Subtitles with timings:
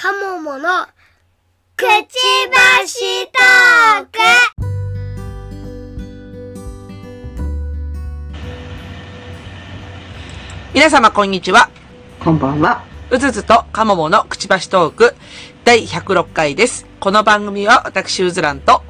[0.00, 0.86] カモモの
[1.74, 2.14] くち
[2.52, 4.18] ばしトーク
[10.72, 11.68] 皆様こんにちは。
[12.20, 12.84] こんばんは。
[13.10, 15.16] うずずとかもものくちばしトーク
[15.64, 16.86] 第106回です。
[17.00, 18.84] この番組は私うずらんと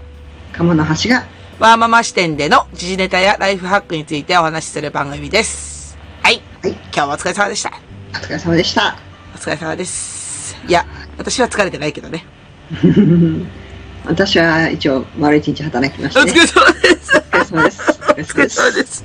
[0.53, 1.25] 鴨の橋が、
[1.59, 5.97] ワーママ視点での時事ネタやライフハックについてお話しする番組です。
[6.23, 6.43] はい。
[6.61, 7.73] はい今日もお疲れ様でした。
[8.13, 8.99] お疲れ様でした。
[9.35, 10.18] お疲れ様です。
[10.67, 10.87] いや、
[11.17, 12.25] 私は疲れてないけどね。
[14.05, 16.41] 私は一応丸一日働きましおて、疲ね。
[16.41, 17.13] れ様です。
[17.17, 18.01] お疲れ様です。
[18.09, 19.05] お疲れ様です。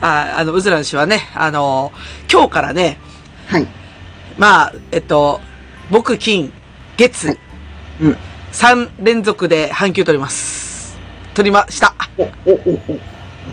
[0.00, 1.92] あ、あの、うずらん氏はね、あの、
[2.30, 2.98] 今日からね、
[3.46, 3.66] はい。
[4.36, 5.40] まあ、えっと、
[5.90, 6.52] 木、金、
[6.96, 7.36] 月、
[8.00, 8.16] うん。
[8.52, 10.98] 3連続で半休取ります。
[11.34, 11.94] 取りました。
[12.16, 12.52] お、お、お、
[12.88, 12.92] お。
[12.94, 13.00] お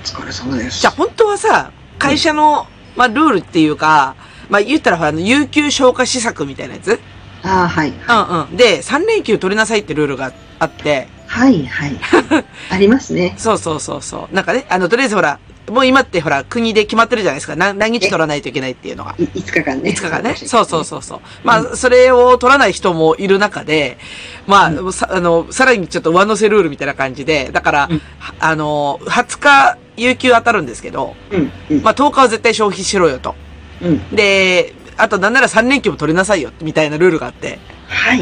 [0.04, 0.82] 疲れ様です。
[0.82, 4.16] じゃあ本当はさ、会社の、まあ、ルールっていうか、
[4.49, 6.99] まあ、言ったらほら、あの、有給消化施策みたいなやつ？
[7.44, 7.90] ああ、はい。
[7.90, 8.58] うんうん。
[8.58, 11.99] で、3連休取りなさいってルールがあって、はい、はい。
[12.70, 13.35] ありますね。
[13.38, 14.35] そうそうそうそう。
[14.35, 17.55] なんかね、あの、とりあえずほら、もう今ってほら、国で決まってるじゃないですか。
[17.55, 19.16] 何何日取らないといけないっていうのが。
[19.18, 19.91] い5日間ね。
[19.91, 20.35] 5日間ね。
[20.35, 21.20] そうそうそうそう。
[21.43, 23.98] まあ、それを取らない人もいる中で、
[24.46, 28.01] まあ、さ、あの、さらにちょっと上乗せルールみたいな感じで、だから、うん
[28.40, 31.35] あの、20日、有給当たるんですけど、う。
[31.35, 31.82] うん、うん。
[31.84, 33.35] まあ、10日は絶対消費しろよと。
[33.81, 34.15] うん。
[34.15, 37.59] で、あとなんなら3連休も取りなさいよ、みたいなルールがあって。
[37.87, 38.21] はい。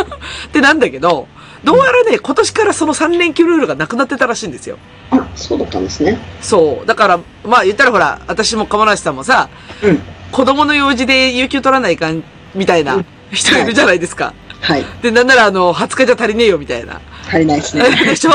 [0.52, 1.26] で、なんだけど、
[1.64, 4.78] どうやらね、今年からその3連休ルールがなくなってたらしいんですよ。
[5.10, 6.18] あ、そうだったんですね。
[6.40, 6.86] そう。
[6.86, 9.48] だから、まあ言ったらほら、私も鴨梨さんもさ、
[9.82, 10.00] うん。
[10.32, 12.22] 子供の用事で有給取らないかん、
[12.54, 14.32] みたいな人いるじゃないですか。
[14.60, 14.84] はい。
[15.02, 17.00] で、なんならあの、20日じゃ足りねえよ、みたいな。
[17.28, 17.84] 足りないですね。
[18.06, 18.30] でしょ？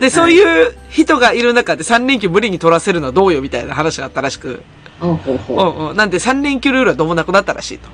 [0.00, 4.62] で、そういう人がいる中で3連休無理に取らせるのはどうよ、みたいな話があったらしく。
[5.00, 5.96] ほうほううほんうん。
[5.96, 7.88] なんで3連休ルールはどうもなくなったらしいと。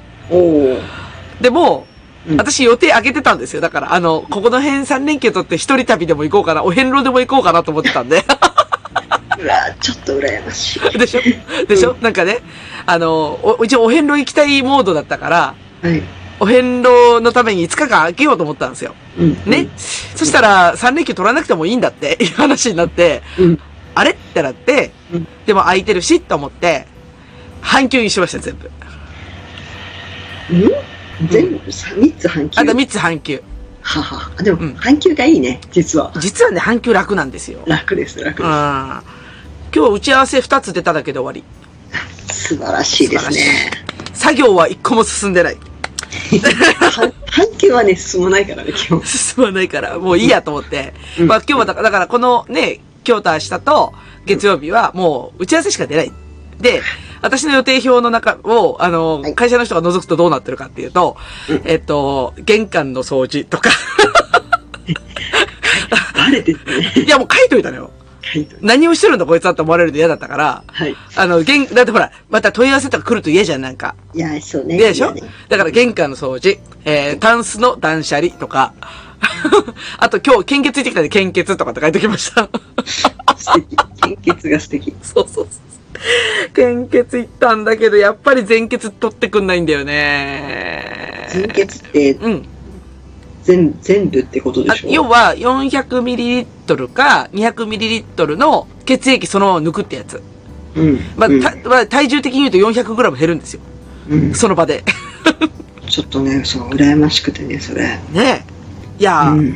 [1.41, 3.61] でも、うん私予定上げてたんですよ。
[3.61, 8.25] だから、あの、ここの辺3連休取って一人旅でも行こうかな、お遍路でも行こうかなと思ってたんで。
[9.41, 10.81] うわちょっと羨ましい。
[10.97, 11.21] でしょ？
[11.67, 12.39] でしょ、なんかね、
[12.87, 16.01] あの、お一応お遍路行きたいモードだったから、はい。
[16.39, 18.95] お遍路のために5日間空けようと思ったんですよ。
[19.19, 19.43] うん。
[19.45, 19.67] ね、
[20.15, 23.59] そしたら3連休取らなくてもいいんだっていう話になって、うん。
[23.95, 24.11] あれ？
[24.13, 26.87] ってなって、うんでも空いてるしと思って、
[27.61, 28.71] 半休にしました、全部。
[30.51, 30.55] う
[31.25, 31.29] ん？
[31.29, 32.61] 全部さ三つ半休？
[32.61, 33.43] あと3つ半休。
[33.83, 34.31] はは。
[34.39, 36.13] あでも、うん半休がいいね、実は。
[36.19, 37.61] 実はね、半休楽なんですよ。
[37.67, 38.49] 楽です、楽うん。
[38.49, 39.05] で今
[39.73, 41.43] 日は打ち合わせ2つ出ただけで終わり。
[42.33, 42.55] す。
[42.55, 43.71] 素晴らしいですね。
[44.15, 45.57] 作業は一個も進んでない。
[46.93, 49.03] 半 半休はね、進まないからね、基本。
[49.05, 50.93] 進まないから、もういいやと思って。
[51.19, 53.93] うんまあ今日はだから、だからこのね、今日と明日と
[54.27, 56.13] 月曜日はもう打ち合わせしか出ない。
[56.61, 56.83] で、
[57.23, 61.17] 私の予定表の中を、あの、はい会社の人が覗くとどうなってるかっていうと、
[61.49, 63.71] うんえっと、玄関の掃除とか、
[66.17, 66.93] バレてるね。
[67.07, 67.91] いやもう書いといたのよ。
[68.63, 70.97] 何をしてるんだこいつはって思われるの嫌だったから、はい。
[71.17, 73.95] あの、玄、だってほら、また問い合わせとか来ると嫌じゃん、なんか。
[74.15, 74.77] いや、そうね。
[74.79, 75.13] 嫌でしょ？
[75.13, 78.73] ねだから玄関の掃除、えー、タンスの断捨離とか、
[79.99, 82.49] あと今日献血行ってきたんで献血とかって書いておきました。
[83.37, 83.77] 素敵。
[84.01, 84.95] 献血が素敵。
[85.03, 85.59] そうそうそ
[86.49, 86.53] う。
[86.55, 91.29] 献血行ったんだけど、やっぱり全血取ってくんないんだよね。
[91.31, 92.45] 全血ってうん。
[93.45, 94.89] 全、全部ってことであしょ？
[94.91, 100.23] 要は、400ml か 200ml の血液そのまま抜くってやつ。
[100.77, 101.01] うん。
[101.17, 103.61] まあ、うんたまあ、体重的に言うと 400g 減るんですよ。
[104.11, 104.85] うんその場で。
[105.89, 107.83] ちょっとね、そう、羨ましくてね、それ。
[107.83, 108.45] ねえ。
[108.99, 109.47] いやー、うん。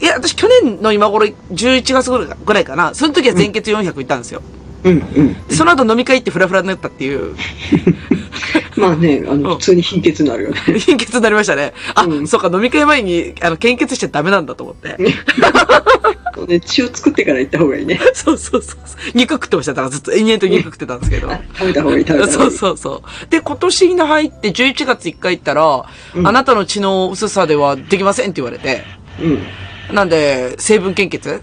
[0.00, 2.94] いや、私去年の今頃、11月ぐらいぐらいかな。
[2.94, 4.40] その時は全血400行ったんですよ。
[4.40, 5.46] うん、うん。
[5.48, 7.34] でその後飲み会行ってフラフラになったっていう、
[8.76, 10.78] まあね、あうんの、普通に貧血になるよね。
[10.78, 11.72] 貧血になりましたね。
[11.94, 14.96] あ、うんそうか、飲み会前に、あの、献血しちゃダメなんだと思って。
[16.34, 18.00] そうね血を作ってから行った方がいいね。
[18.14, 18.78] そうそうそう。
[19.14, 19.72] 肉食ってました。
[19.74, 21.30] だからずっと延々と肉食ってたんですけど。
[21.30, 22.56] あ食べた方がいい、食べた方がそいうい。
[22.56, 23.30] そうそう。
[23.30, 25.84] で、今年に入って11月1回行ったら、
[26.14, 28.82] うんあなたの血の薄さではできませんって言われて、
[29.20, 29.94] うん。
[29.94, 31.28] なんで、成分献血？
[31.28, 31.36] は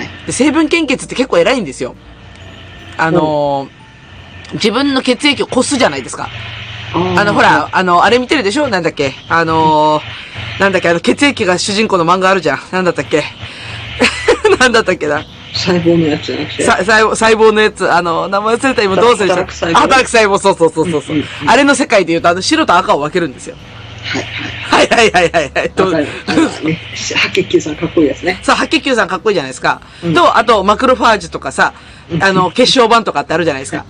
[0.00, 0.08] い。
[0.26, 1.96] で成分献血って結構偉いんですよ。
[2.98, 3.82] あのー
[4.54, 6.28] 自分の血液をこすじゃないですか。
[6.92, 8.68] ああの、ほら、、あの、あれ見てるでしょ？
[8.68, 9.14] なんだっけ？
[9.30, 10.90] あのーなんだっけ？
[10.90, 12.58] あの、血液が主人公の漫画あるじゃん。
[12.70, 13.24] なんだったっけ？
[14.60, 15.24] なんだったっけな？
[15.54, 16.62] 細胞のやつじゃなくて。
[16.64, 23.56] さ細胞、細胞のやつ、あの、名前忘れた今どうする働く細胞あ、働く細胞、そうそうそうそうそう、あれの世界で言うと、あの、白と赤を分けるんですよ。
[24.04, 25.52] はい、はいはいはいはいはい。
[25.54, 25.70] はい。
[25.70, 26.06] とね、
[26.94, 28.38] 白血球さんかっこいいやつね。
[28.42, 29.80] さあ、白血球さんかっこいいじゃないですか。
[30.04, 31.72] うんと、あと、マクロファージュとかさ、
[32.20, 33.84] あの、血小板とかってあるじゃないですか。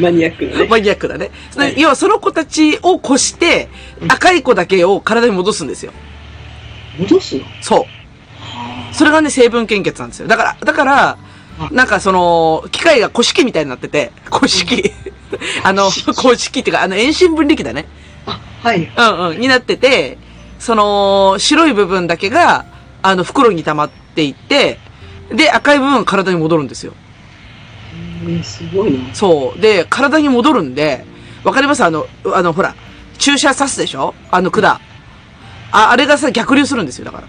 [0.00, 0.66] マニアックなね。
[0.70, 1.30] マニアックだね。
[1.56, 3.68] はい要はその子たちを越して、
[4.08, 5.92] 赤い子だけを体に戻すんですよ。
[6.98, 7.42] 戻すの？
[7.60, 8.94] そう。
[8.94, 10.28] それがね、成分献血なんですよ。
[10.28, 11.18] だから、だから、
[11.70, 14.92] なんかその、機械が古式みたいになってて、古式。
[15.64, 17.86] あの、古式っていうか、あの、遠心分離機だね。
[18.26, 18.90] あ、はい。
[18.96, 20.18] うんうん、になってて、
[20.58, 22.64] その、白い部分だけが、
[23.02, 24.78] あの、袋に溜まっていって、
[25.32, 26.92] で、赤い部分が体に戻るんですよ。
[28.22, 29.14] えー、すごいな。
[29.14, 29.60] そう。
[29.60, 31.04] で、体に戻るんで、
[31.44, 31.84] わかります？
[31.84, 32.74] あの、あの、ほら、
[33.18, 34.14] 注射刺すでしょ？
[34.30, 34.80] あの管。
[35.72, 37.24] あ、あれがさ、逆流するんですよ、だから。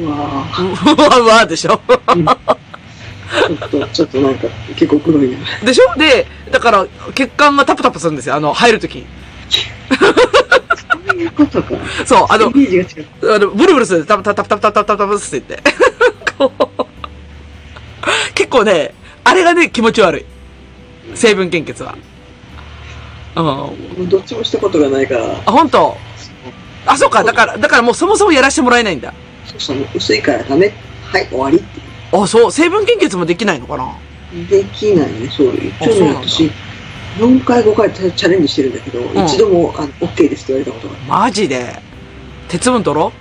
[0.00, 0.92] うわぁ。
[0.92, 1.80] う わうわでしょ？
[1.88, 5.38] ちょっと、ちょっとなんか、結構黒いな。
[5.64, 5.98] でしょ？
[5.98, 8.34] で、だから、血管がタプタプするんですよ。
[8.34, 9.06] あの、入るときに。
[11.08, 11.70] そういうことか。
[12.04, 13.34] そう、あのイ、メージが違う。
[13.36, 14.04] あの、ブルブルする。
[14.06, 15.62] タプタプタプタプタプタプタプって言って。
[18.34, 18.94] 結構ね、
[19.24, 20.24] あれがね、気持ち悪い。
[21.16, 21.96] 成分献血は。
[23.36, 23.48] うん。
[23.48, 23.70] あ、
[24.08, 25.34] どっちもしたことがないから。
[25.46, 25.96] 本当？
[26.86, 27.22] あ、そうか。
[27.22, 29.14] だから、だからもうそもそもやらせてもらえないんだ。
[29.46, 30.72] そうそう、薄いからダメ。
[31.04, 32.22] はい、終わりっていう。
[32.22, 32.52] あ、そう。
[32.52, 33.92] 成分献血もできないのかな？
[34.48, 35.54] できないね、そう。
[35.54, 36.50] 一あそうね、私、
[37.18, 40.94] 4回、5回チャレンジしてるんだけど、ん一度もあの OK ですって言われたことが。
[41.06, 41.80] マジで？
[42.48, 43.12] 鉄分取ろ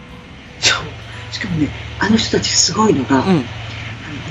[0.59, 1.33] そう。
[1.33, 1.69] しかもね、
[2.01, 3.45] あの人たちすごいのが、ううん。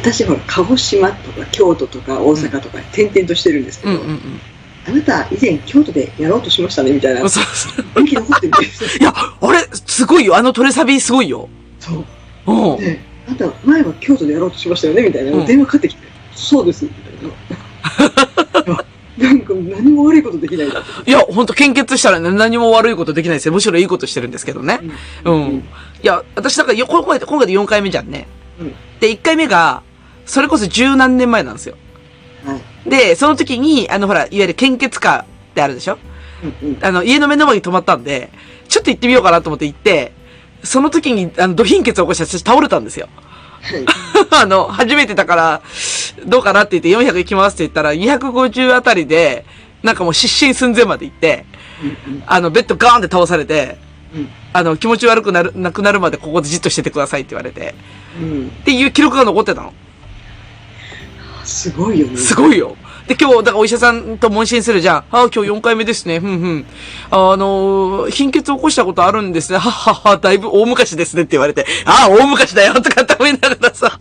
[0.03, 4.41] 私ほら、鹿児島とか京都とか大阪とか転々としてるんですけど、うんうんうん。
[4.89, 8.05] あなた以前京都でやろうとしましたねみたいなそうそう。
[8.05, 10.37] 気残ってるんですいや、あれ、すごいよ。
[10.37, 11.49] あのトレサビすごいよ。
[11.79, 12.05] そ
[12.47, 12.53] う。
[12.53, 12.79] うん。
[12.79, 16.03] で、あんた前は京都でやろうとしましたよねみたいな、うん電話かかってきて、
[16.35, 18.50] そうです、みたいな。
[19.21, 20.69] なんか何も悪いことできない。
[20.69, 23.53] いや、ほんと献血したらね何も悪いことできないですよ。
[23.53, 24.81] むしろいいことしてるんですけどね。
[25.25, 25.65] うん。
[26.03, 28.27] いや、私だからよ、今回で、今回で4回目じゃんね。
[28.61, 29.83] うんで、1回目が、
[30.27, 31.75] それこそ十何年前なんですよ。
[32.45, 32.91] はい。
[32.91, 35.97] で、その時に、あの、ほら、いわゆる献血カーってあるでしょ？
[36.63, 36.79] うんうん。
[36.85, 38.31] あの、家の目の前に止まったんで、
[38.69, 40.13] ちょっと行ってみようかなと思って行って、
[40.63, 43.09] その時に、あの、ド貧血を起こして私倒れたんですよ。
[43.63, 43.85] はい。
[44.43, 45.63] あの、初めてだから、
[46.27, 49.45] どうかなって言って400行きますって言ったら、250あたりで、
[49.83, 51.45] なんかもう失神寸前まで行って、
[52.07, 53.79] うんあの、ベッドガーンって倒されて、
[54.15, 57.75] うんあの、気持ち悪くなる、なくなるまでここでじっとしててくださいって言われて、
[58.21, 58.47] うん。
[58.49, 59.73] っていう記録が残ってたの。
[61.45, 62.17] すごいよね。
[62.17, 62.77] すごいよ。
[63.11, 64.97] で、今日、だからお医者さんと問診するじゃん。
[64.99, 66.21] ああ、今日4回目ですね。
[66.21, 66.67] ふんふん。
[67.11, 69.59] あのー貧血を起こしたことあるんですね。
[69.59, 73.99] はっはっは、だいぶ大昔ですねって言われて、ああ、大昔だよとかって思いながらさ、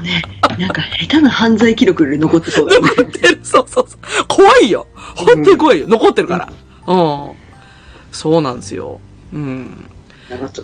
[0.00, 0.22] ね。
[0.58, 2.88] なんか下手な犯罪記録より残ってそうだよね。
[2.88, 3.40] 残ってる。
[3.42, 4.26] そうそうそう。
[4.26, 4.86] 怖いよ。
[4.94, 5.86] 本当に怖いよ。
[5.86, 6.48] 残ってるから。
[6.86, 7.32] うん。
[8.12, 8.98] そうなんですよ。
[9.34, 9.90] うん。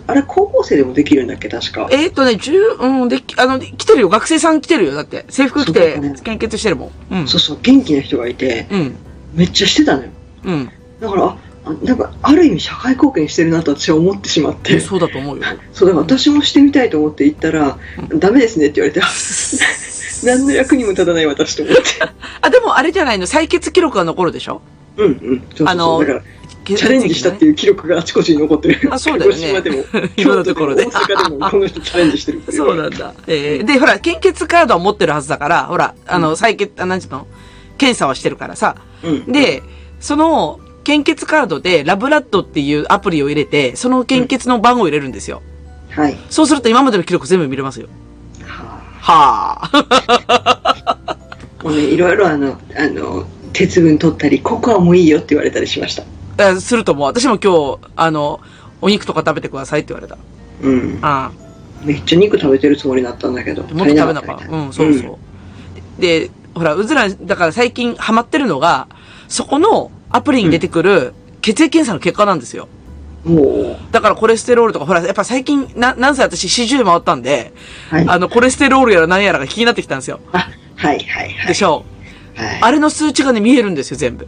[0.07, 1.87] あれ、高校生でもできるんだっけ、確か。
[1.91, 4.09] えーっとね、十、うん、で、あの、来てるよ。
[4.09, 4.93] 学生さん来てるよ。
[4.93, 5.25] だって。
[5.29, 7.15] 制服着て献血してるもん。
[7.15, 7.27] うん。
[7.27, 8.95] そうそう、元気な人がいて、うん。
[9.33, 10.09] めっちゃしてたのよ。
[10.43, 10.69] うん。
[10.99, 14.79] だから、ああなんか、ある意味社会貢献してるなと私は思ってしまって。
[14.79, 15.43] そうだと思うよ。
[15.73, 17.79] そう、だから私もしてみたいと思って行ったら、
[18.19, 19.07] ダメですねって言われて、あ
[20.23, 21.81] 何の役にも立たない私と思って。
[22.41, 23.25] あ、でもあれじゃないの？
[23.25, 24.61] 採血記録が残るでしょ？
[24.97, 25.11] うんうん。
[25.11, 26.03] そうそうそうあの
[26.65, 28.89] チャレンジしたっていう記録があちこちに残ってる。
[28.91, 29.83] あそうだよねでも、
[30.15, 33.13] いろんなところで大阪でも、この人チャレンジしてるそうなんだ。
[33.27, 37.27] えーで、ほら、献血カードは持ってるはずだから、ほら、あの、採血、あ、なんていうの？
[37.77, 38.77] 検査はしてるからさ。
[39.03, 39.31] うん。
[39.31, 39.61] で、
[39.99, 45.41] その、献血カードで、ラブラッドっていうアプリを入れて、その献血の番号を入れるんですよ。
[45.89, 46.17] はい。
[46.29, 47.87] そうすると今までの記録全部見れますよ。
[48.43, 51.07] ははあ。
[51.07, 51.17] あ、
[51.63, 56.03] もうね、いろいろあの、あの、鉄分取ったり、ココアもいいよって言われたりしました。
[56.37, 58.39] えするともう、私も今日、あの、
[58.81, 60.17] お肉とか食べてくださいって言われた。
[60.61, 60.99] うん。
[61.01, 61.31] あ
[61.83, 63.73] めっちゃ肉食べてるつもりだったんだけど、あ。
[63.73, 64.47] もっと食べなかった。
[64.47, 65.19] うん、そうそ
[65.97, 66.01] う。
[66.01, 68.87] で、ほら、うずら、だから最近ハマってるのが、
[69.27, 72.67] そこのアプリに出てくる血液検査の結果なんですよ。
[73.91, 77.53] だからコレステロールとか、ほら、やっぱ最近、な、なんせ私40回ったんで、
[77.91, 78.05] う、はい。
[78.07, 80.19] あの、コレステロールやら何やらが気になってきたんですよ。
[80.31, 81.47] あ、はいはいはい。
[81.47, 81.85] でしょ
[82.35, 82.59] はい。
[82.61, 84.27] あれの数値がね、見えるんですよ、全部。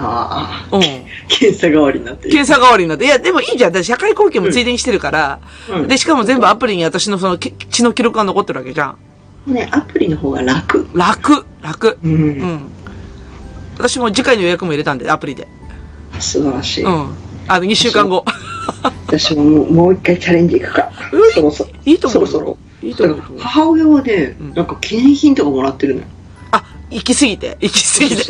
[0.00, 0.82] ああ、うん。
[1.28, 2.28] 検査代わりになって。
[2.28, 3.04] 検査代わりになって。
[3.04, 3.72] いや、でもいいじゃん。
[3.72, 5.40] だ社会貢献もついでにしてるから。
[5.68, 8.94] うんで、しかも全部アプリに私のそのけ血の記録が残ってるわけじゃ
[9.46, 9.52] ん。
[9.52, 10.88] ね、アプリの方が楽。
[10.94, 11.98] 楽、楽。
[12.02, 12.08] う。
[12.08, 12.70] うんん。
[13.76, 15.48] 私も次回の予約も入れたんで、アプリで。
[16.20, 16.84] 素晴らしい。
[16.84, 17.14] うん。
[17.48, 18.24] あの、2週間後。
[19.06, 21.32] 私ももうもう一回チャレンジ行くかうん。
[21.32, 21.70] そろそろ。
[21.84, 22.26] いいと思うよ。
[22.26, 22.58] そろそろ。
[22.82, 23.22] いいと思う。
[23.38, 26.06] 母親はね、うんなんか記念品とかもらってるのよ。
[26.90, 27.56] あ、行き過ぎて。
[27.60, 28.22] 行き過ぎて。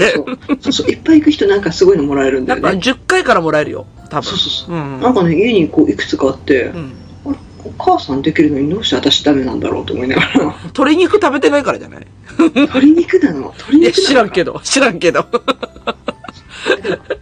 [0.61, 2.81] そうそういっぱい行く人なんかすごいのもらえるんだなんかよね。
[2.83, 3.87] 10回からもらえるよ。
[4.11, 4.25] 多分。
[4.25, 4.75] そうそうそう。
[4.77, 5.01] うん。
[5.01, 6.93] なんかね、家にこういくつかあって、うん。
[7.27, 10.29] あれお母さんできるのにどうして私ダメなんだろうと思いながら。
[10.75, 12.07] 鶏肉食べてないからじゃない？
[12.39, 13.53] 鶏肉なの？
[13.57, 14.61] 鶏肉知らんけど。
[14.65, 15.27] 知らんけど。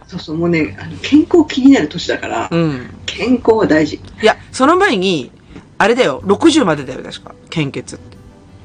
[0.07, 2.89] そうそう、もうね、あの健康気になる年だから、うん。
[3.05, 3.95] 健康は大事。
[4.21, 5.31] いや、その前に、
[5.77, 7.35] あれだよ、60までだよ、確か。
[7.49, 8.17] 献血って。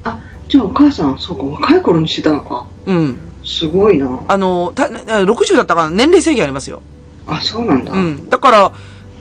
[0.03, 2.65] あ、じゃあお母さん、そうか、若い頃にしてたのか。
[2.85, 3.17] うん。
[3.43, 4.21] すごいな。
[4.27, 6.81] あの、た、60だったから年齢制限ありますよ。
[7.27, 7.91] あ、そうなんだ。
[7.91, 8.29] うん。
[8.29, 8.71] だから、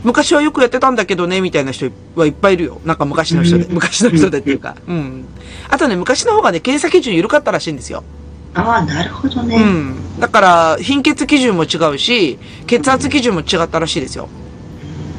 [0.05, 2.81] 昔はよくやってたんだけどね、みたいな人はいっぱいいるよ。
[2.85, 3.65] なんか昔の人で。
[3.65, 4.77] うん昔の人でっていうか。
[4.87, 5.25] うん。
[5.69, 8.03] あとね、昔の方がね、検査基準緩かったらしいんですよ。
[8.55, 9.57] ああ、なるほどね。
[9.57, 10.21] うん。
[10.21, 14.29] だから、貧血基準も違うし、血圧基準も違ったらしいですよ。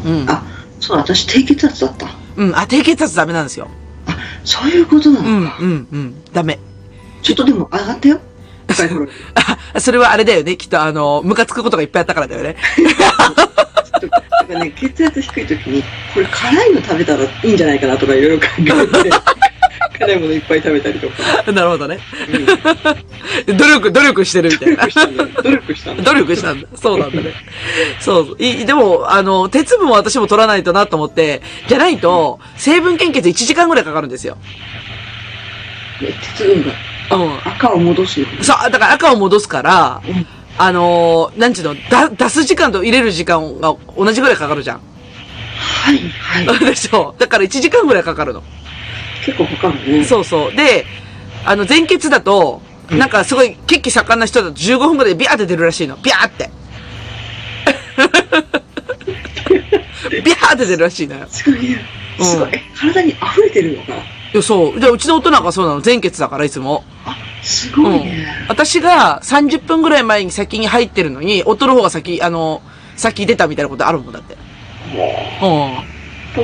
[0.06, 0.26] うん。
[0.30, 0.44] あ、
[0.80, 2.08] そう、私低血圧だった。
[2.36, 2.56] うん。
[2.56, 3.70] あ、低血圧ダメなんですよ。
[4.44, 5.58] あ、そういうことなうん、のか。
[5.60, 6.24] うん、うん。
[6.34, 6.60] ダメ。
[7.22, 8.20] ちょっとでも上がったよ。
[9.74, 10.58] あ、それはあれだよね。
[10.58, 12.56] きっとあの、ムカつくことがいっぱいあったからだよね。
[12.76, 12.86] ちょ
[13.98, 15.84] っとなんかね、血圧低い時に、
[16.14, 19.10] これ辛いの食べたらいいんじゃないかなとかいろいろ考えて、
[19.98, 21.16] 辛いものいっぱい食べたりとか。
[21.52, 22.00] なるほどね。
[22.30, 24.88] うん努力、努力してるみたいな。
[25.42, 26.04] 努力したんだ。
[26.04, 26.68] 努力したんだ。
[26.76, 27.34] そうなんだね。
[28.00, 28.36] そう。
[28.40, 34.38] い、でも、あの、鉄分も私も取らないとなと思って、じゃないと、成分献血1時間ぐらいかかるんですよ。
[36.02, 36.74] ね鉄分が
[37.18, 37.38] うん。
[37.46, 38.26] 赤を戻すの。
[38.42, 40.26] そう、だから赤を戻すからうん、
[40.58, 44.82] あのー、なんちゅうの、だ、出す時間と入れる時間が同じぐらいかかるじゃん。
[45.58, 46.00] はい、
[46.46, 46.60] はい。
[46.66, 48.44] でしょだから1時間ぐらいかかるの。
[49.26, 50.04] 結構かかるね。
[50.04, 50.56] そうそう。
[50.56, 50.86] で、
[51.46, 55.96] あの、前血だと、うんなんかすごい血気盛んな人だと15分ぐらいでビャーって出るらしいの。
[55.98, 56.50] ビャーって。
[60.22, 61.26] ビャーって出るらしいのよ。
[61.30, 61.86] すごいね。
[62.20, 62.50] すごい。
[62.76, 63.94] 体に溢れてるのか。
[63.94, 64.80] いや、そう。
[64.80, 65.82] じゃあ、うちの夫なんかそうなの。
[65.84, 66.84] 前血だから、いつも。
[67.06, 68.28] あ、すごいね。
[68.50, 72.62] 私が30分ぐらい前に先に入ってるのに、夫の方が先、あの、
[72.96, 74.36] 先出たみたいなことあるもんだって。
[75.42, 75.93] うん。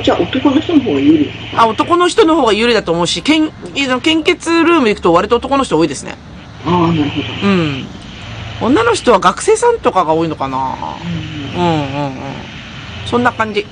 [0.02, 3.50] じゃあ男の人の方が有利あ、男の人の方が有利だと思うし、献、
[4.02, 6.14] 献血ルーム行くと割と男の人多いですね。
[6.64, 7.48] ああ、なるほど。
[7.48, 7.84] うん。
[8.60, 10.76] 女の人は学生さんとかが多いのかな
[11.56, 12.12] うんうんうん。
[13.06, 13.62] そんな感じ。
[13.62, 13.68] ね。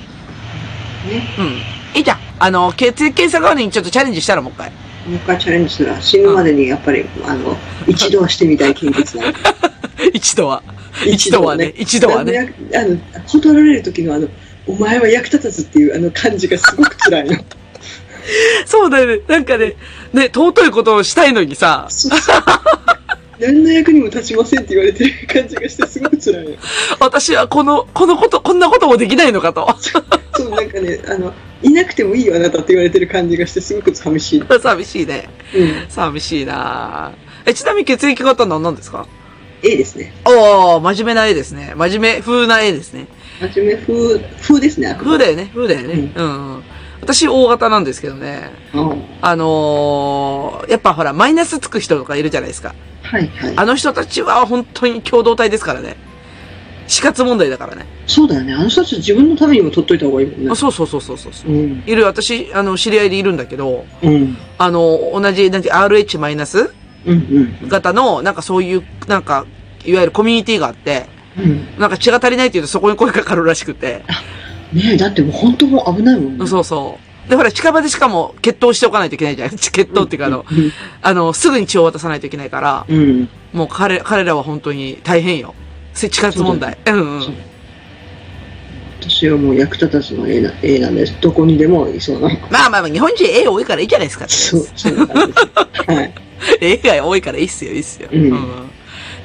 [1.37, 1.97] うん。
[1.97, 2.17] いいじゃん。
[2.39, 4.71] あの、血液検査代わりにちょっとチャレンジしたらもう一回。
[4.71, 7.55] もう一回チャレンジするら、死ぬまでにやっぱり、あの、
[7.87, 9.23] 一度はしてみたい献血だ。
[10.13, 10.63] 一度は。
[11.05, 11.73] 一度はね。
[11.77, 12.31] 一度はね。
[12.31, 12.53] ね。
[12.75, 12.97] あの、
[13.27, 14.27] 断られる時のあの、
[14.67, 17.37] お前は役立たずっていうあの感じがすごく辛いの。
[18.65, 19.21] そうだよね。
[19.27, 19.75] なんかね、
[20.13, 22.35] ね、尊いことをしたいのにさ、そうそう
[23.39, 26.57] 何の役にも立ちませんって言われてる感じがしてすごく辛いの。
[26.99, 29.67] 私はこの、このこと、こんなこともできないのかと。
[29.81, 34.43] そう、なんかね、あの、いなくてもいいよあなたって言われてる感じがしてすごく寂しい。
[34.61, 35.29] 寂しいね。
[35.55, 35.89] うん。
[35.89, 37.13] 寂しいな
[37.45, 39.07] え、ちなみに血液型何なんですか
[39.63, 40.13] ？A ですね。
[40.25, 41.73] おー、真面目な絵ですね。
[41.75, 43.07] 真面目風な絵ですね。
[43.39, 46.11] 真面目風、風ですね、風だよね、風だよね。
[46.15, 46.63] うん、うん。
[47.01, 48.51] 私、大型なんですけどね。
[48.73, 52.75] うんあのー、やっぱほら、マイナスつく人とかいるじゃないですか。
[53.01, 53.53] はいはい。
[53.55, 55.95] あの人たちは本当に共同体ですからね。
[56.87, 57.85] 死活問題だからね。
[58.07, 58.53] そうだよね。
[58.53, 60.55] あの人たち自分のためにも取っといた方がいいもんねあ。
[60.55, 61.51] そうそうそうそうそう。
[61.51, 61.83] うん。
[61.85, 64.37] いる、私、あの、知り合いでいるんだけど、うん。
[64.57, 66.73] あの、同じ、なんて、RH マイナス
[67.05, 67.69] うんうん。
[67.69, 69.45] 型の、なんかそういう、なんか、
[69.85, 71.05] いわゆるコミュニティがあって、
[71.37, 71.79] うん。
[71.79, 74.03] なんか血が足りないって言うとそこに声かかるらしくて。
[74.73, 76.47] ねえ、だってもう本当もう危ないもんね。
[76.47, 77.29] そうそう。
[77.29, 79.49] で、ほら、近場でしかも血糖しておかないといけないじゃん。
[79.57, 80.71] 血糖っていうか、あの、うん。
[81.01, 83.29] あの、すぐに血を渡さないといけないから、うん。
[83.53, 85.53] もう彼、彼らは本当に大変よ。
[85.93, 86.77] せ地活問題。
[86.87, 87.33] うんうんそう。
[89.01, 91.15] 私はもう役立たずの A な A なんです。
[91.21, 92.29] どこにでもいそうな。
[92.49, 94.25] まあまあまあ、日本人絵多いからいいじゃないですか。
[94.27, 95.91] そう、そんな感じです。
[95.91, 96.13] はい。
[96.61, 98.09] 絵が多いからいいっすよ、いいっすよ。
[98.11, 98.69] うん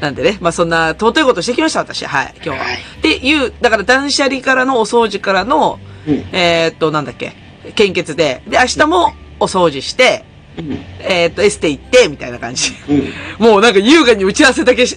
[0.04, 2.04] なんでね、まあそんな尊いことしてきました、私。
[2.04, 2.56] はい、今日は。
[2.66, 6.24] はいっていう、だから断捨離からのお掃除からの、うん。
[6.32, 7.32] えーっと、なんだっけ、
[7.74, 10.24] 献血で、で、明日もお掃除して、
[10.58, 10.78] うん。
[11.00, 12.74] えーっと、エステ行って、みたいな感じ。
[12.88, 13.12] うん。
[13.38, 14.96] もうなんか優雅に打ち合わせだけし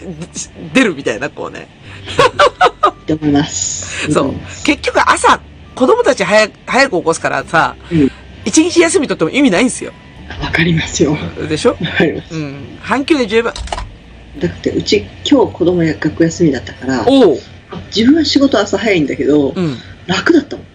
[0.73, 1.69] 出るみたいな、こうね。
[2.89, 4.11] って思います。
[4.11, 4.33] そう。
[4.65, 5.39] 結局朝、
[5.73, 8.11] 子供たち早く、早く起こすからさ、うん。
[8.43, 9.93] 一日休み取っても意味ないんですよ。
[10.41, 11.13] わかりますよ。
[11.13, 11.75] わでしょ？
[11.75, 12.35] かります。
[12.35, 12.77] うん。
[12.81, 13.53] 半休で十分。
[14.39, 17.05] だってうち今日子供や学校休みだったから。
[17.93, 19.77] 自分は仕事朝早いんだけど、うん。
[20.05, 20.65] 楽だったもん。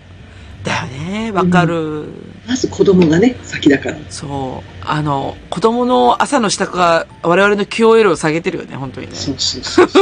[0.62, 1.30] だよね。
[1.32, 2.08] わかる。
[2.46, 3.96] まず子供がね、先だから。
[4.10, 4.70] そう。
[4.84, 9.14] あの、子供の朝の支度が我々の QOL を下げてるよね、本当にね。
[9.14, 10.00] そうそうそうそ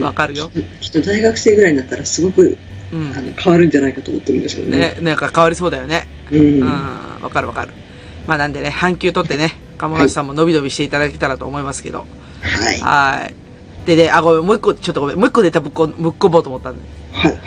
[0.02, 0.50] わかるよ。
[0.54, 2.56] きっときっと大学生ぐらいになったらすごく
[2.92, 3.20] うんあ。
[3.20, 4.78] の変わるんじゃないかと思ってるんですけどね。
[4.78, 6.06] ね、なんか変わりそうだよね。
[6.30, 6.40] うん。
[6.62, 6.68] うん。
[7.22, 7.72] わかるわかる。
[8.26, 12.06] まあなんでね、半休取ってね、鴨梨さんも伸び伸びしていただけたらと思いますけど。
[12.42, 12.78] はい。
[12.78, 13.34] はい。
[13.86, 16.82] でね、あ、ごめん、もう一個、ちょっとごめん、もう一個ネタぶっこ、ぶっこぼうと思ったんで。
[17.12, 17.40] はい。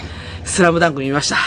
[0.43, 1.37] スラムダンク見ました。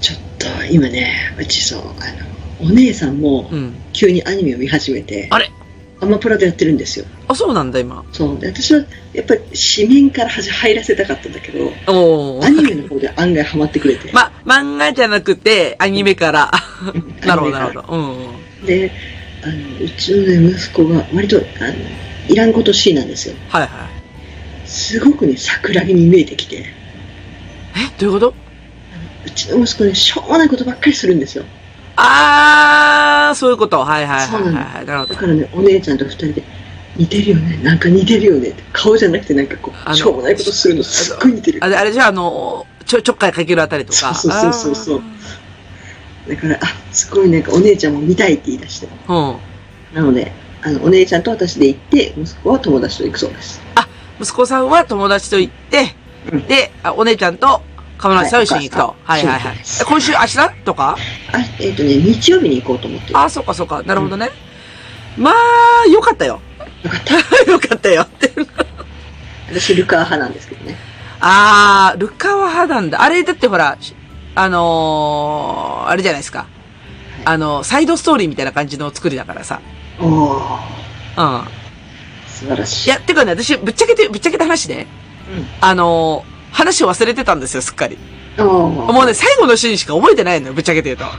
[0.00, 3.74] ちょっとと、今ね、うちそう、あの、お姉さんもうん。
[3.92, 5.50] 急にアニメを見始めて、あれ？
[5.98, 7.06] アマプラでやってるんですよ。
[7.26, 8.04] あ、そうなんだ、今。
[8.12, 8.38] そう。
[8.38, 9.40] で、私は、やっぱり
[9.76, 12.44] 紙面からはじ入らせたかったんだけど、おー。
[12.44, 14.12] アニメの方で案外ハマってくれて。
[14.12, 16.50] ま、漫画じゃなくて、アニメから。
[16.82, 17.98] うん なるほど、なるほど。
[18.60, 18.66] うん。
[18.66, 18.92] で、
[19.46, 21.74] あの、うちのね、息子が割と、あの、
[22.28, 23.34] いらんことしいなんですよ。
[23.48, 23.70] はいはい。
[24.68, 26.66] すごくね、桜木に見えてきて、
[27.76, 28.34] え、どういうこと？
[29.26, 31.44] うちの息子ね、しょうもないことばっかりするんですよ。
[31.96, 33.78] あー、そういうこと。
[33.78, 34.86] はいはいそうなはいはい。
[34.86, 35.14] なるほど。
[35.14, 36.42] だからね、お姉ちゃんと二人で、
[36.96, 41.58] 似てるよね、なんか似てるよねって、顔じゃなくてなんかこう、しょうもないことするのすっごい似てる。
[41.62, 44.14] あれ、あれじゃあ、あの、ちょ、ちょっかいかけるあたりとか。
[44.14, 45.02] そうそうそうそう
[46.28, 46.58] だから、あ、
[46.92, 48.88] すごいなんかお姉ちゃんも見たいって言い出して。
[49.06, 49.36] あー
[49.94, 49.94] うん。
[49.94, 53.60] なので、あの、お姉ちゃんと私で行って、息子は友達と行くそうです。
[54.20, 55.94] 息子さんは友達と行って、
[56.32, 57.60] うんで、あお姉ちゃんと
[57.98, 58.82] 亀梨さんを一緒に行くと。
[58.82, 59.52] ははいいはいはい。
[59.52, 60.96] そうです今週、明日とか？
[61.32, 63.18] あ、えっ、とね、日曜日に行こうと思ってる。
[63.18, 63.82] あ、そうかそうか。
[63.82, 64.30] なるほどね。
[65.16, 66.40] まあ、よかったよ。
[66.82, 67.14] よかった。
[67.50, 68.06] よかったよ。
[69.50, 70.76] 私、ルカー派なんですけどね。
[71.20, 73.02] あー、ルカワ派なんだ。
[73.02, 73.94] あれ、だってほら、し
[74.36, 76.46] あのー、あれじゃないですか。
[77.24, 79.60] あの、サイドストーリーみたいな感じの作りだからさ。
[79.98, 81.48] おー、うん。
[82.28, 82.86] 素晴らしい。
[82.86, 84.86] いや、てかね、私、ぶっちゃけて、ぶっちゃけた話ね。
[85.34, 85.46] うん。
[85.60, 87.98] あのー、話を忘れてたんですよ、すっかり。
[88.38, 91.04] もうね、最後のシーンしか覚えてないのよ、ぶっちゃけて言うと。
[91.04, 91.16] はい。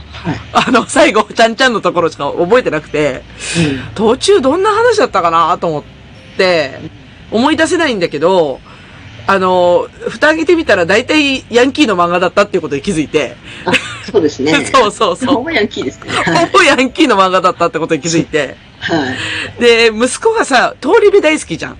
[0.52, 3.24] あの、最後、ちゃんちゃんのところしか覚えてなくて、
[3.58, 3.94] うん。
[3.96, 5.82] 途中どんな話だったかなと思っ
[6.36, 6.78] て、
[7.32, 8.60] 思い出せないんだけど、
[9.30, 13.72] あの、蓋開けてみたら大体ヤンキーの漫画だったっていうことに気づいて、あ、
[14.10, 14.64] そうですね。
[14.72, 16.10] そうそうそうほんまヤンキーですね。
[16.10, 16.46] はい。
[16.46, 19.04] ほぼヤンキーの漫画だったってことに気づいて、は
[19.58, 19.60] い。
[19.60, 21.76] で、息子がさ、通り部大好きじゃん。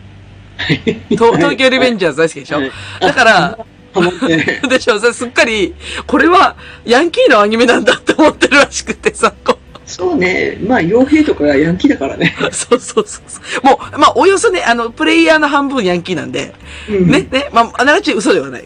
[1.09, 3.59] 東 東京リベンジャーズ大好きでしょはいだから。
[4.69, 5.75] でしょ、さすっかり、
[6.07, 10.59] これはヤンキーのアニメなんだって思ってるらしくてさ、こそうね。
[10.61, 12.37] まあ、傭兵とかがヤンキーだからね。
[12.49, 13.21] うそうそうそ
[13.62, 13.66] う。
[13.66, 16.54] もう、まあ、およそね、あの、プレイヤーの半分ヤンキーなんで、
[16.90, 18.64] うんね、ね、まあ、あながち嘘ではない。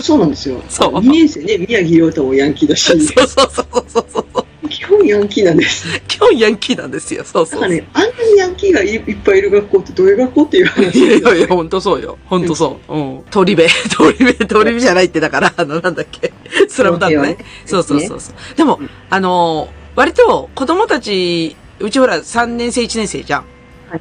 [0.00, 0.60] そうなんですよ。
[0.68, 4.68] そう2年生ね、宮城亮太もヤンキーだし、そうそうそうそうそうそう。
[4.70, 5.86] 基本ヤンキーなんです。
[6.18, 7.22] 今日ヤンキーなんですよ。
[7.24, 7.68] そうそうそう。
[7.68, 12.18] だからね、あんなにヤンキーがいいっぱいいる学校ってどういう学校っていう話いやいやいや、ほんとそうよ。
[12.24, 12.94] ほんとそう。
[12.94, 13.24] うん。
[13.30, 13.62] 通り部。
[13.90, 16.32] 通り部、通り部じゃないって、だから、あの、なんだっけ。
[16.68, 17.36] スラムダンクね。
[17.66, 18.56] そうそうそうそう。
[18.56, 23.44] でも、あのー、割と子供たち、うちほら3年生1年生じゃん。
[23.90, 24.00] はい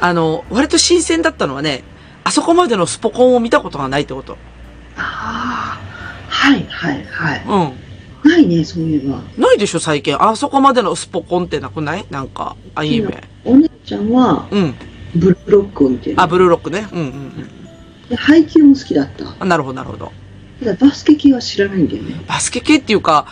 [0.00, 1.82] あの、割と新鮮だったのはね、
[2.22, 4.38] あそこまでのスポコンを見たことがないってこと。
[4.96, 5.80] ああ、
[6.28, 7.44] はいはいはい。
[7.44, 8.30] うん。
[8.30, 9.20] ないね、そういえば。
[9.36, 10.16] ないでしょ、最近。
[10.22, 12.06] あそこまでのスポコンってなくない？
[12.10, 13.24] なんか、アニメ。
[13.44, 14.74] お姉ちゃんは、うん。
[15.16, 16.20] ブルーロックを見てる。
[16.20, 16.86] あ、ブルーロックね。
[16.92, 18.08] うんうんうん。
[18.08, 19.34] で配球も好きだった。
[19.40, 20.12] あなるほど、なるほど。
[20.60, 22.14] ただバスケ系は知らないんだよね。
[22.28, 23.26] バスケ系っていうか、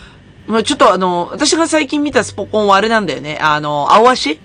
[0.47, 3.39] まあちょっとあの、私が最近見たスポコンはあれなんだよね。
[3.41, 4.39] あの、青足？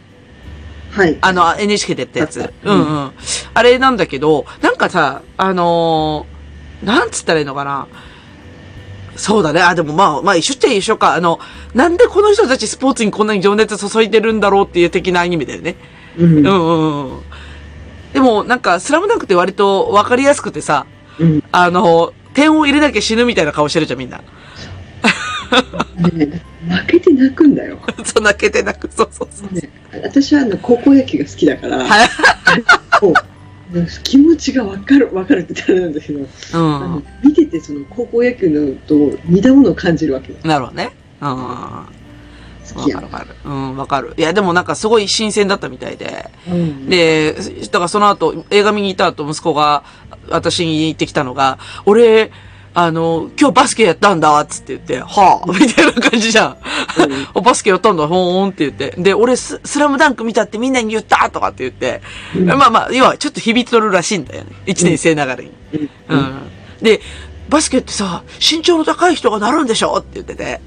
[0.92, 1.18] はい。
[1.22, 3.12] あの、NHK でやったやつうんうん。
[3.54, 7.88] あれなんだけど、なんかさ、あのーなんつったらいいのかな。
[9.16, 9.62] そうだね。
[9.62, 11.14] あ、でもまあ、まあ一緒っちゃ一緒か。
[11.14, 11.40] あの、
[11.76, 15.76] なんでこの人たちスポーツにこんなに情熱注いでるんだろうっていう的なアニメだよね。
[16.18, 16.38] うん。
[16.40, 17.22] うんうんうん。
[18.14, 20.88] でも、なんか、スラムダンクって割とわかりやすくてさ、
[21.20, 21.44] うん。
[21.52, 24.22] あの、点を入れなきゃ死ぬみたいな顔してるじゃん、みんな。
[26.14, 27.56] ね、負けて泣くん。
[27.56, 27.80] だよ。
[28.04, 29.54] そう泣けてなく、そうそうそう。
[29.54, 29.70] ね、
[30.04, 32.10] 私はあの高校野球が好きだから、はい。
[34.04, 35.94] 気持ちがわかる、わかるって言ったらなん。
[35.94, 40.34] だけど、うの見ててその高校野球のと似たものを感じるわけ。
[40.48, 40.92] なるほどね。
[41.22, 42.02] うん。
[42.76, 43.36] 好きやかるわかる。
[43.46, 44.14] うん、わかる。
[44.18, 44.66] いや、でもなん。
[44.66, 46.30] かすごい新鮮だったみたいで。
[46.50, 49.84] うん、で、だからその後、映画見に行った後、息子が
[50.30, 52.32] 私に言ってきたのが、俺、
[52.74, 56.58] あの、今日バスケやったんだ、つって言って、はぁ、みたいな感じじゃん。
[57.34, 58.96] お バスケやったんだ、ほーんって言って。
[58.98, 62.02] で、俺ス、スラムダンク見たってみんなに言ったとかって言って。
[62.36, 64.52] うんまあまあ、要はちょっと響いとるらしいんだよね。
[64.66, 65.52] 一年生ながらに。
[65.74, 66.52] うんうん。
[66.82, 67.02] で、
[67.52, 69.98] バスケってさ、身長の高い人がなるんでしょ？
[69.98, 70.62] って言ってて。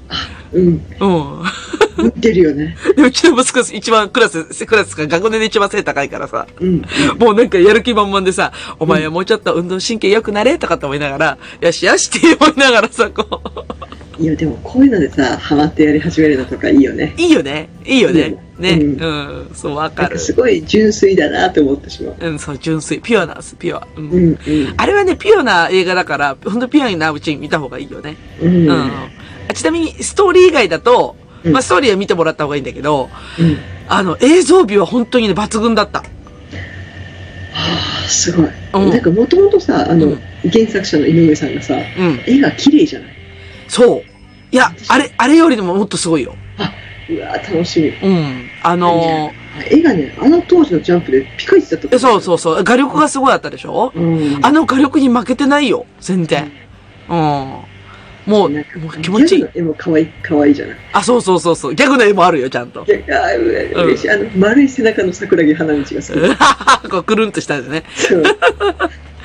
[0.53, 2.05] うん、うん。
[2.05, 2.77] 似てるよね。
[2.95, 6.45] で、うちの息子一番クラス、クラスか学年で一番背高いからさ。
[6.59, 6.83] うん、
[7.19, 13.41] もうなんかやる気満々でさ、お前はもうちょっと運動神経良くなれとかって思いながら、よしよしって思いながらさ、こ
[14.17, 17.13] いやでもこういうのでさ、ハマってやり始めるのとかいいよね。
[17.17, 17.67] う、いいよね。
[17.85, 18.37] いいよね。
[18.57, 18.69] ね。
[18.71, 19.51] ううん。
[19.53, 20.17] そう、わかる。
[20.17, 22.15] すごい純粋だなって思ってしまう。
[22.19, 23.01] うん、そう、純粋。
[23.01, 23.85] ピュアなんです、ピュア。
[23.97, 24.09] うん。
[24.09, 24.37] うん、うん、
[24.77, 28.15] あれはね、ピュアな映画だから、ほんとピュアなうちに見た方がいいよね。
[28.41, 28.71] うん、うん。
[28.71, 29.09] あ
[29.53, 33.57] ちなみに、ストーリー以外だと、うんまあ、ストーリーは見てもらった方がいいんだけど、うん。
[33.89, 35.99] あの、映像美は本当にね、抜群だった。
[35.99, 36.05] は
[38.05, 38.49] あ、すごい。
[38.73, 40.19] うんなんかもともとさ、あの、うん
[40.51, 42.21] 原作者の井上さんがさ、うん。
[42.27, 43.09] 絵が綺麗じゃない？
[43.67, 44.03] そう。
[44.51, 46.35] いや、あれ、あれよりももっとすごいよ。
[47.07, 48.09] うわー楽しみ。
[48.09, 48.49] うん。
[48.63, 49.31] あの
[49.69, 53.91] 絵がね、あの当時のジャンプでピカイチだったー、そうそうそう、画力がすごいあったでしょ？
[53.95, 53.99] う。
[53.99, 54.45] うん。
[54.45, 56.51] あの画力に負けてないよ、全然。
[57.09, 57.15] うん。
[57.15, 57.67] も
[58.25, 60.77] う、もう気持ちいい絵も可愛い、可愛いじゃない。
[60.93, 61.75] あ、そうそうそうそう。
[61.75, 62.83] ギャグの絵もあるよ、ちゃんと。
[62.87, 64.09] いや、あーう嬉しい。
[64.09, 66.89] あの、丸い背中の桜木花道が好き。
[66.89, 67.83] こう、くるんとしたんでね。
[67.95, 68.23] そう。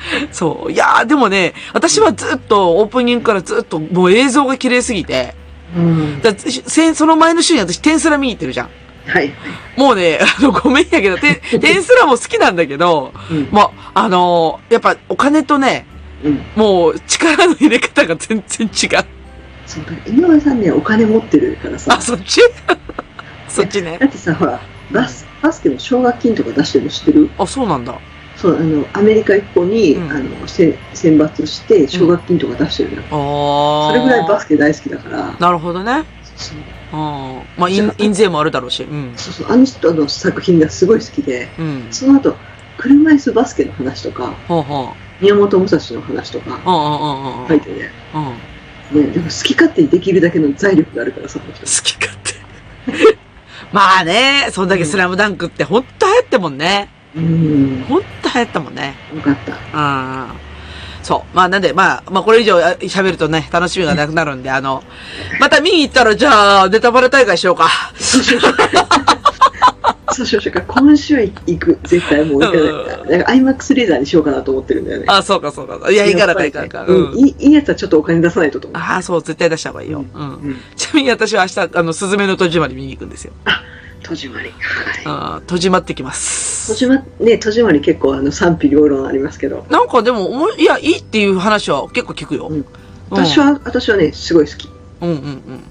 [0.31, 0.71] そう。
[0.71, 5.35] いやー、でもね、私はずっと、オープニングからずっと、もう映像が綺麗すぎて、
[5.75, 6.21] うん。
[6.21, 8.69] だせその前の週に私、テンスラ見に行ってるじゃん。
[9.07, 9.31] はい。
[9.77, 13.47] もうね、 あの、ごめんやけど、テン、 テンスラも好きなんだけど、うん。
[13.51, 15.85] もう、あのーやっぱ、お金とね、
[16.23, 16.41] うん。
[16.55, 19.05] もう、力の入れ方が全然違う。
[19.65, 22.01] そうだ、井上さんね、お金持ってるからさあ、。
[22.01, 22.41] そっち？
[23.47, 24.05] そっちねだ。
[24.07, 24.59] ってさ、ほら、
[24.91, 27.29] バス、バスケの奨学金とか出してるの知ってる？
[27.37, 27.95] あ、そうなんだ。
[28.41, 33.03] そう、あの、アメリカ行く子に、うんあの、せ選抜して奨学金とか出してるのよ。
[33.11, 33.87] あー。
[33.89, 35.35] それぐらいバスケ大好きだから。
[35.39, 36.03] なるほどね。
[36.35, 37.41] そううん。
[37.55, 38.81] まあ、印印税もあるだろうし。
[38.81, 39.13] うん。
[39.15, 41.87] そうそう、あの人の作品がすごい好きで、うん。
[41.91, 42.35] その後、
[42.77, 45.23] 車椅子バスケの話とか、ほうほう。
[45.23, 47.47] 宮本武蔵の話とかうんうんうんうん。
[47.47, 47.91] 書いてね、
[48.91, 49.01] うん。
[49.03, 53.17] ね、でも好き勝手にできるだけの財力があるからさ、この人好き勝手。
[53.71, 56.89] まあね、そんだけスラムダンクってほんと流行ってもんね。
[57.15, 58.95] うん、ほんと流行ったもんね。
[59.13, 59.53] よかった。
[59.53, 60.51] うん。
[61.03, 61.35] そう。
[61.35, 64.83] まあなんで、まあ、まあこれ以上あ喋るとね、楽しみがなくなるんで、あの、
[65.39, 67.69] また見に行ったら、じゃあ、ネタバレ大会しようか。
[67.95, 69.21] そうしようか。
[70.13, 70.61] そうしようか。
[70.61, 71.79] 今週は行く。
[71.83, 73.17] 絶対もう行かないから。
[73.17, 75.05] だから IMAX レーザーにしようかなと思ってるんだよね。
[75.07, 75.91] あ、そうかそうか。
[75.91, 76.85] いや、いかなかいかなか。
[76.85, 77.17] うん。
[77.17, 78.81] いいいいやつはちょっとお金出さないとと思う。
[78.81, 80.05] ああ、そう、絶対出した方がいいよ。
[80.13, 80.21] うん。
[80.21, 80.61] うん。
[80.75, 83.33] ちなみに私は明日、あの、すずめの戸締まり見に行くんですよ。
[84.03, 84.49] 戸締まり。
[84.49, 84.57] はい。
[85.05, 86.79] あー戸締まってきます。
[86.79, 89.65] 戸締ま、ね、戸締まり結構あの賛否両論ありますけど。
[89.69, 92.47] なんかでも、いや、いいっていう話は結構聞くよ。
[92.47, 92.65] うん
[93.11, 94.69] 私は、私はね、すごい好き。
[95.01, 95.63] うんうんうん。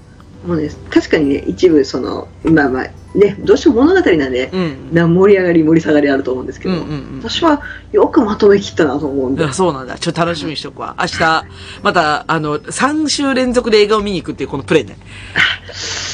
[0.45, 4.93] もうね、確かにね、一部その、まあまあ、ね、どうしても物語なんで、うん。
[4.93, 7.21] な盛り上がり盛り下がりあると思うんですけど、うんうんうん。
[7.21, 9.43] 私はよくまとめきったなと思うんで。
[9.43, 9.97] あそうなんだ。
[9.97, 10.95] ちょっと楽しみにしとくわ。
[10.99, 11.45] 明日、
[11.83, 14.97] また、あの、3週連続で映画を見に行くっていうこのプレイね。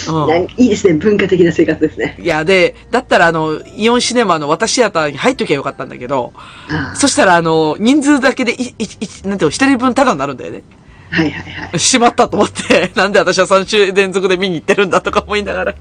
[0.10, 2.18] うなんかいいですね、文化的な生活ですね。
[2.20, 2.24] ん。
[2.24, 6.34] いや、で、だったらあの、イオンシネマの私シアターに入っときゃよかったんだけど、
[6.70, 10.64] あそしたらあの、人数だけでい、い、い、なんていうの、一人分タダになるんだよね。
[11.12, 11.80] あはいはいはい。
[11.80, 15.76] しまったと思って、 なんで私は3週連続で見に行ってるんだとか思いながら。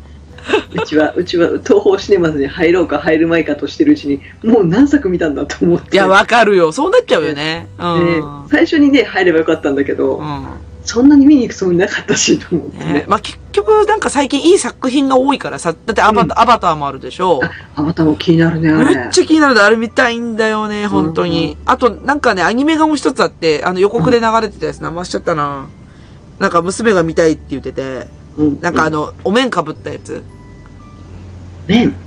[0.72, 5.96] うちは、うちは東宝シネマズに入ろうか入るまいかとしてるうちに、もう何作見たんだと思って。
[5.96, 6.70] いや、わかるよ。
[6.70, 7.66] そうなっちゃうよね。
[7.78, 8.46] うん。
[8.48, 10.46] で最初にね、入ればよかったんだけど、うん。
[10.86, 12.92] そんなに見に行くつもりなかったし、と思ってね。
[12.92, 17.40] ね、まあ、結局、なんか最近いい作品が多いからさ、だってアバター、アバターもあるでしょ。
[17.74, 18.94] アバターも気になるね、あれ。
[18.96, 19.60] めっちゃ気になる。
[19.60, 21.56] あれ見たいんだよね、本当に。
[21.66, 25.66] あと、なんかね、アニメがもう一つあって、あの予告で流れてたやつ、名前しちゃったな。
[26.38, 28.06] なんか娘が見たいって言ってて、
[28.38, 30.22] うんなんかあ、の、お面かぶったやつ。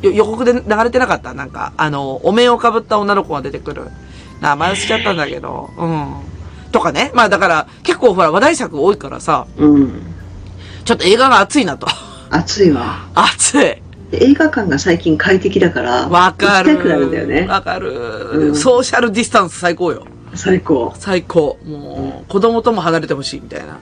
[0.01, 1.33] 予告で流れてなかった？
[1.33, 3.89] なんか、あの、お面をかぶった女の子が出てくる。
[4.39, 6.13] 名前しちゃったんだけど、うん。
[6.71, 7.11] とかね。
[7.13, 10.01] まあだから、結構ほら話題作多いからさ、うん。
[10.85, 11.87] ちょっと映画が熱いなと。
[12.29, 13.07] 暑いわ。
[13.15, 13.61] 熱い。
[14.11, 16.71] で映画館が最近快適だから、わかる。
[16.71, 17.47] 行きたくなるんだよね。
[17.47, 20.05] わかる、うんソーシャルディスタンス最高よ。
[20.35, 20.93] 最高。
[20.97, 21.57] 最高。
[21.65, 23.79] もう、子供とも離れてほしいみたいな。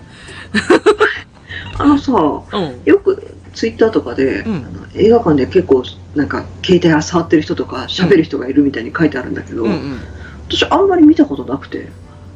[1.79, 2.81] あのさ、うん。
[2.85, 5.83] よくツイッターとかで、うん映画館で結構
[6.15, 9.99] なんか携帯触ってる人とか喋る人がいるみたいに書いてあるんだけど、うんうん。
[10.49, 11.87] 私あんまり見たことなくて。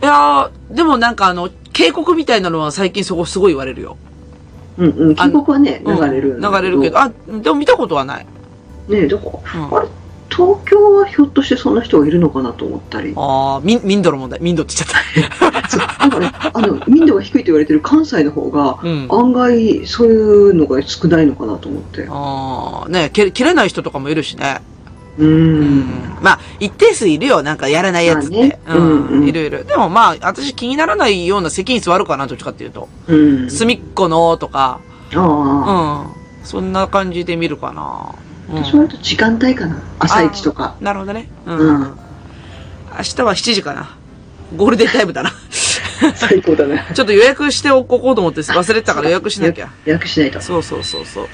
[0.02, 3.98] いやー、でもなんかあの、警告みたいなのは最近そこすごい言われるよ。
[4.78, 7.00] うんうん、あ警告はね、流うんれるんだ流れるけど。
[7.00, 8.26] あ、でも見たことはない。
[8.88, 9.88] ねえ、だから、うんあれ、
[10.30, 13.14] 東京はひょっとしてそんな人がいるのかなと思ったり。
[13.16, 14.40] ああ、民、民度の問題。
[14.42, 18.88] 民度って言っちゃっ そうなんかね、あの、民度が低いと言われてる関西の方が、た。
[18.88, 19.08] うん。
[19.10, 22.08] 案外そういうのが少ないのかなと思って。
[22.10, 24.62] ああ、ね切切れない人とかもいるしね。
[25.17, 27.43] うんまあ、一定数いるよ。
[27.43, 28.36] なんかやらないやつって。
[28.36, 29.65] まあねうんうんいるいる。
[29.65, 32.88] でもまあ、私気にならないような席に座るかな、どっちかっていうと。
[33.08, 33.50] うん。
[33.50, 34.80] 隅っこのとか、
[35.13, 36.06] ああ、
[36.39, 36.45] うん。
[36.45, 38.15] そんな感じで見るかな。
[38.15, 39.82] うん私は割と時間帯かな。
[40.00, 40.76] 朝一とか。
[40.82, 41.30] なるほどね。
[41.45, 41.58] うん。
[41.58, 41.80] うん。
[41.82, 41.88] 明
[43.04, 43.95] 日は7時かな。
[44.58, 45.32] ゴールデンタイムだな。
[46.15, 46.86] 最高だね。
[46.93, 49.69] ちょっと予約しておこうと思って忘れてたから予約しなきゃ。
[49.86, 50.41] 予約しないと。
[50.41, 51.28] そうそうそうそう。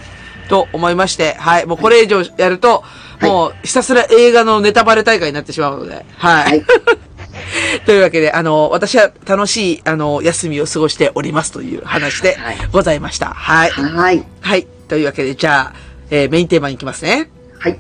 [0.48, 1.66] と思いまして、はい。
[1.66, 6.44] もうこれ以上やると、はいもうひたすら映画のネタバレ大会になってしまうので、はい。
[6.52, 6.64] はい
[7.86, 13.28] というわけで、あの、私は楽しい、あの、休みを過ごしておりますという話ではいございました。
[13.28, 13.70] はい。
[13.70, 14.24] はい。
[14.42, 14.68] はい。
[14.88, 17.30] というわけで、じゃあ、えーメインテーマに行きますね。
[17.60, 17.78] はい。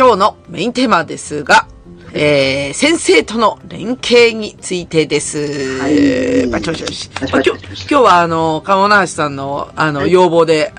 [0.00, 1.68] 今日のメインテーマですが、
[2.14, 5.78] えー、先生との連携についてです。
[5.78, 6.46] はい。
[6.46, 10.10] バチバチバチバチまあ今日今日はあの、鴨橋さんの、あの、はい。
[10.10, 10.72] 要望で、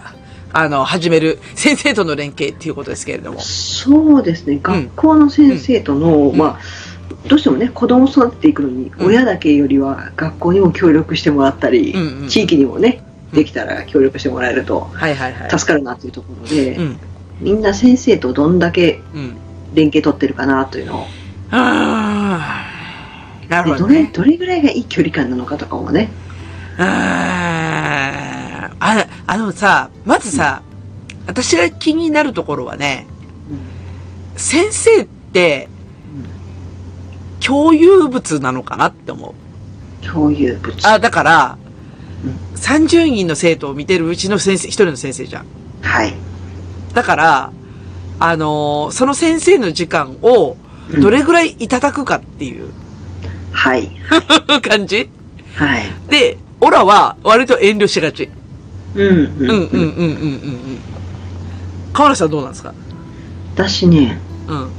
[0.52, 3.40] あの、始める先生との連携っていうことですけれども。
[3.42, 6.36] そうですね、学校の先生との、ん。
[6.36, 6.60] まあ、
[7.28, 9.06] どうしてもね、子供を育てていくのに、うん。
[9.06, 12.28] 親だけよりは学校にも協力してもらったり、うんうん。
[12.28, 13.04] 地域にもね、
[13.34, 13.38] うん。
[13.38, 14.90] できたら協力してもらえると。
[15.56, 17.00] 助かるなというところで、うん。
[17.42, 19.38] みんな先生とどんだけうん。
[19.74, 21.06] 連携取ってるかなというのを、
[21.50, 24.10] あーなるでほどね。
[24.14, 26.10] どれどれぐらいがいい距離感なのかとかもね、
[26.78, 30.62] あーああのさ、まずさ、
[31.26, 33.08] 私が気になるところはね、
[34.36, 35.70] 先生って、
[37.40, 39.34] 共有物なのかなって思
[40.02, 40.06] う。
[40.06, 40.88] 共有物。
[40.88, 41.58] あ、だから
[42.24, 45.46] うん、30人の生徒を見てるうちの先生、一人の先生じゃん。
[45.82, 46.14] はい。
[46.94, 47.52] だから、
[48.20, 50.58] あのーその先生の時間を、
[51.00, 52.70] どれぐらいいただくかっていう
[53.52, 53.92] はい。
[54.68, 55.10] 感じ
[55.56, 55.84] はい。
[56.10, 58.30] で、オラは割と遠慮しがち。
[58.96, 60.80] うん、うん、うんうんうんうんうんうん。
[61.94, 62.74] 河原さんどうなんですか？
[63.56, 64.70] 私ね、うん。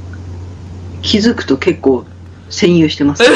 [1.01, 2.05] 気づくと結構
[2.49, 3.23] 占有してます。
[3.25, 3.27] い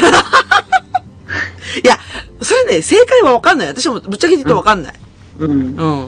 [1.83, 1.97] や、
[2.41, 3.67] それね、正解はわかんない。
[3.67, 4.93] 私もぶっちゃけ言うとわかんない。
[5.39, 5.51] うん。
[5.51, 6.07] うん。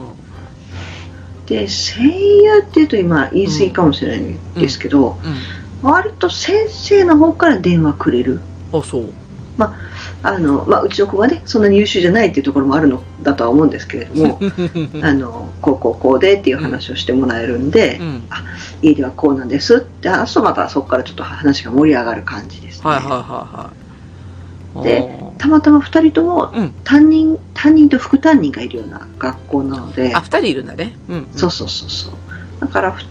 [1.50, 5.18] で、声優って言うと今言い過ぎかもしれないんですけど、
[5.82, 5.90] うん。
[5.90, 8.40] 割と先生の方から電話くれる。
[8.72, 9.12] あ、そう。
[10.22, 14.38] あの、まあ、うちの子はね、そんなに優秀じゃないっていうところもあるのだとは思うんですけれども、
[15.02, 18.22] あの、こうこうこうでっていう話をしてもらえるんで、うん。
[18.82, 22.90] 家ではこうなんですって、あとまたそこからちょっと話が盛り上がる感じですね。
[22.90, 23.79] はいはいはいはい。
[24.82, 26.74] でたまたま2人ともうん。
[26.84, 30.94] 担任、担任と副担任がいるような学校なのであ、、二人いるんだね。
[31.08, 31.26] うん。
[31.32, 32.12] そうそうそうそう。
[32.60, 33.02] だから、ふ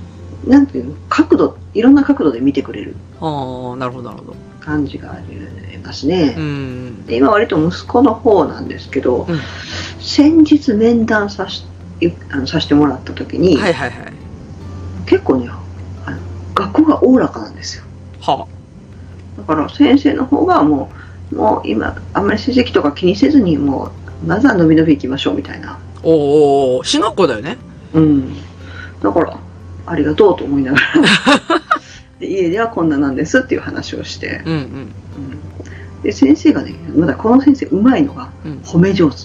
[0.47, 4.35] なんていうの、角度、いろんな角度で見てくれるああ、なるほどなるほど。
[4.61, 6.35] 感じがありますね。
[6.37, 7.05] うん。
[7.05, 9.39] で今割と息子の方なんですけど、うん
[10.01, 11.65] 先日面談さし
[12.31, 14.13] あのさせてもらった時に、はいはいはい。
[15.05, 15.49] 結構ね
[16.05, 16.17] あの
[16.55, 17.83] 学校がおおらかなんですよ
[18.21, 18.47] は
[19.37, 20.98] だから先生の方がもう
[21.31, 23.91] もう今あんまり成績とか気にせずにも
[24.23, 25.79] うまずは伸び伸び行きましょうみたいなあ。
[26.03, 27.57] おーおーおー進学校だよね。
[27.93, 28.35] うん
[29.01, 29.39] だから
[29.85, 30.93] ありがとうと思いながら
[32.19, 34.59] で家ではこんななんですっていう話をして、うんうん。
[34.59, 34.91] うん
[36.03, 39.17] で先生がねまだこの先生うまいのがうん褒め上手、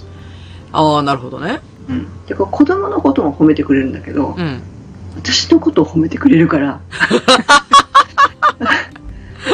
[0.72, 1.60] ああ、なるほどね。
[1.88, 4.60] うん、でこう子供のことも褒めてくれるんだけど、うん。
[5.16, 6.80] 私のことを褒めてくれるから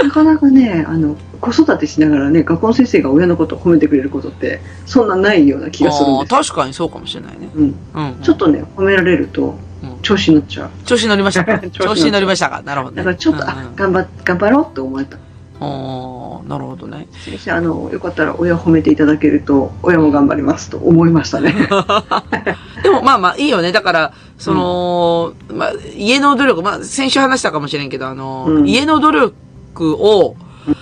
[0.03, 7.51] なかなかねあの子育てしながらね学校の先生が親のことを褒めてくれることってそんなないような気がするんですよ、確かにそうかもしれないね。
[7.55, 8.19] うん、うん。
[8.23, 9.99] ちょっとね褒められるとうん。
[10.03, 10.71] 調子に乗っちゃう。
[10.85, 11.59] 調子に乗りましたか？
[11.71, 12.63] 調子に乗りましたか？
[12.63, 12.99] なるほどね。
[12.99, 15.17] だからちょっと、うんあ頑張頑張ろうって思えた。
[15.63, 17.07] ああ、なるほどね。
[17.23, 21.53] 先生あのよかったら親を褒めていただけると親も頑張りますと思いましたね。
[22.83, 23.71] でもまあまあいいよね。
[23.73, 28.69] だから、その、まあ家の努力、まあ先週話したかもしれんけど、あの、うん。
[28.69, 29.35] 家の努力
[29.85, 30.37] を、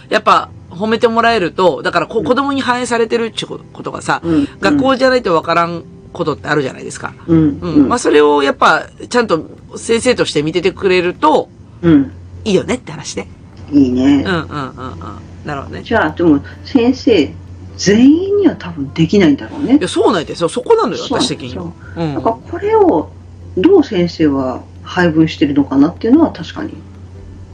[0.08, 7.14] やっぱ褒めてもらえると、だからこ子供に反映されてるってことがさ、うん学校じゃないとわからんことってあるじゃないですか。
[7.26, 7.74] うんうん。
[7.74, 11.48] うんまあそれをやっぱ、ちゃんと先生として見ててくれると、
[11.82, 12.12] うん
[12.44, 13.28] いいよねって話ね。
[13.72, 14.48] いいね、うんうんうんうん。
[15.44, 15.82] なるほどね。
[15.82, 17.34] じゃあでも先生
[17.76, 20.48] 全員には多分できないんだろうねいや、そうなんですよ。
[20.48, 21.72] そこなのよ、私的には。
[21.96, 23.10] うんなんかこれを
[23.56, 26.74] どう先生は配分してるのかなっていうのは確かに。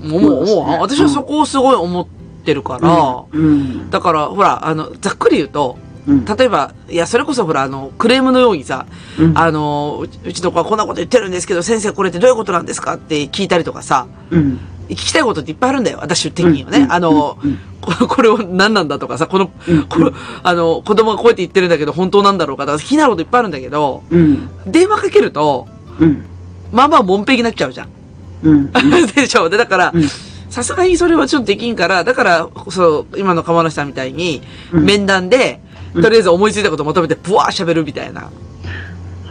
[0.04, 2.06] もう、もう、ね私はそこをすごい思っ
[2.44, 3.90] てるから、うん。
[3.90, 6.24] だから、ほら、あの、ざっくり言うと、うん。
[6.24, 8.86] 例えば、いや、それこそほら、あの、クレームのようにさ、
[9.18, 14.60] うんあの、うちの子はこんなこと言ってるんですけど、先生これってどういうことなんですかって聞いたりとかさ、うん。
[14.88, 16.80] 聞きたいことっていっぱいあるんだよ、私的にはね。
[16.80, 20.10] うんあの、うんこ これを何なんだとかさ、この、うんこれ、
[20.42, 24.48] あの、子供がこうやって言ってるんだけど、本当なんだろうかとか、気になることいっぱいあるんだけど、うん。
[24.66, 25.66] 電話かけると、
[26.00, 26.24] うん。
[26.72, 27.88] まあまあ、もんぺきになっちゃうじゃん。
[28.44, 28.70] うん。
[29.14, 30.04] でしょで、だからうん、
[30.50, 35.60] さすがにそれはちょっとできんから、だから、そう、今の釜梨さんみたいに、うん面談で、
[35.94, 38.28] うんとりあえず思いついたことをまとめて、ブワー喋るみたいな。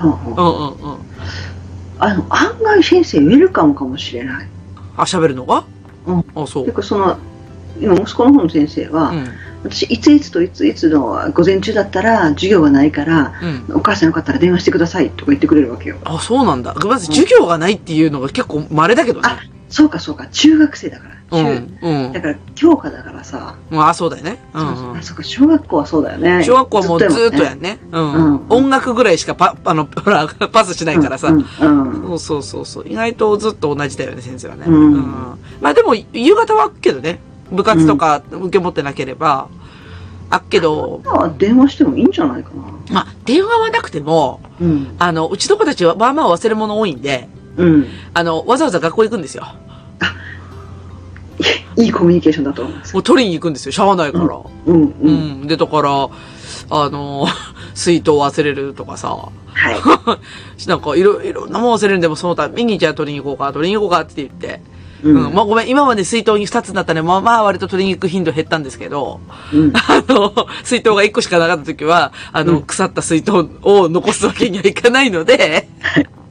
[0.01, 0.73] うんうんうん。
[0.89, 0.97] あ
[1.99, 4.47] あの、案外先生ウェルカムかもしれない。
[4.97, 5.63] あ、喋るのが？
[6.07, 6.65] うんあ、そう。
[6.65, 7.17] てかその、
[7.79, 9.27] 今息子の方の先生は、うん。
[9.63, 13.33] 私いついつといついつの午前中だったら授業がないから、
[13.69, 13.75] うん。
[13.75, 15.97] お母さんよかったら電話してくださいとか言ってくれるわけよ。
[16.03, 16.73] あ、そうなんだ。
[16.73, 19.27] まず授業がないっていうのが結構稀だけどね。
[19.29, 21.15] あそうかそうか、中学生だから。
[21.39, 21.79] う中ん。
[21.81, 22.21] うんだ。
[22.21, 23.55] から、教科だからさ。
[23.71, 24.37] まあ、そうだよね。
[24.53, 25.01] うんそうそううんあ、。
[25.01, 26.43] そうか、小学校はそうだよね。
[26.43, 27.79] 小学校はもうずーっとやんね。
[27.91, 28.45] ううんん。
[28.49, 31.29] 音楽ぐらいしかパ、あの、 ほら、パスしないからさ。
[31.29, 31.37] うん。
[31.37, 32.85] うんそうそうそうそう。
[32.87, 34.65] 意外とずっと同じだよね、先生はね。
[34.67, 34.93] うん
[35.59, 37.19] まあでも、夕方は開くけどね。
[37.53, 39.47] 部活とか受け持ってなければ。
[40.29, 42.63] 開くけど、今は電話してもいいんじゃないかな。
[42.91, 44.95] まあ、電話はなくても、うん。
[44.97, 47.87] あの、うちの子たちはまあまあ忘れ物多いんで、うん。
[48.15, 49.45] あの、わざわざ学校行くんですよ。
[51.75, 52.93] いいコミュニケーションだと思います。
[52.93, 53.71] もう取りに行くんですよ。
[53.71, 54.25] しゃあないから。
[54.25, 54.83] うん。
[54.83, 55.43] ううん。
[55.43, 55.47] ん。
[55.47, 56.09] で、だから、
[56.69, 57.25] あの、
[57.73, 59.09] 水筒忘れるとかさ、
[59.53, 59.75] はい。
[60.67, 64.61] なんかいろいろなもん忘れるんでもそのためにじゃあ取りに行こうか、取りに行こうかって言って。
[65.03, 65.33] ううん。
[65.33, 67.01] まあごめん、今まで水筒に2つになったね。
[67.01, 69.19] まあまあ割と取りに行く頻度減ったんですけど、
[69.53, 69.73] うん。
[69.75, 75.67] あの、水筒が1個しかなかった時は、あの、うん腐った水筒を残すわけにはいかないので、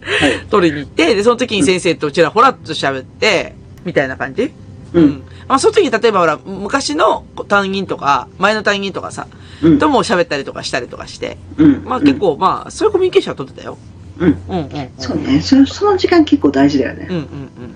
[0.00, 0.46] はい。
[0.50, 3.54] 取りに行って、で、その時に先生とちらほらっと喋って、
[3.84, 4.52] みたいな感じ
[4.92, 5.22] うん。
[5.48, 9.26] まあ、その時に例えばほら、昔の担任とか、前の担任とかさ、
[9.62, 9.78] うん。
[9.78, 11.84] とも喋ったりとかしたりとかして、うん。
[11.84, 13.78] まあ結構、まあ、そういうコミュニケーションは取ってたよ。
[14.18, 14.42] うん。
[14.48, 14.90] うんうん、うん。
[14.98, 15.40] そうね。
[15.40, 17.06] そその時間結構大事だよね。
[17.10, 17.74] うんうんうん。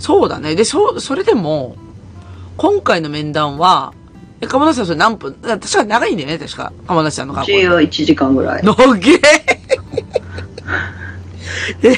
[0.00, 0.56] そうだね。
[0.56, 1.76] で、そ、それでも、
[2.56, 3.92] 今回の面談は、
[4.40, 5.34] え、鎌田さんそれ何分？
[5.34, 6.72] 確か長いんだよね、確か。
[6.88, 7.52] 鎌田さんの学校。
[7.52, 8.62] うちは1時間ぐらい。
[8.64, 9.20] のげえ
[11.82, 11.94] で、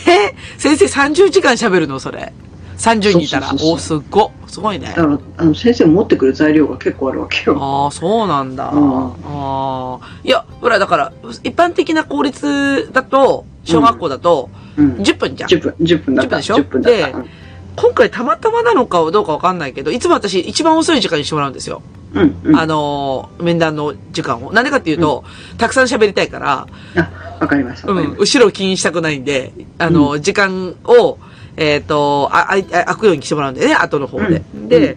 [0.58, 2.32] 先生30時間喋るの、それ。
[2.78, 3.46] 30人いたら。
[3.48, 4.32] そうそうそうそうお、すっご。
[4.48, 4.94] すごいねだ。
[4.94, 7.56] から、あの、先生持ってくる材料が結構あるわけよ。
[7.60, 8.70] ああ、そうなんだ。
[8.70, 9.98] うんああ。
[10.24, 11.12] いや、ほら、だから、
[11.44, 14.94] 一般的な公立だと、小学校だと、うん。
[14.94, 15.50] 10分じゃん。
[15.50, 16.38] 10分、10分だった。
[16.38, 17.18] 10分でしょ？10分だった。
[17.20, 17.28] で
[17.76, 21.82] 今回たまたまなのかどうかわかんないけど、いつも私一番遅い時間にしてもらうんですよ。
[22.14, 22.36] うん。
[22.44, 22.56] うん。
[22.56, 24.52] あのー、面談の時間を。
[24.52, 25.24] なんでかっていうと、
[25.58, 27.90] たくさん喋りたいから、あ、わかりました。
[27.90, 31.18] うん、後ろを気にしたくないんで、あの、時間を、
[31.56, 34.42] えっ、と、あ、あ、あ開くようにしてもらうんでね、後の方で。
[34.54, 34.96] うんで、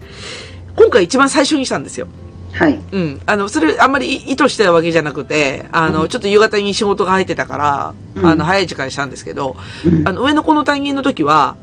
[0.75, 2.07] 今回一番最初にしたんですよ。
[2.57, 2.65] た。
[2.65, 2.79] はい。
[2.91, 3.21] うん。
[3.25, 11.55] あの、それ、あんまり意図してたわけじゃなくて、あの、うんちょっと夕方に仕事が入ってたから、うんあの、早い時間にしたんですけど、うんあの、上の子の担任の時は、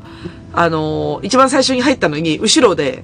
[0.53, 3.03] あの、一番最初に入ったのに、後ろで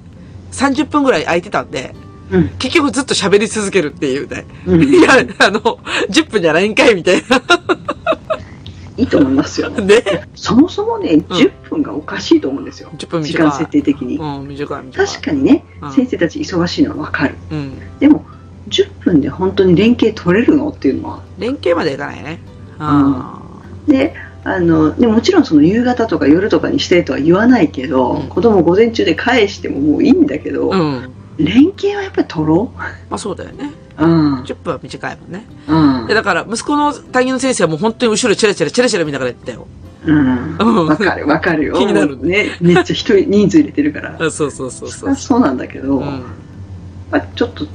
[0.52, 1.94] 30分ぐらい空いてたんで、
[2.30, 2.48] うん。
[2.58, 4.46] 結局ずっと喋り続けるっていうね。
[4.66, 5.60] うん いや、あの、
[6.08, 7.22] 10分じゃないんかいみたい
[8.96, 9.70] いいと思いますよ。
[9.70, 9.80] な。
[9.82, 10.02] ね。
[10.34, 12.90] そもそもね、10分がおかしいと思うんですよ。
[12.96, 13.34] 10分時。
[13.34, 14.18] 間設定的に。
[14.92, 17.34] 確かにねうん、先生たち忙しいのはわかる。
[17.50, 17.72] うん。
[17.98, 18.24] でも、
[18.68, 21.22] 10分で本当に連携取れるのっていうのは。
[21.38, 22.40] 連携までいかないね。
[22.78, 23.40] あ
[23.88, 30.78] で、あの、でもちろんその夕方とか夜とかにしてとは言わないけど、うん子供午前中で返してももういいんだけど、あ。
[30.78, 31.12] うん。
[31.38, 33.70] 連携はやっぱり取ろ まあそうだよね。
[33.98, 34.04] う。
[34.04, 34.42] うん。
[34.42, 35.46] 10分は短いもんね。
[35.68, 36.14] うんで、。
[36.14, 39.66] だから、息子の担任の先生はもう本当に後ろチラチラチラチラ見ながらやってたよ。
[40.06, 40.56] うん。
[40.58, 41.74] うんわかるわかるよ。
[41.78, 42.56] 気になるね。
[42.60, 44.16] めっちゃ人、人数入れてるから。
[44.18, 45.14] あ そうそうそうそう。
[45.14, 46.22] そうなんだけど、うん。
[47.10, 47.66] まあ、ちょっと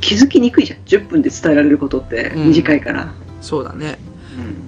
[0.00, 3.98] 気づきにくいじゃん10分で伝えられることってうん短いから、そうだね。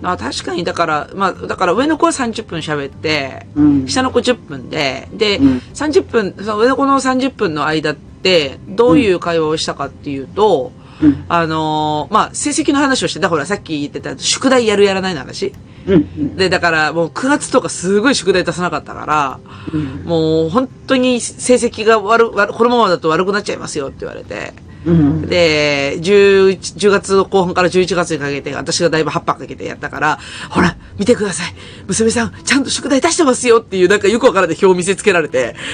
[0.01, 0.09] うん。
[0.09, 3.89] あ確かに、だから、まあ、だから上の子は30分喋って、うん。
[3.89, 5.63] 下の子10分で、で、うん。
[5.75, 11.25] 30分、その上の子の30分の間って、どういう会話をしたかっていうと、うん。
[11.29, 15.53] あのーまあ、成績の話をしてた、ほら、さっき言ってた、宿題やるやらないの話。
[15.87, 15.95] うん。
[15.95, 16.37] うん。
[16.37, 19.41] で、だから、もう9月とかすごい宿題出さなかったから、
[19.73, 20.05] うん。
[20.05, 24.53] もう本当に成績が悪、悪、このままだと悪くなっちゃいますよって言われて。
[24.85, 30.19] うんで、10、10月の後半から11月にかけて、私がだいぶ8泊かけてやったから、
[30.51, 31.55] ほら、見てください。
[31.87, 35.55] 娘さん、ちゃんと宿題出してますよっていう、なんかよくわからない表を見せつけられて。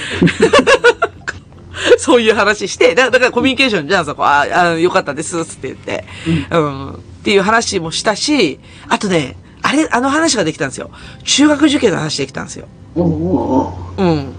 [1.97, 4.25] そういう話して、だだからコミュニケーションじゃん、そこ。
[4.25, 6.05] ああ、よかったです、つって言って。
[6.51, 6.93] うん。
[6.93, 10.91] っていう話もしたし、あとね、あれ、あの話ができたんですよ。
[11.23, 12.67] 中学受験の話できたんですよ。
[13.97, 14.33] うん。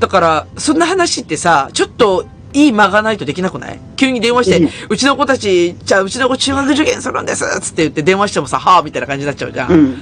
[0.00, 3.80] だから、そんな話ってさ、ちょっと、いい間がないとできなくない？
[3.96, 9.98] 急に電話して、うんうちの子たち、じゃあうちの子中学受験するんですつって言って電話してもさ、はぁみたいな感じになっちゃうじゃん。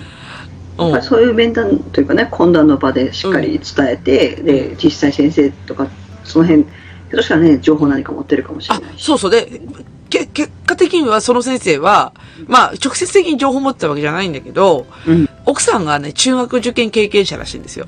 [0.79, 1.03] うん。
[1.03, 5.89] そういう面談というかね懇談の場でしっかり伝えて、で実際先生とか
[6.23, 6.73] その辺ひょ
[7.09, 9.05] っとしたらね情報何か持ってるかもしれあな、いし。
[9.05, 9.31] そうそう。
[9.31, 9.61] で、
[10.09, 12.13] け、結果的にはその先生は、
[12.47, 15.29] まあ、直接的に情報を持ってたわけじゃないんだけど、うん。
[15.47, 17.87] 奥さんがね、中学受験経験者らしいんですよ。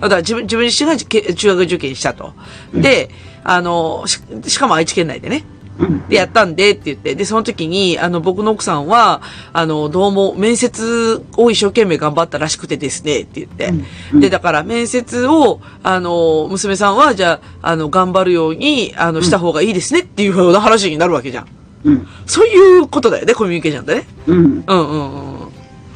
[0.00, 2.34] だから自分、自分自身がけ中学受験したと。
[2.74, 3.10] で、
[3.52, 5.44] あの、ししかも愛知県内でね。
[5.80, 9.22] うんで、やったんでって言って、で、その時に、あの、僕の奥さんは、
[9.52, 13.72] あの、どうも、面接を一生懸命頑張ったらしくてですね、って言って。
[14.12, 21.46] うんで、だから、面接を、あの、娘さんは、じゃあ、あの、頑張るように、あの、した方がいいですねっていうような話になるわけじゃん。
[21.84, 24.06] うんそういうことだよね、コミュニケーションってね。
[24.26, 25.50] うんうんうんうん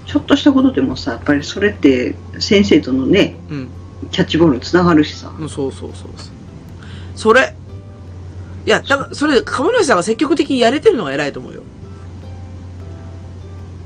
[0.06, 3.68] ちょっとしたことでもさやっぱりそれって先生とのねうん。
[4.10, 5.32] キャッチボールにつながるしさ。
[5.36, 6.33] うんそうそうそうそう。
[7.14, 7.54] それ。
[8.66, 11.62] いや、だから、それ、鴨梨さんが積極的にやれてるのが偉いと思うよ。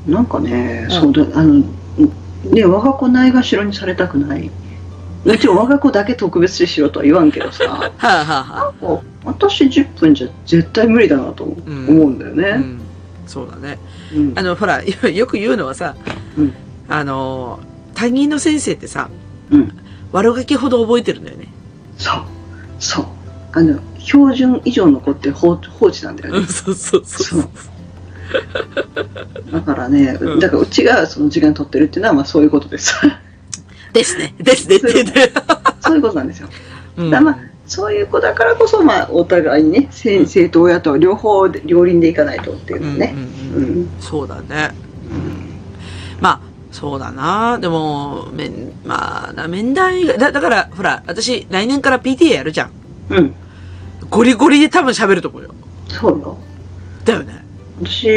[0.07, 1.64] なんかね、うんそうだ、あの、
[2.45, 4.51] ね、我が子ないがしろにされたくない。
[5.24, 12.45] もち我が子だけ特別視しろとは言わんけどさ、 はあ、はあはあ、あ私10分じゃ絶対無理だなと思ううんだよね。
[12.51, 12.81] うん。
[13.26, 13.79] そうだね。
[14.14, 15.97] うんあの、ほら、よ よく言うのはさ、
[16.37, 16.55] うん
[16.89, 17.59] あの、
[17.95, 19.11] 担任の先生ってさ、
[19.51, 19.72] うん
[20.12, 21.53] 悪ガキほど覚えてるんだよね。
[21.99, 22.22] そう、
[22.79, 23.07] そう。
[23.59, 26.48] あの、標準以上の子って放放置なんだようん、ね。
[26.48, 27.40] そうそうそう。
[27.42, 27.48] そう
[29.52, 32.94] だからね、うんだからうちがその時間取ってるっていうのはまあそういうことです。
[33.92, 34.34] ですね。
[34.38, 35.32] ですねって言って。
[35.80, 36.48] そういうことなんですよ。
[36.96, 43.14] うんだからまあそういう子だからこそ、まあ、お互いにね、先生と親と両方で、両輪でいかないとっていうのはね。
[43.14, 43.90] うんうんうんうん。
[44.00, 44.70] そうだね。
[46.18, 46.40] まあ、
[46.72, 47.59] そうだな。
[47.59, 52.70] でも、めん、まあな、面談以外、だ、だから、ほら、私、来年から PTA やるじゃん。
[53.11, 53.34] うん。
[54.11, 55.54] ゴリゴリで多分喋ると思うよ。
[55.88, 56.36] そうよ。
[57.04, 57.44] だよね。
[57.82, 58.09] 私、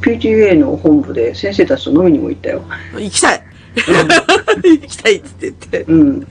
[0.00, 2.62] PTA の本部で先生たちと飲みにも行ったよ。
[2.94, 3.42] 行きたい
[3.76, 5.82] 行きたいって言って。
[5.82, 6.00] うん。
[6.00, 6.26] うん。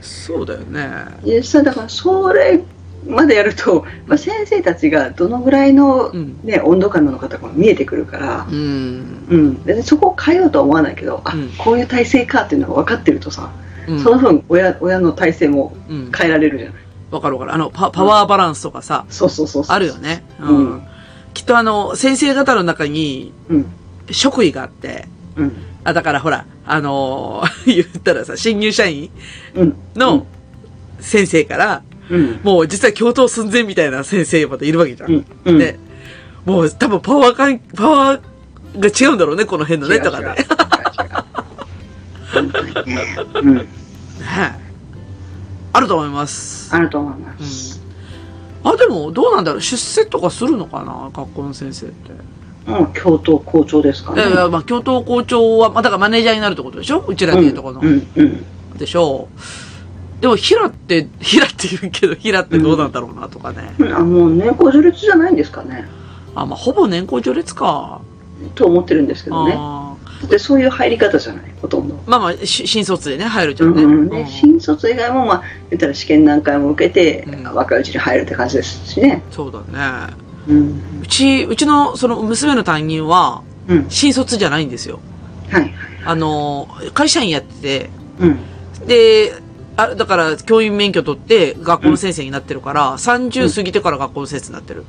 [0.00, 0.88] そうだよね。
[1.24, 2.60] いや、さ、だから、それ
[3.06, 6.38] までやると、まあ、先生たちがどのぐらいのうん。
[6.44, 9.26] ね、温度感なのかとかも見えてくるからう、ん。
[9.66, 9.82] うん。
[9.82, 13.50] そこを変えようとは思わないけど、あ、うんこういう体制かっていうのが分かってるとさ、
[13.88, 16.12] うんその分親、親の体制もうん。
[16.16, 16.85] 変えられるじゃない。
[17.10, 17.54] わかるわかる。
[17.54, 19.64] あの、パパワーバランスとかさ、そうそうそう。
[19.68, 20.24] あるよね。
[20.40, 20.86] ううんん。
[21.34, 23.66] きっとあの、先生方の中に、うん。
[24.10, 25.52] 職位があって、うん。
[25.84, 29.10] あ、だからほら、あのー 言ったらさ、新入社員
[29.54, 29.76] うん。
[29.94, 30.26] の
[31.00, 32.40] 先生から、うん。
[32.42, 35.10] もう実は教頭寸前みたいな先生までいるわけじゃん。
[35.12, 35.24] うん。
[35.44, 35.58] うん。
[35.58, 35.78] で、
[36.44, 38.20] もう多分パワー感、パワー
[38.78, 40.34] が違うんだろうね、この辺のね、とかね
[43.42, 43.56] うん。
[43.58, 43.64] ね
[45.76, 46.74] あると思います。
[46.74, 47.82] あると思いまうんす。
[48.64, 51.10] あ、でも、どうなんだろう出世とかするのかな？
[51.14, 52.12] 学校の先生って。
[52.66, 52.92] うん。
[52.94, 54.22] 教頭校長ですかね。
[54.50, 57.04] まあ、教頭校長は、まあ、だからマネージャーになるってことでしょ？
[57.06, 57.80] うちらでいうとこの。
[57.80, 58.06] うん。
[58.16, 58.44] うん。
[58.78, 59.28] でしょ？
[60.18, 60.22] う。
[60.22, 63.74] でも、ヒラって、 ヒラって言うけど、ヒラってどうなんだろうなとかね。
[63.78, 63.92] うん。
[63.92, 65.86] あ、もう年功序列じゃないんですかね。
[66.34, 68.00] あ、まあ、ほぼ年功序列か。
[68.54, 69.58] と思ってるんですけどね。
[70.18, 71.94] あだってそういう入り方じゃない、ほとんど。
[71.94, 73.82] ーまあまあ、し新卒でね、入るじゃね。
[73.82, 79.22] うんんうん、でうん新卒以外も、まあ、言ったら試験何回も受けて、うん若いうちに入るって感じですしね。
[79.30, 79.58] そうだ
[80.08, 80.14] ね。
[80.48, 81.00] うん。
[81.02, 83.86] うち、うちの、その、娘の担任は、うん。
[83.88, 85.00] 新卒じゃないんですよ。
[85.50, 85.74] はいはい。
[86.04, 87.90] あの、会社員やってて、
[88.20, 88.38] うん。
[88.86, 89.32] で、
[89.76, 94.84] あ、だから、教員免許取って、学校の先生になってるから、30過ぎてから学校の先生になってる。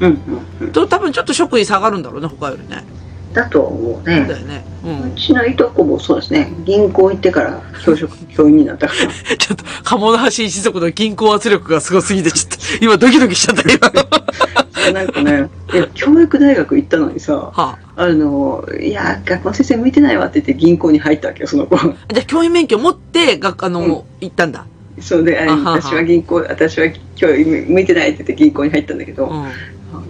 [0.00, 0.20] うん。
[0.60, 0.66] うん。
[0.66, 0.72] うん。
[0.72, 2.84] と、多分ちょっと職位下がるんだろうね、他よりね。
[3.32, 4.26] だと思うね。
[4.26, 4.64] だよね。
[4.84, 5.14] うんう。
[5.16, 6.52] ちのいとこもそうですね。
[6.64, 9.36] 銀行行ってから教職、教員になったから。
[9.36, 14.92] ちょっと、鴨の橋一族の銀行圧力がすごすぎて、ちょっと、今ドキドキしちゃった、今。
[14.92, 17.78] なんかね、いや教育大学行ったのにさ、はあ。
[17.96, 21.76] あの、いや、学校の先生向いてないわって言って銀行に入ったわけよ、その子。
[21.76, 24.66] じゃあ、教員免許持って、が、あの、うん行ったんだ。
[25.00, 29.46] そうで、私は銀行、私は教員向いてないって言って銀行に入ったんだけど、うん。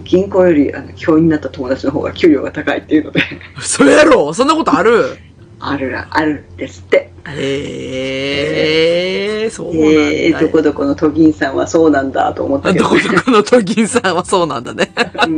[0.03, 3.21] 銀行よりあの教員になった友達の方が給料が高いっていうので、
[3.59, 4.33] それやろ？
[4.33, 5.17] そんなことある？
[5.65, 7.09] あるら、あるんですって。
[7.25, 14.91] へえー、そうなんだ、えー、どこどこの都銀さんはそうなんだと思ったけど、どこどこの都銀さんはそうなんだね。
[15.25, 15.37] うん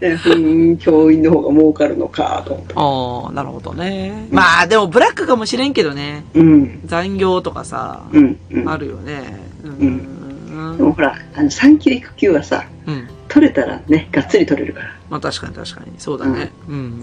[0.00, 2.80] でうん、教員の方が儲かるのかと思った。
[2.80, 4.28] ああ、なるほどね。
[4.30, 6.24] まあ、でもブラックかもしれんけどね。
[6.32, 8.68] うん、残業とかさ、うん、うん。
[8.68, 9.40] あるよね。
[9.62, 10.78] うん。
[10.78, 13.08] でもほら、あの、産休育休はさ、うん。
[13.34, 14.96] 取れたらね、がっつり取れるから。
[15.10, 15.98] まあ確かに確かに。
[15.98, 16.52] そうだね。
[16.68, 16.74] うん。
[16.74, 17.00] うん、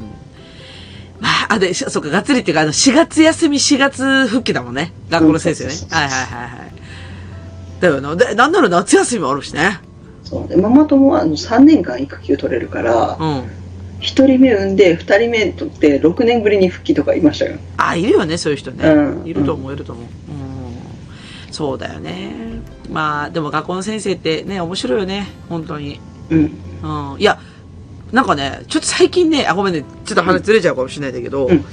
[1.19, 4.93] まあ、あ、で、しそうか、がっつりっていうか、あの、4月休み、4月復帰だもんね。
[5.09, 7.81] 学校の先生ねはいはいはいはい。
[7.81, 8.15] だよな。
[8.15, 9.81] で、なんなら夏休みもあるしね。
[10.23, 13.39] そうでママ友はあの3年間育休取れるから、うん。
[13.39, 13.49] 1
[13.99, 17.57] 人目産んで、2人目取って、6年ぶりに復帰とかいましたよ。
[17.75, 18.89] あ、いるよね、そういう人ね。
[18.89, 20.05] うんいると思う、いると思う。
[20.05, 20.11] うん。
[21.51, 22.31] そうだよね。
[22.89, 25.27] まあ、でも学校の先生ってね、面白いよね。
[25.49, 25.99] 本当に。
[26.31, 27.13] うん。
[27.13, 27.21] うん。
[27.21, 27.39] いや、
[28.11, 31.65] なんかね、ちょっと最近ね、あ、ごめんね、ちょっと話ずれちゃうかもしれないんだけど、うん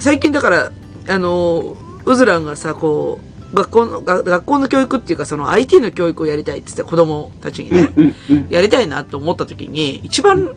[0.00, 0.70] 最近だから、
[1.08, 3.18] あの、うずらんがさ、こ
[3.52, 8.14] う、学校の、が学校の教育っていうか、その IT の教育をやりたいって言って子供たちにね、うん。
[8.30, 8.46] うん。
[8.48, 10.50] やりたいなと思った時に、一番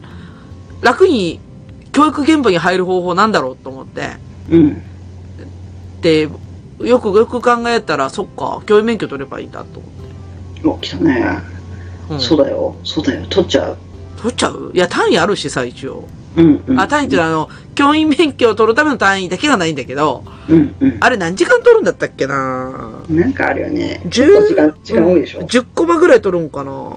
[0.82, 1.40] 楽に
[1.92, 4.10] 教育現場に入る方法なんだろうと思って、
[4.50, 4.82] うん。
[6.02, 6.30] で、
[6.80, 9.92] よくよく考えたら、そっか、教員免許取ればいいんだと思っ
[10.62, 10.68] て。
[10.68, 11.40] お、来たね。
[12.12, 12.76] うん、そうだよ。
[12.84, 13.26] そうだよ。
[13.30, 13.78] 取っちゃう。
[14.22, 14.72] 取っちゃう？
[14.74, 16.08] いや、単位あるしさ、一応。
[16.38, 16.80] うんうん。
[16.80, 20.98] あ、単位っていうのは、あの、教員免許を取るための単位だけがないんだけど、うんうん。
[21.00, 23.04] あれ何時間取るんだったっけな？
[23.10, 24.02] なんかあるよね。
[24.06, 25.42] 10時間、時間多いでしょ。
[25.42, 26.92] 10コマぐらい取るんかな？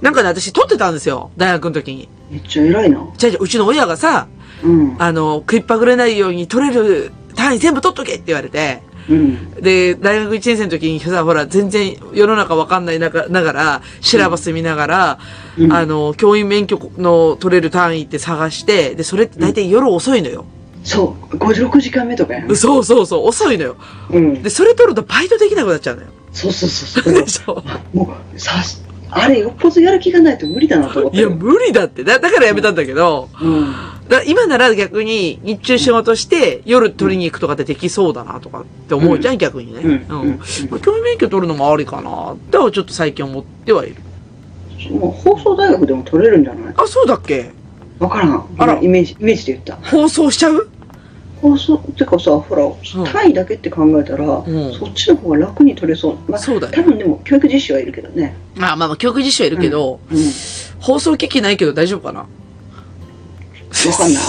[0.00, 1.30] なんかね、私取ってたんですよ。
[1.36, 2.08] 大学の時に。
[2.30, 3.06] めっちゃ偉いな。
[3.18, 4.28] じゃあうちの親がさ、
[4.62, 4.96] うん。
[5.02, 9.50] あの、食いっぱぐれないように取れる単位全部取っとけって言われて、うん。
[9.60, 15.18] で、大学1年生の時にさ、ほら、全然世の中わかんないながながら、シラバス見ながら、
[15.58, 20.44] うんあの、教員免許の取れる単位って探して、で、それって大体夜遅いのよ。
[20.82, 21.36] そう。
[21.36, 22.56] 56時間目とかやん。
[22.56, 23.76] そうそうそう、遅いのよ。
[24.10, 24.42] うん。
[24.42, 26.08] で、それ取るとバイトできなくなっちゃうのよ。
[26.32, 27.12] そうそうそうそう。
[27.12, 28.78] でしょもう、さし、
[29.12, 31.18] あれよっぽどやる気がないと無理だなと思って。
[31.18, 32.04] いや、無理だって。
[32.04, 33.74] だだからやめたんだけど、うん。
[34.08, 39.80] だ今なら逆に日中仕事して夜取りに行くとかってできそうだなとかって思うじゃん、逆にね。
[39.80, 40.38] うんうんうん
[40.70, 43.96] まあ教員免許取るのもありかなってはちょっと最近思ってはいる。
[44.92, 46.74] もう放送大学でも取れるんじゃない？
[46.76, 47.50] あ、そうだっけ？
[47.98, 48.46] わからん。
[48.58, 49.76] あらイメージ、イメージで言った。
[49.76, 50.68] 放送しちゃう？
[51.40, 56.18] 放送、てかさ、ほら、単位だけって考えたら、んそっちの方が楽に取れそう。
[56.28, 58.34] まあ、そうだよ多分でも教育実習はいるけどね。
[58.54, 60.18] まあまあまあ、教育実習はいるけど、うん。
[60.80, 62.20] 放送機器ないけど大丈夫かな？
[62.20, 62.26] わ
[63.96, 64.22] かんない。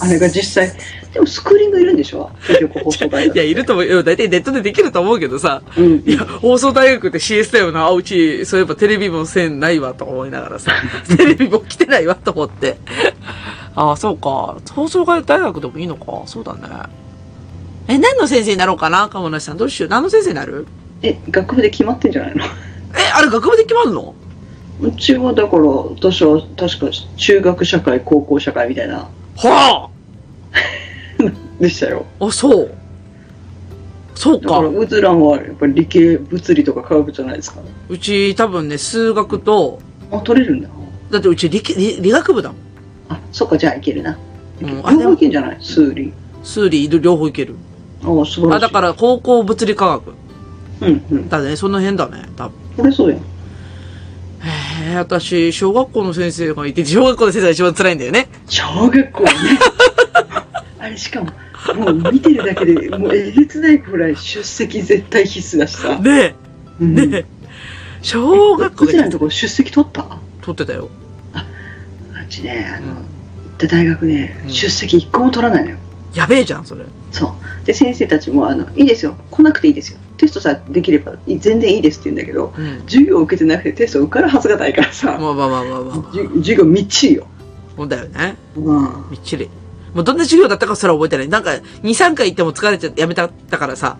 [0.00, 0.72] ああれが実際。
[1.12, 2.30] でもスクーリングいるんでしょ？
[2.46, 3.34] 結局放送大学。
[3.34, 4.02] いや、いると思うよ。
[4.02, 5.62] 大体ネットでできると思うけどさ。
[5.76, 6.02] うん。
[6.06, 7.86] いや、放送大学って CS だよな。
[7.86, 10.72] あ、うち、そういえばテレビも線ないわと思いながらさ。
[11.16, 12.76] テレビも来てないわと思って。
[13.74, 14.58] ああ、そうか。
[14.74, 16.22] 放送大学でもいいのか。
[16.26, 16.60] そうだね。
[17.88, 19.08] え、何の先生になろうかな？
[19.08, 19.56] 鴨梨さん。
[19.56, 19.88] どうしよう。
[19.90, 20.66] 何の先生になる？
[21.02, 22.44] え、学部で決まってんじゃないの？
[22.44, 22.48] え、
[23.14, 24.14] あれ学部で決まるの？
[24.80, 29.90] うちはだから、私は確か中学社会、高校社会みたいな、は
[31.60, 32.06] でしたよ。
[32.20, 32.70] ああ、そう。
[34.14, 34.68] そうだから、か。
[34.68, 37.60] ウズランはやっぱり理系、物理とか科学じゃないですか。
[37.88, 39.78] うち多分ね、数学と、
[40.10, 40.68] あ、取れるんだ。
[41.10, 42.58] だってうち理系理理学部だもん。
[43.08, 44.18] あ、そっか、じゃあいけるな。
[44.60, 45.58] うん両方いけんじゃない？
[45.60, 46.12] 数理。
[46.42, 47.54] 数理両方いける。
[48.02, 48.46] あ、素晴らしい。
[48.54, 50.02] あ、だから高校物理科学。
[50.80, 51.28] うんうん。
[51.28, 52.52] だね、その辺だね、多分。
[52.76, 53.18] これそうやん。
[53.18, 53.22] へ
[54.92, 58.28] え、私、小学校の先生がいて、小学校の先生が一番辛いんだよね。
[58.48, 59.30] 小学校ね。
[60.80, 61.30] あれしかも、
[61.74, 65.98] もう見てるだけで、もうえげつないくらい出席絶対必須だしさ。
[65.98, 66.34] ね
[66.80, 67.26] うんえ、ねえ。
[68.02, 70.18] 小学校でうちらのところ出席取った？
[70.42, 70.88] 取ってたよ。
[71.34, 73.04] うちね、あの、行っ
[73.58, 75.76] た大学ね、うん出席一個も取らないのよ。
[76.14, 76.84] やべえじゃん、それ。
[77.12, 77.66] そう。
[77.66, 79.16] で、先生たちも、あの、いいですよ。
[79.30, 79.98] 来なくていいですよ。
[80.16, 82.80] テストさえできればい全然いいですって言うんだけど、うん。
[82.86, 86.12] 授業を受けてなくてテスト受かるはずがないからさ、まあまあまあまあまあ。
[86.12, 87.26] じ授業みっちりよ。
[87.76, 88.36] そうだよね。
[88.56, 89.10] うん。
[89.10, 89.48] みっちり。
[89.94, 91.28] もうどんな授業だったかすら覚えてない。
[91.28, 93.96] なんか、2、3回行っても疲れちゃってやめたったからさ。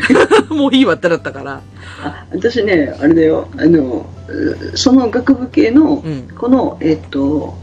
[0.50, 1.62] もういいわってなったから。
[2.02, 6.28] あ私ね、あれだよ、あの、うその学部系のう、ん。
[6.36, 7.56] この、えっと、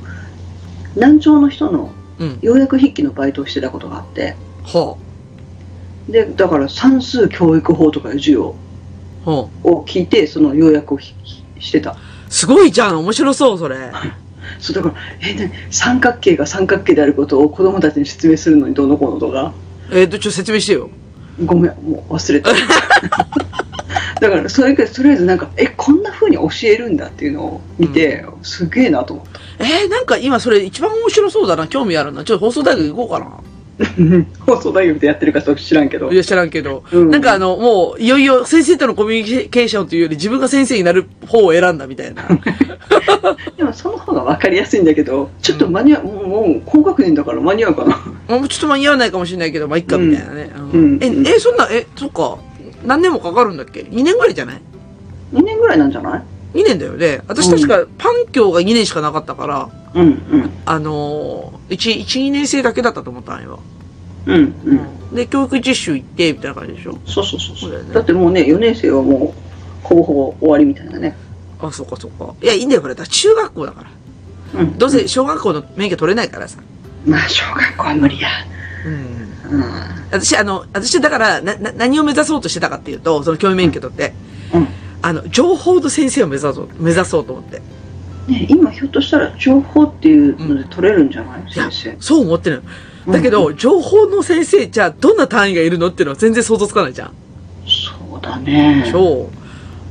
[0.96, 2.40] 難聴の人のうん。
[2.42, 4.98] 要約筆記のバイトをしてたことがあって、ほ
[6.10, 8.56] で、だから算数教育法とかいう授業
[9.26, 9.50] を
[9.86, 11.14] 聞いて、その要約をひ
[11.60, 11.92] してた。
[11.92, 11.96] う。
[12.30, 13.00] すごいじゃん。
[13.00, 13.78] 面白そう、それ。
[14.60, 14.96] そうだから、
[15.28, 19.54] え、三角形が三角形であることを子供たちに説明するのにどうのこうのとか、
[19.91, 20.89] えっと、ちょっと説明してよ。
[21.46, 22.52] ごめん、もう忘れた。
[24.22, 29.41] だから、それが、とりあえずなんか、え、こんな風に教えるんだっていうのを見て、すげえなと思った。
[29.60, 31.68] えー、なんか今それ一番面白そうだな。
[31.68, 32.24] 興味あるな。
[32.24, 33.55] ちょっと放送大学行こうかな。
[34.46, 36.16] 放送大学でやってるか知らんけどい。
[36.16, 36.84] や、知らんけど。
[36.92, 42.24] うんなんかあの、もう、いよいよ先生とのコミュニケーションというより自分が先生になる方を選んだみたいな。
[43.58, 48.02] でもその方が分かりやすいんだけど、ちょっと間に合う、もう、もう高学年だから間に合うかな。
[48.38, 50.52] もうちょっと間に合わないかもしれないけど、まあ、いっか、みたいなね。
[50.74, 52.38] うんうんえ、え、そんな、え、そっか。
[52.86, 54.62] 何年もかかるんだっけ ?2 年ぐらいじゃない
[55.34, 56.22] ？2年ぐらいなんじゃない？
[56.56, 57.22] ?2 年だよね。
[57.28, 60.49] 私確かパン教が2年しかなかったから、うんうん。
[60.66, 63.60] あのー、1、1、2年生だけだったと思ったんよ。
[64.26, 64.74] うんう
[65.12, 65.16] ん。
[65.16, 71.16] で、教育実習行って、みたいな感じでしょそうそうそうそうだよねだってもうね、4年生はもう、ほぼほぼ終わりみたいなね。
[71.62, 72.34] あ、そっかそっか。
[72.41, 72.95] いや、いいんだよ、これ。
[72.95, 73.84] だ中学校だか
[74.53, 74.62] ら。
[74.62, 74.78] うん。
[74.78, 76.60] どうせ小学校の免許取れないからさ。
[77.06, 78.30] まあ、小学校は無理や。
[78.86, 79.60] うん。
[79.60, 79.64] うん。
[80.12, 84.14] 私、あの、私だから、な、な、何を目指そうとしてたかっていうと、その教員免許取って、
[84.53, 84.68] うん。
[85.08, 87.62] あの、情報の先生を目指そう、目指そうと思って。
[88.28, 91.97] ね、今ひょっとしたら情報っていうので取れるんじゃない、いや先生。
[91.99, 92.64] そう思ってる
[93.06, 93.14] の。
[93.14, 97.12] だけど、情報の先生、じゃあ、どんな単位がいるのっていうのは全然想像つかないじゃん。
[97.68, 98.89] そうだね。
[98.91, 99.30] そ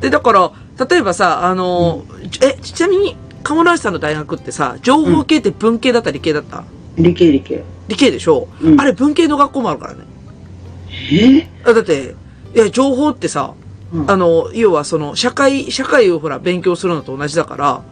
[0.00, 0.02] う。
[0.02, 0.50] で、だから、
[0.88, 2.04] 例えばさ、あの、
[2.42, 6.64] え、ちなみに、鴨梨さんの大学ってさ、情報系って文系だった理系だった？
[6.98, 7.62] 理系理系。
[7.86, 10.00] 理系でしょ、うんあれ文系の学校もあるからね。
[11.12, 11.48] え？
[11.64, 12.16] あだって、
[12.56, 13.52] いや、情報ってさ、
[13.95, 17.82] うんあの、要はその、社会、社会をほら、勉強するのと同じだから、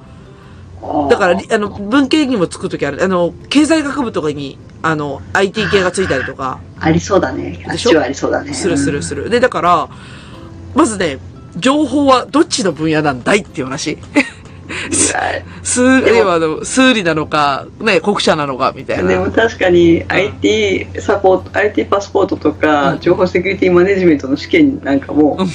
[1.08, 3.04] だから、りあの、文系にもつくときある。
[3.04, 7.64] あの、経済学部とかに、あの、IT 系がついたりとか、ありそうだね。
[7.68, 8.52] あっちはありそうだね。
[8.52, 9.30] するするする。
[9.30, 9.88] で、だから、
[10.74, 11.18] まずね、
[11.56, 13.96] 情報はどっちの分野なんだいっていう話。
[14.90, 15.14] す
[15.62, 19.08] 数、要はあの、数理なのか、ね、国社なのか、みたいな。
[19.08, 25.48] でも確かに IT サポート、IT パスポートとうかん情報セキュリティマネジメントの試験なんかもうん、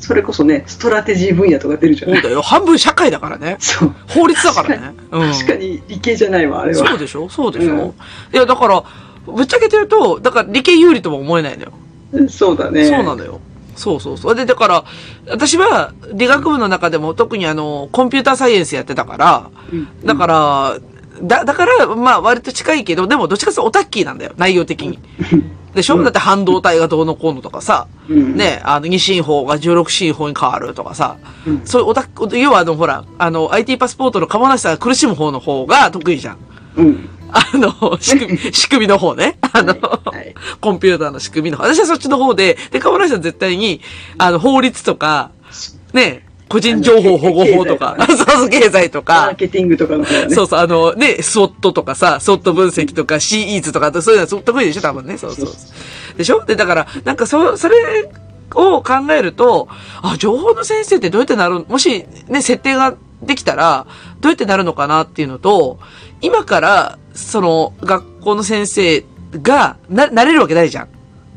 [0.00, 2.22] それこそね、ストラテジー分野とか出るじゃない？
[2.22, 2.42] そうだよ。
[2.42, 3.56] 半分社会だからね。
[3.60, 3.94] そう。
[4.08, 4.94] 法律だからね。
[5.10, 5.32] うん。
[5.32, 6.88] 確かに理系じゃないわ、あれは。
[6.88, 7.28] そうでしょ？
[7.28, 7.92] そうでしょ、うんい
[8.32, 8.82] や、だから、
[9.26, 12.28] ぶっちゃけて言うと、だから理系有利とも思えないのよ。
[12.28, 12.86] そうだね。
[12.86, 13.40] そうなのよ。
[13.76, 14.34] そうそうそう。
[14.34, 14.84] で、だから、
[15.28, 20.78] 私は理学部の中でも特にあの、コンピューターサイエンスやってたから、うんだから、
[21.22, 24.98] だ、だから、まあ割と近いけど、でもどっちかというとオタッキーなんだよ、内容的に。
[25.74, 31.16] でしょ、うんだって半導体がどうのこうのとかさ、うんね、あの、二進法が16進法に変わるとかさ、
[31.46, 36.38] うんそういうオタック、要はあの、ほら、あの、IT パスポートの鴨梨さんが苦しむ方の方が得意じゃん。
[36.76, 37.08] うん。
[37.32, 39.38] あの、仕組み、仕組みの方ね。
[39.52, 41.64] あの、はいはいコンピューターの仕組みの方。
[41.64, 43.80] 私はそっちの方で、で、河村さん絶対に、
[44.18, 45.30] あの、法律とか、
[45.92, 50.34] ね、個人情報保護法とか、あ そうそう、経済とマかー、ケティングとかの方ね。
[50.34, 55.16] そうそう、あの、ね、スウォットとかさ、スウォット分析とか、シーイーツとか、そういうのは得意でしょ、多分ね。
[55.16, 55.48] そうそう。
[56.18, 56.44] でしょ？
[56.44, 58.10] で、だから、なんか、そ、それ
[58.54, 59.68] を考えると、
[60.02, 63.86] あ、情報の先生ってどうやってなる、もし、ね、設定ができたら、
[64.20, 65.78] どうやってなるのかなっていうのと、
[66.20, 69.04] 今から、その、学校の先生
[69.40, 70.88] が、な、なれるわけないじゃん。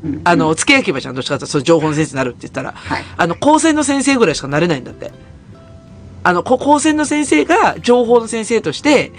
[0.03, 2.73] うんあの、付け焼き場じゃん、どっちかっていうと、その情報の先生になるって言ったら。
[2.73, 3.03] はい。
[3.15, 5.11] あの、高専の先生ぐらいしかなれないんだって。
[6.23, 9.11] あの、こ高専の先生が情報の先生として、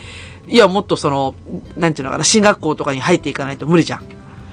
[0.47, 1.35] いや、もっとその、
[1.76, 4.05] なんていうのかな、進学校とかに入っていかないと無理じゃん。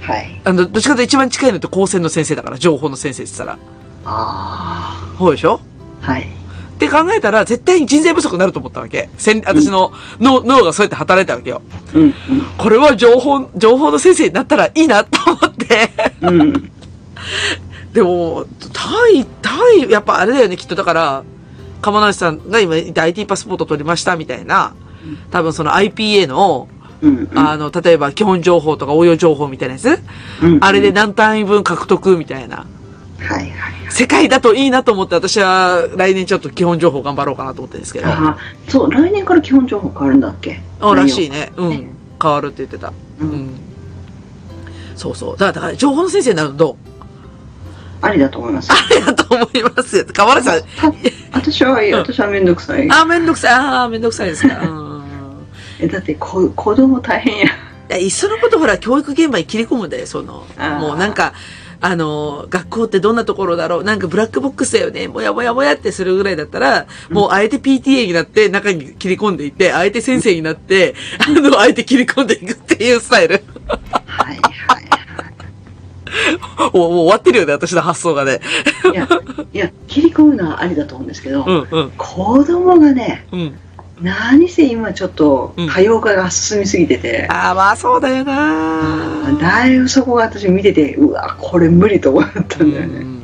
[0.02, 0.42] はい。
[0.46, 3.60] あの、どっちかというと一番近いのって高専の先生だから、情報の先生って言ったら。
[4.06, 5.60] あそうでしょ？
[6.02, 6.12] あ。
[6.12, 6.28] はい。
[6.88, 9.10] って考えたら、絶対に人材不足になると思ったわけ。
[9.18, 11.62] せん私の脳、脳がそうやって働いたわけよ。
[11.94, 12.14] うん。
[12.58, 15.92] これは情報、情報の先生になったらいいなと思って。
[16.22, 16.42] うん。
[16.42, 16.72] うん。
[17.94, 19.54] でも、単位、単
[19.88, 20.74] 位、やっぱあれだよね、きっと。
[20.74, 21.24] だから、
[21.84, 24.74] 釜梨さんが今 IT パスポート取りましたみたいな、
[25.30, 26.68] 多分その IPA の、
[27.02, 27.30] うん。
[27.36, 30.00] あの、例えば基本情報とか応用情報みたいなやつ、
[30.42, 32.66] うんあれで何単位分獲得みたいな、
[33.28, 33.74] はいはい。
[33.90, 40.62] 世界だといいなと思って私は来年ちょっと基本情報頑張ろうかなと思ってるんですけど、ああ、そう、来年から基本情報変わるんだっけ？
[40.80, 41.40] あらしいね。
[41.40, 41.52] ね。
[41.58, 41.88] うん。
[42.22, 42.88] 変わるって言ってた。
[42.90, 42.94] う。
[43.22, 43.50] うんん。
[44.96, 45.38] そうそう。
[45.38, 46.76] だから、だから情報の先生になるとどう？
[48.04, 48.72] ありだと思います。
[48.72, 50.06] ありだと思いますよ。
[50.14, 50.68] 河原さん、た
[51.34, 51.92] 私はいい。
[51.92, 52.90] うん私はめんどくさい。
[52.92, 53.54] あ、めんどくさい。
[53.54, 54.60] あーめんどくさいですか。
[54.60, 55.02] うん。
[55.80, 57.46] えだってこ子供大変や。
[57.46, 57.50] い
[57.90, 61.34] や、いっそのことほら、教育現場に切り込むで、その、あーもうなんか、
[61.82, 63.84] あの、学校ってどんなところだろう？
[63.84, 73.44] なんかブラックボックスだよねもやもやもやってするぐらいだったら、もうあえて PTA になって中に切り込んでいって、あえて先生になって、あの、あえて切り込んでいくっていうスタイル。
[74.06, 74.82] はいはい
[76.60, 78.42] もうもう終わってるよね、私の発想がね。
[78.84, 78.92] はい。
[78.92, 79.08] いや、
[79.54, 83.58] いや、切り込むのはありだと思うんですけど、うん、うん、子供がね、うん。
[84.02, 93.00] 何せ今ちょっとうん多様化が進みすぎてて、ああ、まあそうだよなだいぶそこが私見てて、うわ、これ無理と思ったんだよね。
[93.00, 93.22] うん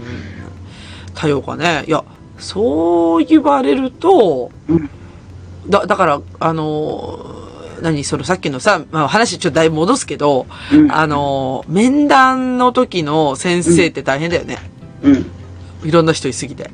[1.18, 1.84] 多様化ね。
[1.88, 2.04] いや、
[2.38, 4.90] そう言われると、うん
[5.68, 14.58] だ、だから、あのー、何、そのさっきのさ、まあ、話ちょっとだいぶ戻すけど、うんあのー、面談の時の先生って大変だよね。
[15.04, 15.26] うん。
[15.84, 16.70] いろんな人いすぎて。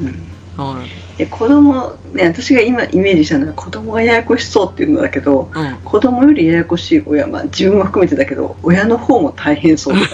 [0.00, 0.31] うん。
[0.58, 0.86] うん。
[1.16, 5.78] で子供ね私が今イメージしたのは子供がややこしそうっていうのだけどうん。
[5.84, 9.96] 子供よりややこしい親まあ自分も含めてだけど親の方も大変そう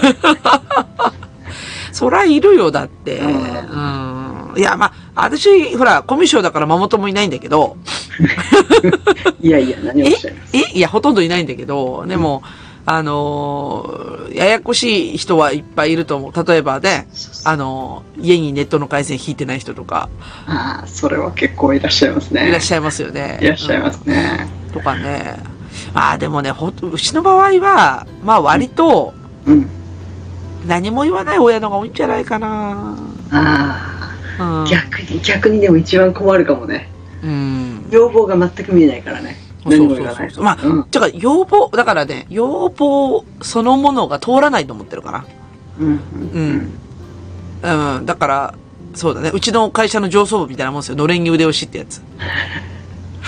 [1.99, 3.18] そらいるよ、だって。
[3.18, 4.55] ううん。
[4.57, 7.76] いや、まあ、私、ほら、コミュ障だからママ友いないんだけど、
[9.43, 12.45] いやいや何をおっしゃいますえいや、ほとんどいないんだけど、でも、
[12.91, 16.47] あのーややこしい人はいっぱいいると思う。
[16.47, 17.07] 例えばね、
[17.45, 20.09] あのー家にネットの回線引いてない人とか、
[20.47, 23.39] ああそれは結構いらっしゃいますねいらっしゃいますよね。
[23.43, 25.36] いらっしゃいますねうんとかね。
[25.93, 29.12] まあでもね、ほんと、うちの場合は、まあ割と、
[29.45, 29.68] うん
[30.66, 32.97] 何も言わない親のが多いんじゃないかな。
[33.30, 34.66] あうんあ。
[34.68, 36.91] 逆に逆にでも一番困るかもね
[37.22, 37.86] うん。
[37.91, 40.44] 要望が全く見えないからね何も言わないそうそう。
[40.44, 45.26] まあ、うんてか、要望、だからね、要望そのものが通らないと思ってるかな。
[45.80, 46.00] うん
[46.32, 46.72] うん
[47.61, 48.54] うん、だから、
[48.94, 49.30] そうだね。
[49.32, 50.96] うちの会社の上層部みたいなもんですよ。
[50.96, 52.02] のれんに腕押しってやつ。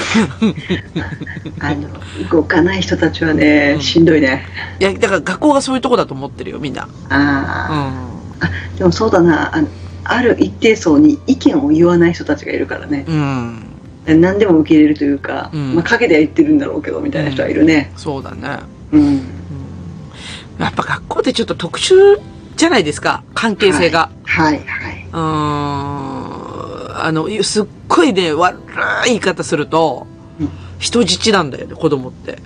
[1.60, 1.88] あの
[2.30, 4.46] 動かない人たちはね、うんしんどいね
[4.78, 6.82] いや、だから学校がそういうとこだと思ってるよ、みんな。
[6.82, 8.08] ああ、
[8.76, 9.68] うでもそうだなあの
[10.04, 13.06] ある一定層に意見を言わない人たちがいるからねん。
[13.06, 13.69] うん。
[14.14, 17.92] 何でも受け入れるというか、うんまあ陰では言ってるんだろうけどみたいな人はいるね。
[17.96, 18.58] そうだね。
[18.92, 19.00] うん。
[19.00, 19.40] うん
[20.58, 22.20] やっぱ学校ってちょっと特殊
[22.56, 24.11] じゃないですか、関係性が。
[24.24, 25.06] はいはい。
[25.11, 27.02] うーん。
[27.02, 28.61] あの、すっごいね、悪い
[29.06, 30.06] 言い方すると
[30.38, 32.38] うん、人質なんだよね、子供って。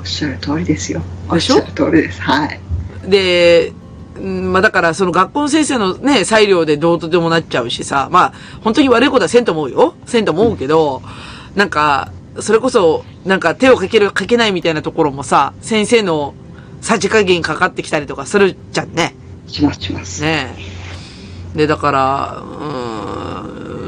[0.00, 1.02] おっしゃる通りですよ。
[1.28, 2.20] おっしゃる通りです。
[2.22, 2.60] はい。
[3.06, 3.72] で、
[4.16, 9.94] うんまあだからその学校の先生のね、裁量でどうとでもなっちゃうしさ、まあ本当に悪いことはせんと思うよ。
[10.06, 11.02] せんと思うけど、
[11.54, 16.34] なんか、それこそ、なんか手をかけるかけないみたいなところもさ、先生の
[16.80, 19.14] さじ加減かかってきたりとかするじゃんね。
[19.46, 20.22] しますします。
[20.22, 20.54] ね
[21.54, 21.58] え。
[21.58, 22.44] で、だから、う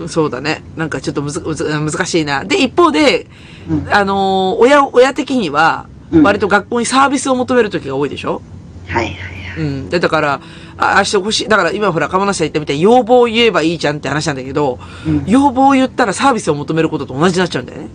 [0.03, 0.63] ーん、そうだね。
[0.77, 2.45] なんかちょっとむず、むず難しいな。
[2.45, 3.27] で、一方で、
[3.69, 8.41] うんあのー親、親的には、うん割と学校にサービスを求める時が多いでしょ？
[8.87, 9.36] はいはいはい。
[9.57, 9.89] うん。
[9.89, 10.41] で、だから、
[10.77, 11.49] あ、ああしてほしい。
[11.49, 17.89] だから今ほら、鴨梨さん言ったみたいに要望を言えばいいじゃんって話なんだけど、うん要望を言ったらサービスを求めることと同じになっちゃうんだよね。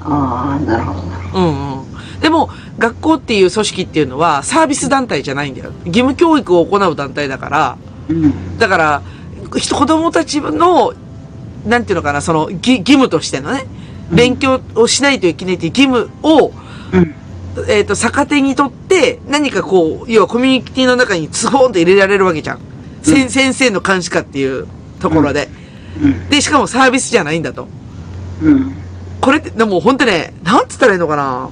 [0.00, 2.20] ああ、なるほどなるほうんうん。
[2.20, 5.72] でも、学校っていう組織っていうのはサービス団体じゃないんだよ。
[5.84, 7.78] 義務教育を行う団体だから、
[8.08, 8.14] ど。
[8.14, 8.58] うん。
[8.58, 9.02] だから、
[9.56, 10.94] 人子供たちの、
[11.66, 13.66] なんていうのかな、その、義義務としてのね、
[14.10, 16.52] 勉強をしないといけないっていう義務を、
[16.92, 17.14] うん。
[17.68, 22.60] えっ、と、逆手にとって、何かこう、要はコミュニティの中にズボンって入れられるわけじゃん。
[23.02, 24.66] せん先生の監視下っていう
[25.00, 25.48] ところで。
[26.02, 26.28] うん。
[26.28, 27.68] で、しかもサービスじゃないんだと。
[28.42, 28.74] うん。
[29.20, 31.50] これって、でも本当ね、なんつったらいいのかな。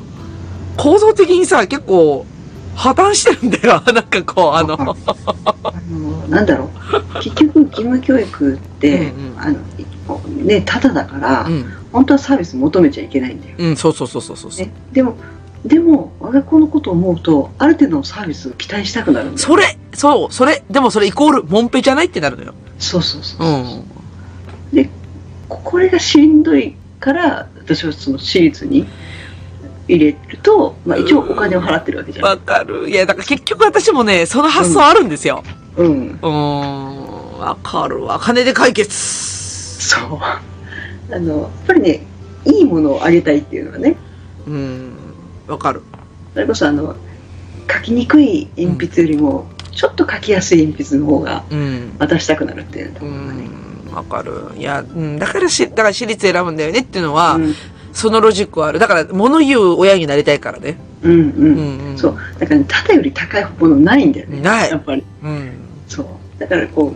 [0.77, 2.27] 構造的にさ、結構、
[2.75, 3.83] 破綻してるんだよ。
[3.93, 7.15] なんかこう、あの、あの、なんだろう。
[7.23, 11.65] 結局、義務教育って、うんうんあの、ね、ただだから、うん。
[11.93, 13.55] 本当はサービス求めちゃいけないんだよ。
[13.59, 14.51] うん、そうそうそうそうそう。
[14.53, 15.17] ね、でも、
[15.67, 19.47] でも、我が子のことを思うと、ある程度のサービスを期待したくなるんだよ。
[19.47, 22.55] それ、そう、それ、でもそれイコール、モンペじゃないってなるのよ。
[22.79, 23.47] そうそうそう。
[23.47, 23.97] うん。
[25.49, 28.87] ここれがしんどいから、私はその私立に
[29.89, 32.25] 入れると、まあ一応お金を払ってるわけじゃん。
[32.25, 32.89] わかる。
[32.91, 35.45] いや、だから結局私もね、その発想あるんですよ。
[35.77, 36.09] うん。
[36.11, 38.19] うーん、わかるわ。
[38.19, 38.93] 金で解決。
[38.93, 40.19] そう。
[41.15, 42.07] あの、やっぱりね、
[42.45, 43.97] いいものをあげたいっていうのはね、
[44.47, 45.06] うん、
[45.47, 45.83] わかる。
[46.35, 46.97] それこそあの、
[47.71, 51.97] 書きにくい鉛筆よりも、ちょっと書きやすい鉛筆の方がうん。
[51.99, 53.49] 渡したくなるっていうとうころがね。
[53.91, 54.33] ん、わかる。
[54.57, 57.55] いや、うん、だからし、だから私立選ぶんだよねっていうのは、うん
[57.97, 58.79] そのロジックはある。
[58.79, 60.77] だから、物言う親になりたいからね。
[61.01, 61.19] うんうん。
[61.21, 61.99] うん、うん。
[61.99, 62.19] そう。
[62.39, 64.43] だから、ね、ただより高いものないんだよね。
[64.43, 65.03] ないやっぱり。
[65.23, 65.53] うん。
[65.89, 66.07] そう。
[66.39, 66.95] だからこ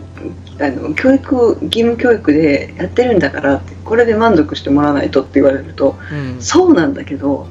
[0.59, 6.39] う、あの、教育、義務教育でやってるんだからこれで満足してもらわないとって言われると、うん。
[6.39, 7.47] そうなんだけど、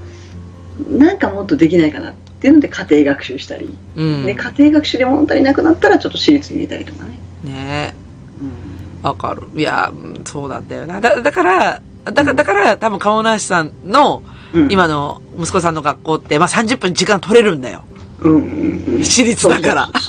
[0.89, 4.27] なんかもっとできないかなっていうので家庭学習したり、うん。
[4.27, 7.19] で家庭学習で物足りなくなったらちょっと私立に入れたりとかね。
[7.45, 7.95] ね
[8.41, 8.71] うん
[9.03, 9.43] わかる。
[9.55, 11.01] いや、うんそうなんだよな。
[11.01, 14.23] だ、だから、だから、だから、多分、顔なしさんの、
[14.53, 17.85] うん、今の息子さんの学校って、まあ、30分時間取れるんだよ。
[18.21, 19.01] うん。
[19.03, 19.91] 私立だから。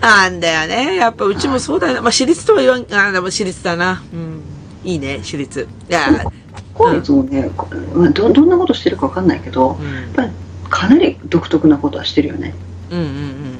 [0.00, 0.96] なんだよね。
[0.96, 2.00] やっぱうちもそうだよね。
[2.00, 4.02] まあ、私立とは言わん、あでも私立だな。
[4.12, 4.42] うん。
[4.84, 5.66] いいね、私立。
[5.88, 6.24] いや、
[6.76, 9.94] 公立もね、こまあどどんなことしてるかわかんないけど、うん。
[9.94, 10.30] やっぱり
[10.68, 12.54] かなり独特なことはしてるよね、
[12.90, 13.06] うんうん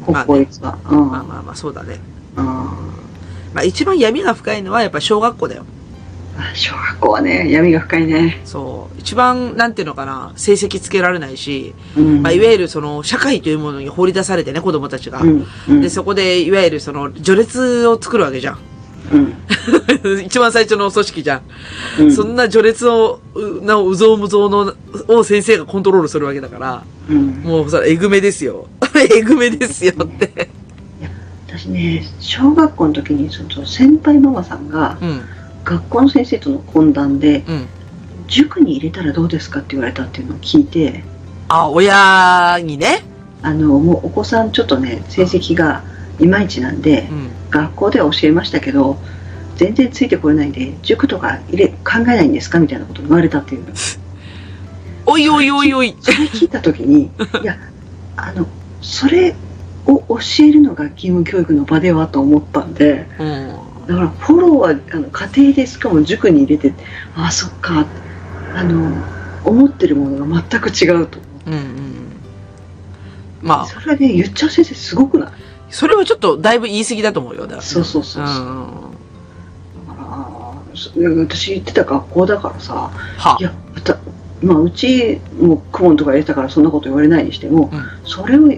[0.06, 0.12] うん。
[0.12, 0.78] まあね、公立は。
[0.90, 1.98] うんまあまあまあ、そうだね。
[2.36, 5.64] うんまあ、一番闇が深いのは、やっぱ小学校だよ。
[6.54, 8.42] 小学校はね、闇が深いね。
[8.44, 9.00] そう。
[9.00, 15.20] 一番、なんていうのかな、成績つけられないし、うんまあ、いわゆるその、社会というものに放り出されてね、子供たちが。
[15.20, 18.58] うんうんで、そこで、いわゆるその、序列を作るわけじゃん。
[19.12, 19.34] うん
[20.24, 21.42] 一番最初の組織じゃん。
[22.00, 24.74] うんそんな序列を、うなお、うぞうむぞうの、
[25.08, 28.66] を先生がコントロールするわけだから、うんもうそれ、えぐめですよ。
[28.96, 30.48] えぐめですよって。
[31.48, 35.20] 私ね、小学校の時にその先輩ママさんがうん、
[35.64, 37.66] 学校の先生との懇談でうん。
[38.28, 41.04] 塾に入れたらどうですかって言われたっていうのを聞いて
[41.48, 43.04] あ、親にね。
[43.42, 45.84] あのもうお子さんちょっとね成績が
[46.18, 47.30] いまいちなんでうん。
[47.50, 48.98] 学校では教えましたけど
[49.56, 53.64] 全然ついてこれないんで塾とか入れ考えないんですかみたいなこと言われたっていう
[55.06, 55.96] おいおいおいおい。
[56.00, 57.04] それ聞いた時に
[57.42, 57.56] いや
[58.16, 58.46] あの
[58.82, 59.34] それ
[59.86, 63.48] を教えるのが義務教育の場ではと思ったんでうん。
[63.86, 66.74] だからフォローはあの家庭でしかも塾に入れて
[67.14, 67.86] ああそっか
[68.54, 68.90] あの
[69.44, 71.62] 思ってるものが全く違うとうんうん。
[73.42, 75.28] まあ、それはね言っちゃう先生すごくない？
[75.70, 77.46] それはちょっとだいぶ言い過ぎだと思うよ。
[77.46, 78.70] だそうそうそうそううん。
[79.88, 80.00] だか
[80.72, 80.90] らそ
[81.26, 83.98] 私行ってた学校だからさはいやまた
[84.42, 88.48] まあうちもクモンとか入れたからそんなこと言われないにしても、うんそれを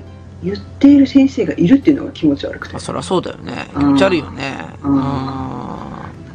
[0.41, 3.69] 言っている先生がいるっていうのが気持ち悪くてあそりゃそうだよね。
[3.73, 4.55] 気うん持ち悪いよね。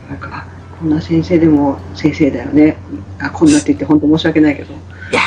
[0.10, 2.76] なんかここんな先生でも先生だよね。
[3.20, 4.74] あ、こんなって言って本当申し訳ないけど。
[4.74, 4.78] い
[5.14, 5.22] や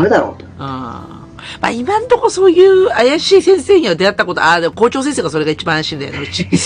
[0.00, 0.44] 違うだろうと。
[0.44, 1.19] うん。
[1.60, 6.48] まあ今んとこそういう怪しい先生には出会ったこと、ああ、でも校長先生がそれが一番怪しいんだよね、うち。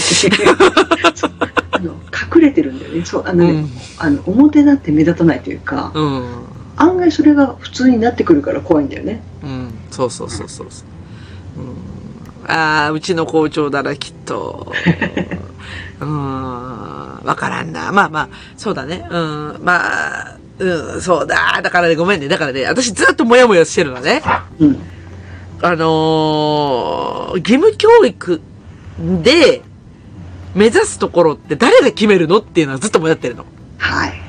[2.34, 3.04] 隠れてるんだよね。
[3.04, 3.70] そう、あのね、うん。
[3.98, 6.24] あの、表立って目立たないというか、うん。
[6.76, 9.22] 案外それが普通になってくるから怖いんだよね。
[9.42, 9.74] うん。
[9.90, 10.84] そうそうそうそうそ
[11.56, 11.60] う。
[11.60, 12.50] うん。
[12.50, 14.72] ああ、うちの校長ならきっと。
[16.00, 17.20] うん。
[17.24, 17.92] わからんな。
[17.92, 19.06] まあまあ、そうだね。
[19.10, 19.60] うん。
[19.62, 21.60] まあ、うん、そうだ。
[21.62, 22.28] だからね、ごめんね。
[22.28, 24.22] だからね、私ずっともやもやしてるのね。
[24.58, 24.78] うん。
[25.62, 28.40] あのー、義務教育
[29.22, 29.62] で
[30.54, 33.44] 目指すところって誰が決めるのっていうのはずっともやってるの。
[33.78, 34.24] はい。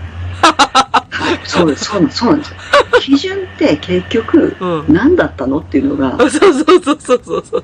[1.09, 2.55] はい、そうです、そうなんですよ。
[3.01, 7.63] 基準って結局、うん何だったのっていうのが、そうそうそうそうそうそうそう。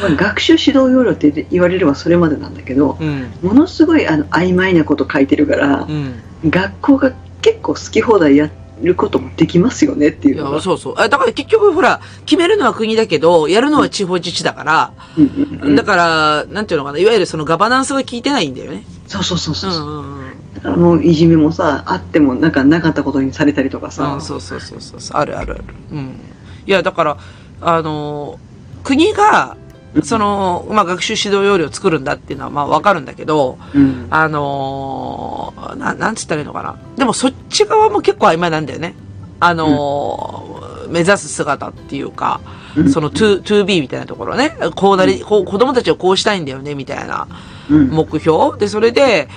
[0.00, 3.32] まあ、学習指導要領って言われればそれまでなんだけど、うん。
[3.42, 6.14] ものすごいあの曖昧なこと書いてるからう、ん。
[6.44, 7.12] 学校が
[7.42, 8.50] 結構好き放題や
[8.82, 10.60] ることもできますよねっていいうや、のが。
[10.60, 10.94] そうそう。
[10.98, 18.84] あだから結局ほら、決めるのは国だけど、やるのは地方自治だから、うんうんうんだから、なんていうのかな、いわゆるそのガバナンスが効いてないんだよね。
[19.06, 19.70] そうそうそううそう。
[19.70, 20.54] んうんうん。
[20.54, 24.18] だからもういじめもさ、あってもなんかなかったことにされたりとかさ。
[24.20, 25.00] そうそうそうそう。
[25.12, 25.64] あるあるある。
[25.92, 26.20] うん。
[26.66, 27.16] いや、だから、
[27.60, 28.38] あの、
[28.84, 29.56] 国が、
[30.02, 34.06] その、まあ、学習指導要領を作るんだっていうのは、まあ、わかるんだけど、うん。
[34.10, 36.78] あのーな、なんつったらいいのかな。
[36.96, 38.94] でも、そっち側も結構曖昧なんだよね。
[39.40, 42.40] あのー目指す姿っていうか、
[42.76, 44.56] うんその to, to be みたいなところね。
[44.76, 47.26] こうなり、こう、子供たちをこうしたいんだよね、みたいな
[47.70, 47.88] うん。
[47.88, 49.28] 目標で、それで、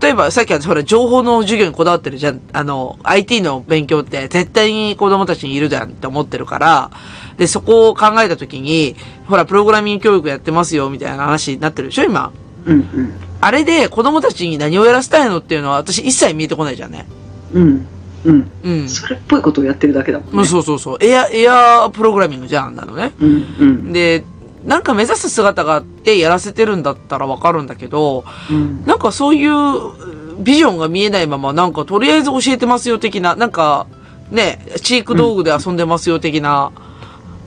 [0.00, 2.40] 例えば、さっきはほら、情報の授業にこだわってるじゃん。
[2.52, 6.90] あの、IT の勉強って絶対に子供たちにいるじゃんって思ってるから、
[7.36, 12.32] で、そこを考えたときに、ほら、プログラミング教育やってますよ、みたいな話になってるでしょ、今。
[12.66, 17.06] うんあれで子供たちに何をやらせたいのっていうのは私一切見えてこないじゃんね。
[17.52, 17.62] うん。
[17.62, 17.86] うん。
[18.24, 18.50] うん。
[18.64, 18.88] うん。
[18.88, 20.32] それっぽいことをやってるだけだもんね。
[20.38, 20.98] うんそうそうそう。
[21.00, 23.12] エア、エアプログラミングじゃん、なのね。
[23.20, 23.56] うん。
[23.58, 23.92] うん。
[23.92, 24.24] で、
[24.66, 28.84] なんか目指す姿があってやらせてるんだったらわかるんだけど、うん。
[28.84, 33.86] なんかそういうビジョンが見えないまま、なんかとりあえず教えてますよ的な、なんか
[34.30, 36.72] ね、チーク道具で遊んでますよ的な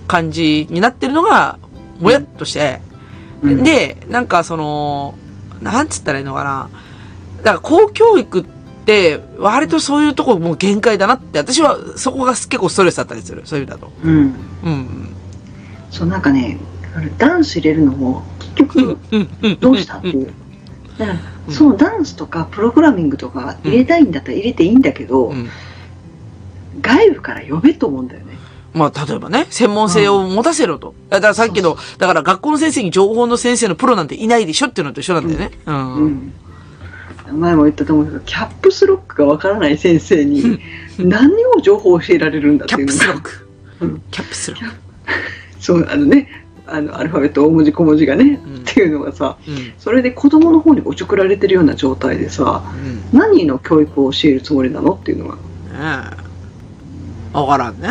[0.08, 1.60] 感じになってるのが、
[2.00, 2.82] もやっとして、
[3.42, 5.16] うん、で、なんかその、
[5.62, 6.70] なんつったらいいのかな。
[7.40, 8.46] だから公教育っ
[8.86, 13.42] て、割とそういうとこもう限界だなって、私はそこが結構ストレスだったりする。
[13.46, 13.92] そういう意味だと。
[14.04, 14.36] うん。
[14.64, 15.10] うん。
[15.92, 16.58] そう、なんかね、
[17.00, 18.24] あれダンス入れるのも、
[18.56, 18.98] 結局。
[19.60, 20.34] どうしたっていう。
[20.98, 21.20] だから、
[21.54, 25.50] そのダンスとかプログラミングとか入れたいんだったら入れていいんだけど、うん。
[26.82, 28.38] 外部から呼べと思うんだよね。
[28.74, 30.94] まあ、例えばね、専門性を持たせろと。
[31.10, 35.52] だからさっきの、だから学校の先生に情報の先生のプロなんていないでしょっていうのと一緒なんだよね。
[35.66, 35.96] うん。
[35.96, 36.34] うん。
[37.40, 40.60] 前も言ったと思うけど、キャップスロックがわからない先生に、
[40.98, 43.50] 何を情報を教えられるんだってキャッいうのがプスロック
[43.82, 44.02] うん。
[44.12, 44.76] キャップスロック。
[45.60, 46.28] そう、あのね、
[46.74, 49.74] あの、アルファベット大文字小文字がね、うんっていうのがさ、うん。
[49.78, 52.64] それで子供の方におちょくられてるような状態でさ、
[53.12, 53.18] うん。
[53.18, 55.36] 何の教育を教えるつもりなのっていうのが。
[55.36, 55.40] ね
[57.34, 57.38] え。
[57.38, 57.88] わからんね。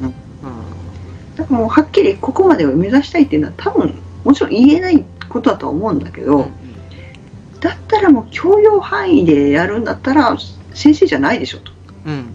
[0.00, 0.14] うんうん。
[1.36, 3.94] だからもうはっきりここまでを目指したいっていうのは多分、
[4.24, 6.48] もちろん言えないことだとは思うんだけど、
[7.60, 10.36] だったらもう教養範囲でやるんだったら、
[10.74, 11.72] 先生じゃないでしょと
[12.06, 12.26] うん。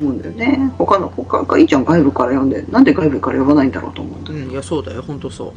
[0.00, 0.72] 思うんだよね。
[0.78, 2.62] 他の、他がいいじゃん、外部から呼んで。
[2.70, 4.38] なんで外部から呼ばないんだろうと思うんだよ。
[4.38, 5.48] うん、いや、そうだよ、本当そう。
[5.48, 5.54] うん。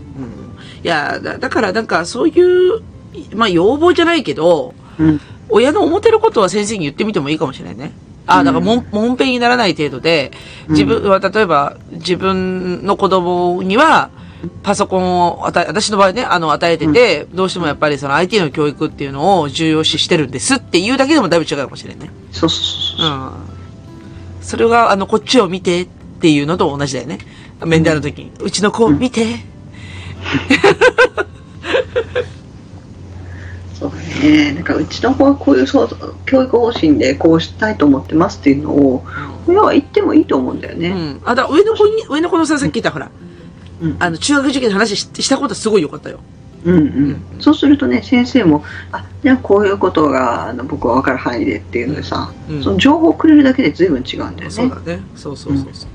[0.83, 2.81] いや、だだから、なんか、そういう、
[3.35, 5.21] まあ、要望じゃないけど、うん。
[5.49, 7.91] 親の思ってることは先生に言ってみてもいいかもしれないね。
[8.25, 10.31] ああ、だから、もん、もんぺんにならない程度で、
[10.69, 14.09] 自分は、例えば、自分の子供には、
[14.61, 22.11] パソコンを与え、私の場合ね、あの、与えてて、どうしてもやっぱりその IT の教育っていうのを重要視してるんですっていうだけでもだいぶ違うかもしれないね。
[22.31, 23.07] そうそうそうそう。
[23.07, 23.52] うん。
[24.43, 25.87] それが、あの、こっちを見てっ
[26.21, 27.17] ていうのと同じだよね。
[27.65, 28.31] 面談の時に。
[28.41, 29.25] うちの子を見て。
[33.73, 34.53] そうだね。
[34.53, 35.89] なんかうちの子はこういうそう
[36.25, 39.05] 教育方針でこうしたいと思ってますっていうのを、
[39.47, 40.89] 親は言ってもいいと思うんだよね。
[40.89, 41.21] うん。
[41.25, 43.09] あ、だ上の子に、上の子のさ、さっき言ったほら、
[43.81, 46.19] うんあの、中学受験の話ししたことはすごい良かったよ。
[46.65, 54.49] うんうん、そうするとね先生もあじゃあこういうことがあの僕は分かる範囲でっていうのでさ、うんその情報をくれるだけで随分違うんだよね。
[54.49, 55.01] そうだね。
[55.15, 55.89] そうそうそうそう。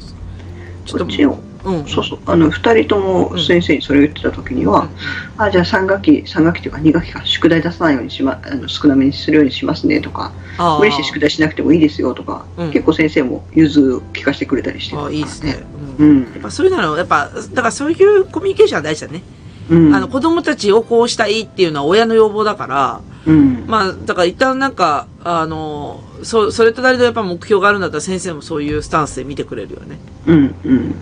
[0.84, 1.86] ちょっとこっちをうん。
[1.86, 4.88] そうそうあの2人とも先生にそれを言ってた時には、
[5.36, 10.32] あじゃあ3学期3学期というか2学期か宿題出さないようにしまあの少なめにするようにしますねとか
[10.78, 15.56] 無理して宿題しなくてもいいですよとか、うん結構先生も融通を聞かせてくれたりしてああ、いいですね。
[15.98, 16.18] ううん。
[16.20, 19.22] んやっぱそういうのは、やっぱ、だからそういうコミュニケーションは大事だね。
[19.70, 19.94] うん。
[19.94, 23.64] あの、子供たちをこうしたいっていうのは親の要望だから、うん。
[23.66, 29.98] まあ、だから一旦なんか、あの、そ、それとなりのやっぱ目標があるんだったら先生もそういうスタンスで見てくれるよね。
[30.26, 30.54] うん。
[30.64, 30.94] うん。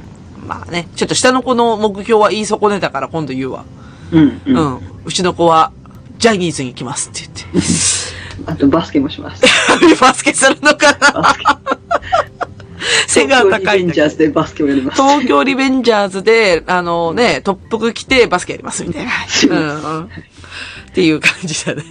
[0.46, 3.64] まあね、ちょっと下の子の目標は言い損ねたから今度言うわ。
[4.12, 4.40] うん。
[4.46, 4.60] う。
[4.60, 4.80] ん。
[5.04, 5.72] うちの子は、
[6.18, 7.66] ジャニーズに行きますって言って。
[8.46, 9.42] あとバスケもします。
[10.00, 11.36] バスケするのかな？
[13.06, 15.02] 背が高い東京リベンジャーズでバスケをやります。
[15.02, 19.12] 東京リベンジャーズで、あのね、トップ服着てバスケやりますみたいな。
[19.50, 20.04] うんうん。
[20.04, 20.08] っ
[20.94, 21.82] ていう感じだね。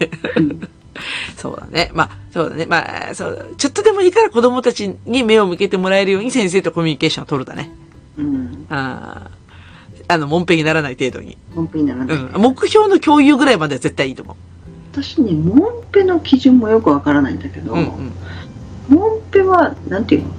[1.37, 1.91] そうだね。
[1.93, 2.65] まあ、そうだね。
[2.65, 7.69] まあ、そう、ちょっとでもいいから子供たちに目を向けてもらえるように先生とコミュニケーションを取るだね。
[8.17, 8.65] うん。
[8.69, 9.45] あー
[10.07, 11.37] あの、もんぺにならない程度に。
[11.55, 12.17] モンペにならない。
[12.17, 12.41] うん。
[12.41, 14.35] 目標の共有ぐらいまでは絶対いいと思
[14.91, 17.75] 私ね、モンペの基準もよくわからないんだけど、う。
[17.75, 18.13] うんうん。
[18.89, 20.29] モンペは、なんていうの？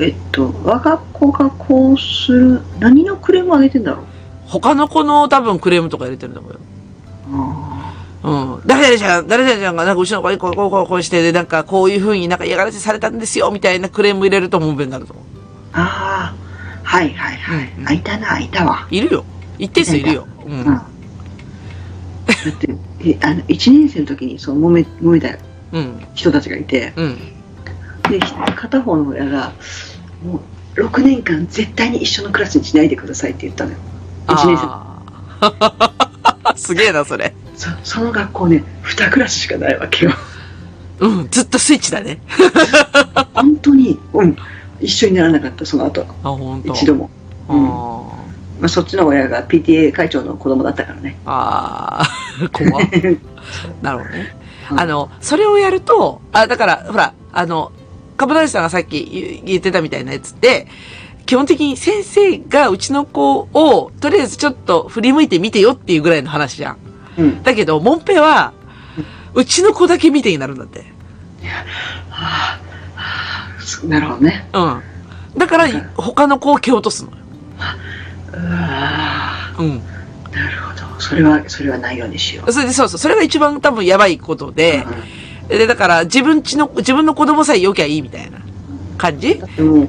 [0.00, 4.04] えっと、我が子がこうする、何のクレームを上げてんだろう？
[4.46, 6.58] 他の子の多分クレームとか入れてると思うよ。
[7.26, 8.66] あうん。
[8.66, 15.24] 誰々ちゃん、誰々ちゃんがなんかうちの子にこうこうこうこうして、で、なんかこういう風になんか嫌がらせされたんですよ、みたいなクレーム入れると問題になると思う。
[15.72, 17.72] あー、はいはいはい。
[17.76, 18.86] うんうんあ、いたな、いたわ。
[18.90, 19.24] いるよ。
[19.58, 20.26] 一定数いるよ。
[20.46, 20.60] ううん。
[20.60, 20.64] ん。
[20.64, 25.28] だって、えあの、1年生の時にそう揉め、揉めた
[25.72, 26.00] うん。
[26.14, 27.18] 人たちがいて、うん。
[28.18, 29.52] で、片方の親が、
[30.24, 30.40] も
[30.76, 33.76] う、6年間絶対に一緒のクラスにしないでくださいって言ったのよ。
[34.26, 36.54] 1年生。
[36.56, 37.34] すげえな、それ。
[37.56, 40.12] そその学校ね、2クラスしかないわけよ。
[41.00, 41.28] うん。
[41.30, 42.20] ずっとスイッチだね。
[43.34, 44.36] 本当に、うん、
[44.80, 46.72] 一緒にならなかった、その後、あ、ほんと。
[46.72, 47.10] 一度も。
[47.48, 47.70] うんあ
[48.60, 51.18] まあ、そっちの親が PTA 会長の子供だったからね。
[51.24, 52.88] ーあー、 怖っ
[53.82, 54.36] なるほどね。
[54.40, 54.44] うん
[54.80, 57.70] あの、それをやると、あ、だから、ほら、あの、
[58.16, 60.66] 株大さんがさっき言言ってたみたいなやつって、
[61.26, 66.78] 基本的に先生がうちの子を、とりあえずちょっと振り向いてみてよっていうぐらいの話じゃん。
[67.16, 67.42] うん。
[67.42, 68.52] だけど、モンペは、
[69.34, 70.80] うちの子だけ見てになるんだって。
[70.80, 70.84] は
[72.10, 72.60] あ、
[72.94, 74.48] はあ、そうなるほどね。
[74.52, 74.82] うん。
[75.38, 77.16] だから、他の子を蹴落とすのよ。
[78.32, 79.66] うわうん。
[79.66, 79.80] ー
[80.34, 81.00] なるほど。
[81.00, 82.52] それは、それはないようにしよう。
[82.52, 82.98] それで、そうそう。
[82.98, 84.86] それが一番多分やばいことで、
[85.48, 88.38] で、だから、自分ちの、自分の子供さえ良きゃいいみたいな
[88.96, 89.38] 感じ？
[89.38, 89.88] だってもう、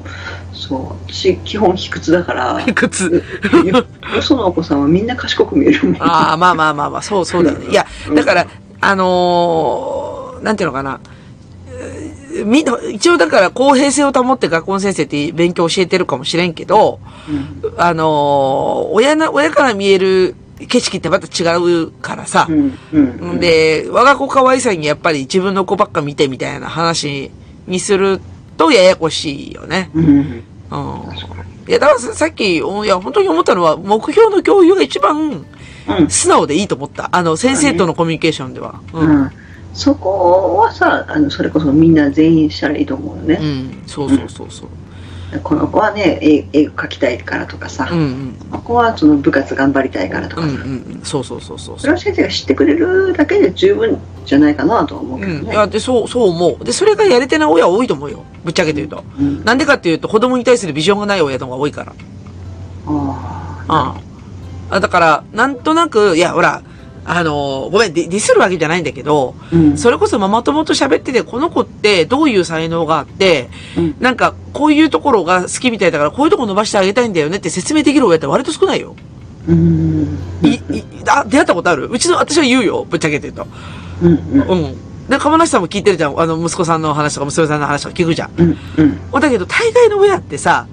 [0.52, 3.24] そう、私、基本卑屈だから、靴。
[3.64, 3.76] よ
[4.14, 6.02] よそのお子さんはみんな賢く見えるもん。
[6.02, 7.66] ああ、まあまあまあまあ、そうそうだよね。
[7.70, 8.46] いや、だから、
[8.80, 11.00] あのーなんていうのかな。
[11.68, 22.52] えーみ、一応だから公平性を保って学校の先生って勉強教えてるかもしれんけど、うんあのー親な、親から見える景色ってまた違うからさう。
[22.52, 22.78] ん。
[22.92, 23.40] うん。
[23.40, 27.30] で、我が子可愛さにやっぱり自分の子ばっか見てみたいな話
[27.66, 28.20] にする
[28.56, 29.90] とややこしいよね。
[29.94, 30.06] うん。
[30.06, 30.42] うん。
[31.68, 35.44] いや、だからささっき、おいや、本当に思ったのは、目標の共有が一番
[35.88, 36.10] うん。
[36.10, 37.08] 素直でいいと思った。
[37.12, 38.80] あの、先生とのコミュニケーションでは。
[38.92, 38.98] う。
[38.98, 39.32] うんん。
[39.72, 43.34] そこはさ、あの、それこそみんな全員したらいいと思うようね。
[43.36, 43.82] ん。
[43.86, 44.68] そうそうそうそう。
[45.42, 48.36] この子はね、絵絵描きたいからとかさ、うんうん。
[48.50, 51.00] この子はその部活頑張りたいからとうんうかさ、んうん。
[51.04, 55.36] そうそうそうそうそれを先生が知ってくれるだけで十分じゃないかなとは思うけうん。
[55.36, 55.54] いどね。
[55.54, 56.64] や、で、そう、そう思う。
[56.64, 58.22] で、それがやれてない親多いと思うよ。
[58.44, 59.04] ぶっちゃけて言うと。
[59.18, 61.92] うんなんでかっていうと、子供に対するビジョンがない親の方が多いから。
[62.86, 63.96] ああ
[64.70, 64.80] あ。
[64.80, 66.62] だから、なんとなく、いや、ほら、
[67.08, 73.48] あのーごめん、ディスるわけじゃないんだけど、ーうんそれこそママ友と喋ってて、この子ってどういう才能があって、
[73.78, 78.96] うんなんか、こういうところが好きみたいだから、こういうところ伸ばしてあげたいんだよねって説明できる親って割と少ないよ。
[79.48, 81.88] うんい、い、あ、出会ったことある？
[81.88, 83.46] うちの、私は言うよ、ぶっちゃけて言うと。
[84.02, 85.08] うんうんうん。
[85.08, 86.20] で、鴨梨さんも聞いてるじゃん。
[86.20, 88.30] あの、息子さんの話とか娘さんの話とか聞くじゃん。
[88.36, 90.66] うんうんだけど、大概の親ってさ、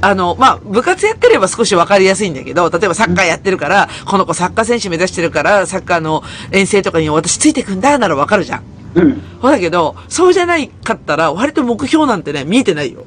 [0.00, 6.22] あの、まあ、部活やってれば少しわかりやすいんだけど、例えばサッカーやってるから、この子サッカー選手目指してるから、サッカーの
[6.52, 8.62] 遠征とかに私ついてくんだならわかるじゃん。
[8.94, 13.04] うんほだけど、そうじゃないかったら、割と目標なんてね、見えてないよ。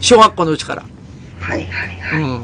[0.00, 0.82] 小学校のうちから。
[1.40, 2.42] はいはいはい、うん。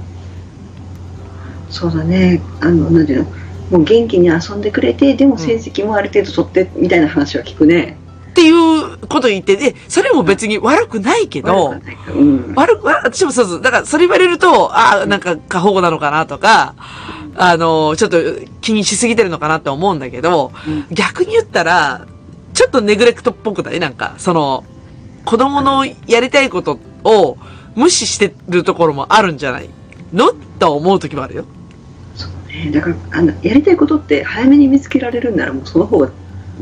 [1.71, 3.31] そうだねあのなんていうの？
[3.71, 7.97] もう元気に遊んでくれてでも成績もある程度取ってみたいな話は聞くね、
[8.41, 11.75] っていうこと言って、で、それも別に悪くないけど、
[12.09, 12.55] うん。
[12.55, 13.61] 悪く、わ私もそうそう。
[13.61, 16.75] だから、それ言われると、ああ、なんか過保護なのかなとか、
[17.37, 18.17] あの、ちょっと
[18.63, 20.87] 気にしすぎてるのかなって思うんだけど、うん。
[20.91, 22.07] 逆に言ったら、
[22.55, 23.79] ちょっとネグレクトっぽくない？
[23.79, 24.65] なんか、その、
[25.27, 27.37] 子供のやりたいことを
[27.77, 29.69] 無視してるところもあるんじゃない？
[30.15, 30.33] の？
[30.59, 31.45] と思う時もあるよ。
[32.15, 32.71] そうね。
[32.71, 36.11] だからあのやりたいことって早めに見つけられるんならもうその方が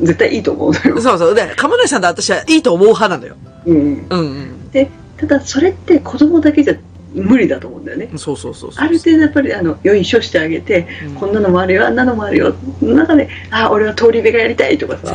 [0.03, 1.35] 絶対いいと思うのよ、そうそう。
[1.35, 3.37] で、鴨梨さんと私はいいと思う派なのよ。
[3.67, 4.71] うん、うんうん。
[4.71, 6.75] でただそれって子供だけじゃ
[7.15, 8.09] 無理だと思うんだよね。
[8.17, 8.85] そうそうそうそう。
[8.85, 15.15] ある程度やっぱりあの良い処してあげて、うんこんなのもあるよあんなのもあるよの中であ俺は通り部がやりたいとかさ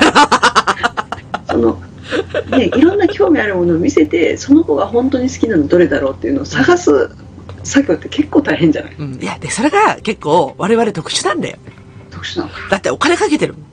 [1.49, 1.79] その
[2.51, 7.09] ねいろんな興味あるものを見せてその子が本当に好きなのどれだろうっていうのを探す
[7.63, 8.95] 作業って結構大変じゃない？
[8.99, 9.13] うん。
[9.21, 11.55] いや、で、それが結構我々特殊なんだよ。
[12.11, 13.63] 特殊なのかだってお金かけてるもん。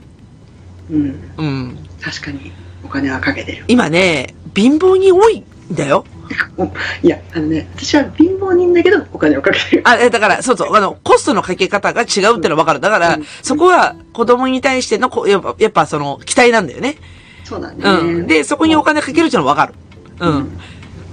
[0.90, 1.78] うんうん。
[2.00, 2.52] 確かに
[2.84, 6.04] お金はかけてる今ね、貧乏に多いんだよ。
[7.02, 12.80] いやあのね私は貧乏人だけどお金をかけてるあ、えだから、そうそう、あの、コストのかけ方が違うってのはわかる。
[12.80, 16.96] だから、うんそこは子供に対してのこ、やっぱ、やっぱその、期待なんだよね。
[17.44, 18.26] そうだね、うん。
[18.26, 19.74] で、そこにお金かけるっていうのはわかる。
[20.20, 20.58] うん。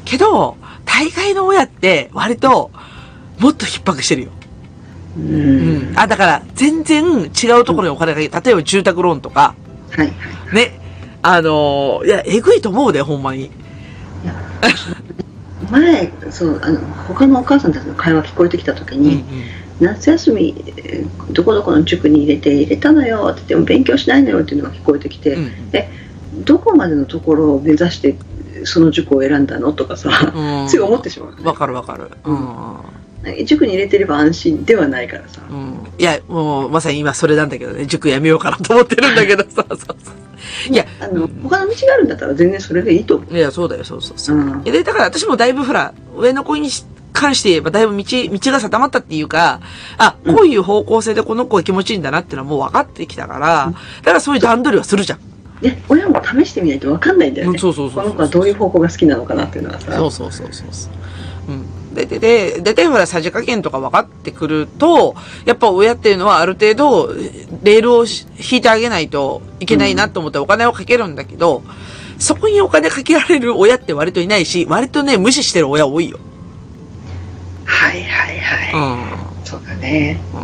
[0.05, 2.71] けど、大概の親って、割と、
[3.39, 4.29] もっと逼迫してるよ。
[5.17, 5.99] ううんん。
[5.99, 8.43] あ、だから、全然違うところにお金かける。
[8.45, 9.55] 例えば住宅ローンとか、
[9.91, 10.13] はいは
[10.51, 10.79] いね。
[11.21, 13.51] あのーいや、えぐいと思うで、ほんまに。
[15.69, 19.23] 前そうあの他のお母さんたちの会話聞こえてきた時うんに、
[19.79, 26.43] 夏休みえーどこどこの塾に入れて入れたのよって言っても勉強しないのよっていうのが聞こえてきて、うん。
[26.45, 28.15] どこまでのところを目指して
[28.63, 29.73] その塾を選んだの？
[29.73, 30.69] とかさ、うん。
[30.69, 32.11] すぐ思ってしまう、ねわかるわかる。
[32.23, 32.77] うん。
[33.45, 35.87] 塾に入れてれば安心ではないからさ、うん。
[35.97, 39.97] いや、もう、まさに今それなんだけどね、塾やめようかなと思ってるんだけど、そうそうそう。
[40.73, 44.37] いや、あの他の道があるんだったら全然それでいいと思う、いや、そうだよ、そうそうそう。
[44.37, 46.69] うんで、だから私もだいぶほら、上の子に
[47.13, 49.61] 関して言えばだいぶ道、道が定まったっていうか、
[49.97, 55.19] あ、こういう方向性でこの子が気持ちいいんだなっていうのはもう分かってきたから、だからそういう段取りはするじゃん。
[55.61, 61.51] で親も試してみないと分かんないんだよね、うんそうそうそうそうこの子はどういう方向が好きなのかなっていうのはさそうそうそうそうそう。
[61.51, 61.65] うん。
[61.97, 67.11] で、で、で、で、で、ほら、さじ加減とか分かってくると、やっぱ親っていうのはある程度、
[67.63, 71.63] レールをし引いてあげないといけないなと思ってお金をかけるんだけど、
[72.19, 76.19] そこにお金かけられる親って割といないし、割とね、無視してる親多いよ。
[77.65, 79.45] はいはいはい、うん。
[79.45, 80.41] そうだねうん。
[80.41, 80.43] い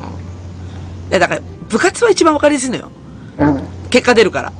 [1.11, 2.89] や、だから、部活は一番わかりやすいのよ。
[3.37, 4.53] うん結果出るから。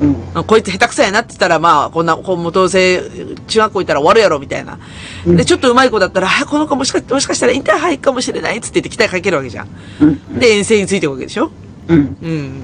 [0.00, 3.02] うんうんこいつ下手くそやなって言ったら、まあ、こんな、こう、もうどうせ、
[3.48, 4.78] 中学校行ったら終わるやろ、みたいな。
[5.26, 9.68] うんで、ちょっと上手い子だったら、あ、この子もしか、もしかしたらインターハイかもしれないっつって言って期待かけるわけじゃん。
[10.00, 11.50] うんで、遠征についていくわけでしょ？
[11.88, 12.62] うんうん。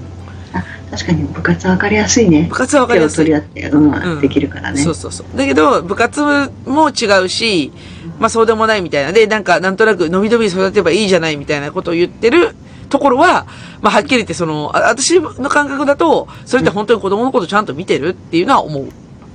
[0.52, 5.36] あ確かに部活は分かりやすいね部活はわかりやすい手を取り合って、うんうんできるからねそうそうそう。
[5.36, 6.22] だけど、部活
[6.64, 7.72] も違うし、
[8.18, 9.12] まあそうでもないみたいな。
[9.12, 12.54] で、なんか、なんとなく、のびのび育てばいいじゃないみたいなことを言ってる
[12.88, 13.46] ところは、
[13.80, 18.88] まあはっきり言って、その、あ私の感覚だと、それって本当に子供のことちゃんと見てるっていうのは思う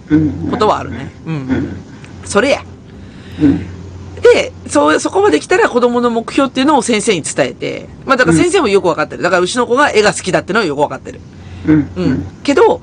[0.09, 1.11] うんことはあるね。
[1.25, 1.29] う。
[1.29, 1.77] うんん
[2.25, 2.63] それや。
[3.41, 3.65] うん
[4.21, 9.23] で、そう、そこまで来たら子供の目標っていうのを先生に伝えて、まあだから先生もよくわかってる。
[9.23, 11.19] だからうちの子が絵が好きだってのはよくわかってる。
[11.65, 12.25] うんうん。
[12.43, 12.81] けど、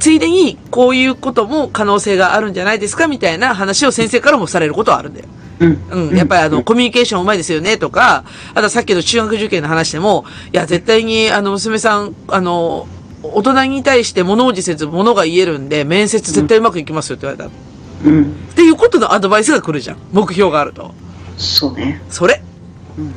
[0.00, 5.26] ついでに、こういうことも可能性があるんじゃないですかみたいな話を先生からもされることはあるんだよ。
[5.60, 6.16] うんうん。
[6.16, 12.88] やっぱりあの、コミュニケーションうまいですよね、とか、あとさっきの中学受験の話でも、いや、絶対に、あの、娘さん、あの、
[13.22, 17.50] 大人に対して物おじせず物が言えるんで、面接絶対うまくいきますよって言われた。
[18.04, 19.96] うんっていうことのアドバイスが来るじゃん。
[20.12, 20.94] 目標があると。
[21.36, 22.42] そうねそれ。
[22.98, 23.14] うん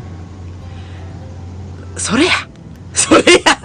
[1.96, 2.32] それや。
[2.94, 3.60] それや。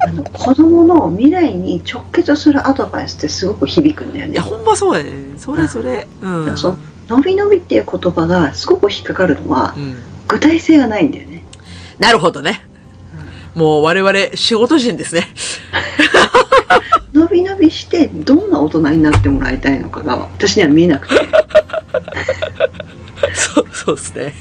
[0.00, 5.12] あの子供の未来に直結するアドバイスってすごく響くんだよねいや、ほんまそうやね。
[5.36, 6.08] それそれ。
[6.22, 6.56] うん。
[7.10, 9.96] のびのびっていう言葉がすごく引っかかるのはうん。
[10.28, 11.42] 具体性がないんだよね
[11.98, 12.62] なるほどね。
[13.54, 15.28] もう我々仕事人ですね。
[17.12, 21.14] のびのびしてどんな大人になってもらいたいのかが私には見えなくて
[23.34, 24.34] そう、そうですね。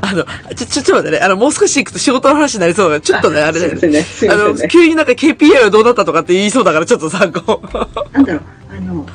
[0.00, 1.18] あの、ちょ、ちょ、ちょっと待ってね。
[1.18, 3.88] あの、もう少し行くと仕事の話になりそうだから、ちょっとね、あれだよね。
[3.88, 8.14] ねあの、急になんか KPI はどうなったとかって言いそうだから、ちょっとさ、こう。
[8.14, 8.42] なんだろう
[8.76, 9.06] あの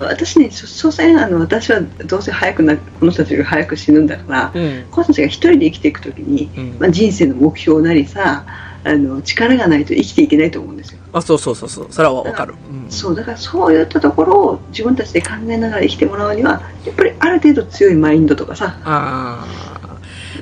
[0.00, 4.86] 私ね所所詮あの私はどうせ早くなこの人たちが早く死ぬんだから、うん。
[4.90, 8.44] この人たちが一人で生きていくときに、うんまあ、人生の目標なりさ
[8.84, 11.86] あの力がないと生きていけないと思うんですよあ、そうそうそうそう。
[11.90, 12.54] それはわかる。
[12.70, 12.90] うん。
[12.90, 19.46] そうだからそういったところを自分たちで考えながら生きてもらうにはやっぱりある程度強いマインドとかさあ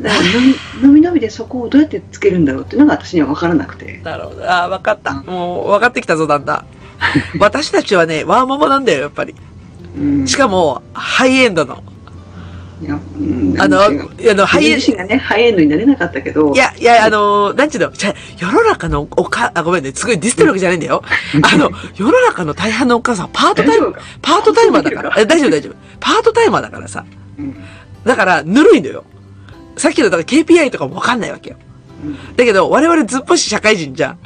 [0.00, 4.10] だからのびのびのびでそこをどうやってつけるんだろうっていうのが私には分からなくてあ。
[4.10, 4.50] なるほど。
[4.50, 5.14] ああ、わかった。
[5.22, 6.64] もう、分かってきたぞ、だんだん。
[7.38, 9.34] 私たちはね、ワーママなんだよ、やっぱり。
[9.96, 11.82] うんしかも、ハイエンドの。
[13.58, 13.90] あの、あ
[14.34, 16.52] の、ハイエン自身がねハイエンドになれなかったけど。
[16.52, 21.02] いや、いや、あの、なんちゅうの、じゃあ世の中のおか、あ、ごめんね、すごいディスってるわけじゃないんだよ。
[21.42, 25.10] あの、世の中の大半のお母さんはパートタイム大丈夫か、パートタイマーだから。
[25.24, 25.74] 大丈夫、大丈夫。
[26.00, 27.04] パートタイマーだからさ。
[27.38, 27.54] うん。
[28.04, 29.04] だから、ぬるいのよ。
[29.76, 31.56] さっきの、だから KPI とかもわかんないわけよ。
[32.36, 34.18] だけど、我々ずっぽし社会人じゃん。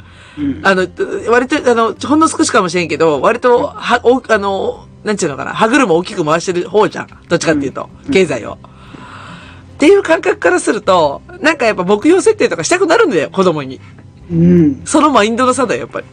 [0.63, 0.87] あの、
[1.29, 7.07] 割と、あの、ほんの少しかもしれんけど、割と、は、お、あの、なんちゅうのかな、歯車大きく回してる方じゃん。
[7.29, 8.55] どっちかっていうと、経済を。
[8.55, 8.57] っ
[9.79, 13.79] ていう感覚からすると、なんかやっぱ目標設定とかしたくなるんだよ、子供に。
[14.29, 14.81] うん。
[14.83, 16.07] そのマインドの差だよ、やっぱり。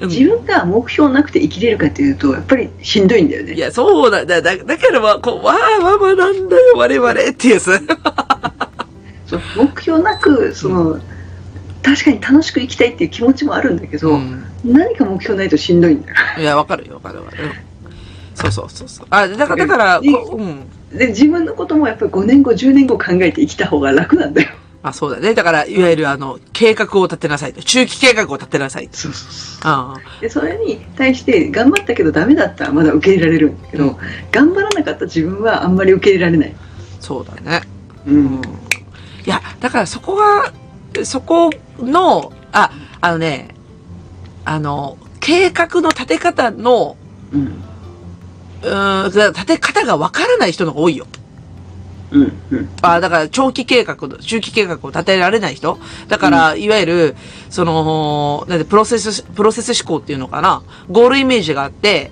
[0.00, 3.54] うん自分が目標なくて生きれるかっていうと、やっぱりしんどいんだよね。
[3.54, 7.80] いや、そうだ、だ、だ、だからまあ、こう、わあ、ママなんだよ、我々っていうさ。
[9.26, 11.00] そう目標なく、その、
[11.82, 16.16] 確かに楽しく生きたいっていう気持ちもあるんだけど、うん何か目標ないとしんどいんだよ。
[16.38, 17.44] いや、わかるよ、わかるわかる。
[17.44, 17.68] うん
[18.38, 19.06] そうそうそうそう。
[19.10, 20.70] あ、だから、だから、でこううん。
[20.96, 24.50] で、自分のこともやっぱり5年後、10年後考えて生きた方が楽なんだよ。
[24.84, 25.34] あ、そうだね。
[25.34, 27.62] だから、いわゆるあの、計画を立てなさいと。
[27.62, 28.96] 中期計画を立てなさいと。
[28.96, 29.60] そうそうそう。
[29.64, 33.96] あで、それに対して、頑張ったけどダメだったらまだ受け入れられるんだけど、うん
[34.30, 36.54] 頑張らなかった自分はあんまり受け入れられない。
[36.56, 36.62] あ、
[37.00, 37.62] そうだね。
[38.06, 38.34] ううん。
[38.36, 38.38] い
[39.26, 40.52] や、だからそこが、
[41.04, 42.70] そこの、あ、
[43.00, 43.48] あのね、
[44.44, 46.96] あの、計画の立て方の、
[47.32, 47.62] うん。
[48.62, 51.06] うーん、立て方がわからない人の方が多いよ。
[52.10, 52.32] うん。
[52.50, 52.68] うん。
[52.82, 55.78] あだから長期計画、中期計画を立てられない人
[56.08, 57.16] だから、いわゆる、
[57.50, 62.10] その、なんで、プロセス、プロセス思考っていうのかなゴールイメージがあって、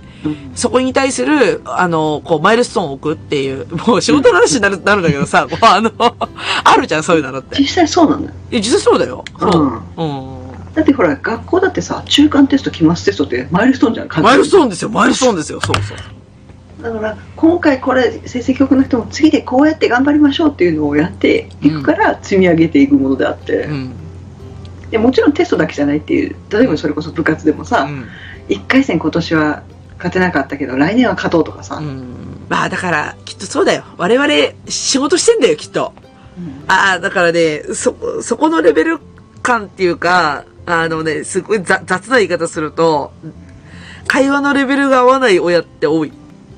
[0.54, 5.92] そこに対する、あの、こう、マイルストーンを置くっていう、もう仕事の話になる、なるんだけどさ、あの、
[6.64, 7.56] あるじゃん、そういうのって。
[7.60, 8.34] 実際そうなんだよ。
[8.50, 9.24] え、実際そうだよ。
[9.38, 9.82] そう。
[9.96, 10.45] うん。
[10.76, 15.60] だってほら、学校だってさ、中間テスト、期末テストってマイルストーンじゃん、マイルストーンですよ、マイルストーンですよ。
[15.62, 16.82] そうそう。
[16.82, 23.92] だから、今回これ、成績良くなくても、次でこうやって頑張りましょうっていうのをやっていくから、積み上げていくものであって、うん。
[24.90, 28.06] でもちろんテストだけじゃないっていう、例えばそれこそ部活でもさ、うん。
[28.50, 29.62] 1回戦今年は
[29.96, 32.04] 勝てなかったけど、来年は勝とうとかさ、うん。
[32.50, 33.84] まあ、だから、きっとそうだよ。
[33.96, 34.28] 我々、
[34.68, 35.94] 仕事してんだよ、きっと。
[36.68, 38.98] ああ、だからね、そ、そこのレベル
[39.42, 43.12] 感っていうか、あのね、すごい雑雑な言い方すると、
[44.06, 46.12] 会話のレベルが合わない親って多い。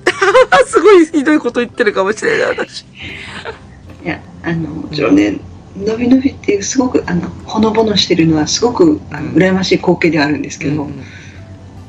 [0.66, 2.82] すごいひどいこと言ってるかもしれない、私。
[2.82, 5.38] いや、あの、もちろんね、
[5.76, 11.02] 伸び伸びっていう、すごく、あの、ほのぼのしてるのは、すごく、あのうん羨ましい光景ではあるんですけど、うん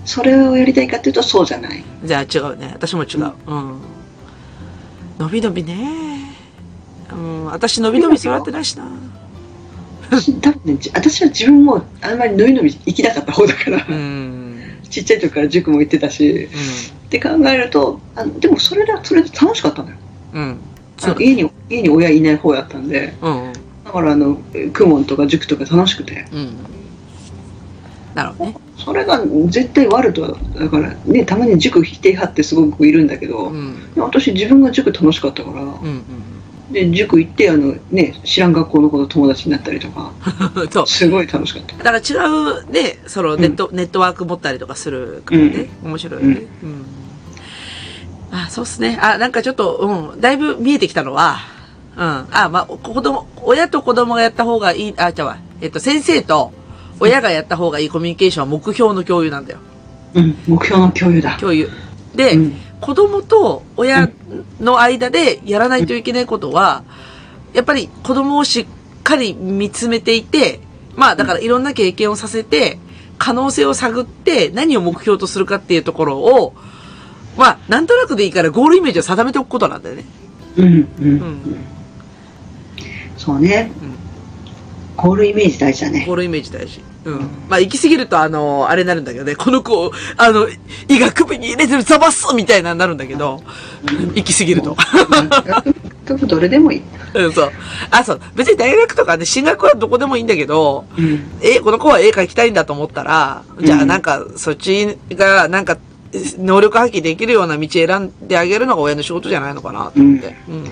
[0.10, 1.84] それをやりたいかっていうと、そうじゃない。
[2.04, 2.72] じゃあ違うね。
[2.74, 3.32] 私も違う。
[3.46, 3.80] うん。
[5.20, 6.36] 伸び伸びね。
[7.12, 8.86] うん、私伸び伸び育ってないしな。
[10.10, 14.80] 多分ね、じ私は自分もあんまり伸び伸び行きたかった方だから、うん。
[14.90, 16.49] ちっちゃい時から塾も行ってたし、
[17.06, 19.95] って考えると、あのでもそれだ、それで楽しかったのよ。
[20.34, 20.41] うん。
[20.41, 20.60] うん。
[20.98, 23.53] あそうの家に、家に親いない方やったんで、うん。
[23.86, 24.38] だからあの、
[24.77, 26.49] 公文とか塾とか楽しくて、うん。
[28.15, 28.57] なるほどね。
[28.77, 33.77] それが絶対悪とは、だからね、たまに塾否定派ってすごくいるんだけど、うん。
[33.98, 36.03] 私自分が塾楽しかったから、うん。
[36.72, 40.12] で、塾行って、あのね、知らん学校の子と友達になったりとか、
[40.56, 40.70] うん。
[40.70, 40.88] そう。
[40.88, 41.76] すごい楽しかった。
[41.78, 45.70] だから違うね、そのネット、ネットワーク持ったりとかするからね。
[45.84, 46.41] 面白いよね。
[46.64, 46.86] うん。
[48.32, 49.00] あ、そうっすね。
[49.02, 51.38] あ、なんかちょっと、うん、だいぶ見えてきたのは、
[51.98, 52.28] うん。
[52.32, 56.54] あ、まあ、子供、親と子供がやった方がいい、あ、じゃあ、えっと、先生と
[57.00, 59.60] 親がやった方がいいコミュニケーションは目標の共有なんだよ。
[60.14, 61.38] うん、目標の共有だ。
[61.40, 61.70] 共有。
[62.20, 64.10] で、うん子供と親
[64.62, 66.86] の間でやらないといけないことは、
[67.54, 68.66] やっぱり子供をしっ
[69.04, 70.62] かり見つめていて、
[70.96, 72.80] まあだからいろんな経験をさせて、
[73.18, 76.56] 可能性を探って何を目標とするかっていうところを、
[77.36, 80.06] まあなんとなくでいいからゴールイメージを定めておくことなんだよね。
[80.56, 81.41] うん、うん、ううんん。
[83.18, 83.74] そうね。
[84.96, 86.06] ゴールイメージ大事だね。
[86.08, 86.82] ゴールイメージ大事。
[87.10, 87.30] うん。
[87.49, 90.48] まあ行き過ぎるとあの、あれになるんだけどね、この子を、あの、
[90.88, 93.41] 医学部に入れてるザバスみたいなになるんだけど、
[94.15, 94.77] 行き過ぎると。
[96.26, 96.81] どれでもいい。
[97.14, 97.52] うん、そう。
[97.91, 98.22] あ、そう。
[98.36, 100.27] 別に大学とかね、進学はどこでもいいん。
[100.27, 101.23] だけど、うん。
[101.41, 102.53] え、この子は絵描きたいん。
[102.53, 104.02] だと思ったら、じゃあなん。
[104.02, 105.65] か、そっちが、なん。
[105.65, 105.77] か、
[106.40, 108.27] 能力発揮できるような道選ん。
[108.27, 110.36] であげるのが親の仕事じゃないのかなと思って。
[110.48, 110.65] うん。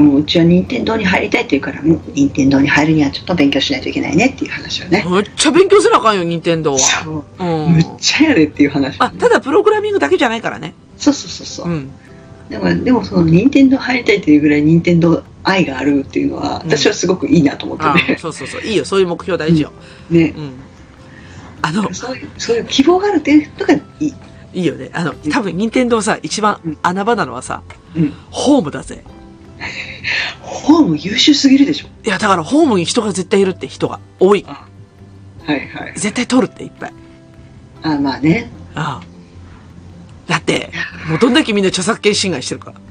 [0.00, 5.04] もううちは任天堂に入りたいって言うから、うん任天堂に入るにはちょっと勉強しないといけないねっていう話をね。
[5.08, 6.78] めっちゃ勉強せなあかんよ、任天堂は。
[6.78, 7.44] そう。
[7.44, 7.86] うんむっ。
[7.98, 8.96] ちゃやでっていう話。
[8.98, 10.74] あ、ただプログラミングだけじゃないからね。
[10.98, 11.74] そうそうそうそうう。
[11.74, 11.90] ん。
[12.50, 18.18] でも、でもその任天堂入りたいっていうぐらい任天堂愛があるっていうのは、うん私はすごくいいなと思あってね。
[18.18, 18.62] そうそうそう。
[18.62, 19.72] いいよ、そういう目標大事よ。
[20.10, 20.40] ねう。
[20.40, 20.52] ん。
[21.62, 24.14] あの、そういう、そういう希望があるっていうのがいい。
[24.52, 24.90] いいよね。
[24.92, 27.62] あの、多分任天堂さ、一番穴場なのはさ、
[27.96, 28.12] うん。
[28.30, 29.02] ホームだぜ。
[30.40, 31.88] ホーム優秀すぎるでしょ。
[32.04, 34.44] いや、だからホームに人が絶対いるって人が多い。
[34.44, 34.66] は
[35.52, 35.92] いはい。
[35.94, 36.92] 絶対取るっていっぱい。
[37.82, 38.50] あ、まあね。
[38.74, 40.30] ああ。
[40.30, 40.72] だって、
[41.08, 42.80] もうどんだけみんな著作権侵害してるから。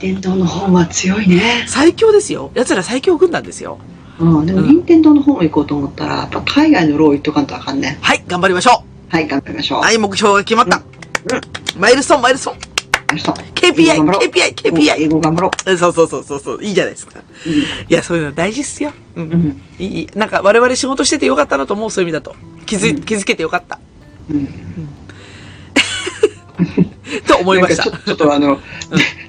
[0.00, 1.64] 任天堂のホームは強いね。
[1.68, 2.50] 最強ですよ。
[2.54, 3.78] 奴ら最強軍団ですよ。
[4.18, 4.46] うん。
[4.46, 7.98] でもうん任天堂のホーム行こうと思ったら、やっぱ海外のロー行っとかんとあかんね。
[8.00, 9.78] はい、頑張りましょはい、頑張りましょう。
[9.78, 9.82] う。
[9.82, 10.82] はい、目標が決まった。
[11.78, 12.71] マイルストーン、マイルストーン。
[13.12, 13.24] 明日。
[13.54, 17.18] KPI 英語頑張ろう KPI KPI 英語頑張ろそうそうそうそうそう、いいじゃないですか。
[17.18, 17.22] う。
[17.50, 18.92] いや、そういうの大事っすよ。
[19.16, 19.30] うん。
[19.30, 19.62] うん。
[19.78, 22.34] いいなんか我々仕事しててよかったなと思う、そういう意味だと。
[22.66, 23.78] 気づい、うん気づけてよかった。
[24.30, 24.46] うん。
[27.26, 27.92] と思いましたちょ。
[28.14, 28.58] っとあの、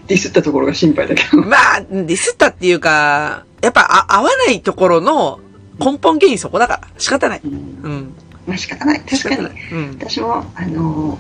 [0.08, 1.42] ディスったところが心配だけど。
[1.42, 5.40] まあ、ディスったっていうか、やっぱあ合わないところの
[5.80, 6.82] 根本原因そこだから。
[6.98, 7.42] 仕方ない。
[7.44, 7.56] うんう
[7.90, 8.14] ん。
[8.46, 9.02] まあ仕方ない。
[9.02, 9.48] 確かに。
[9.72, 9.98] うん。
[10.00, 11.18] 私も、あの、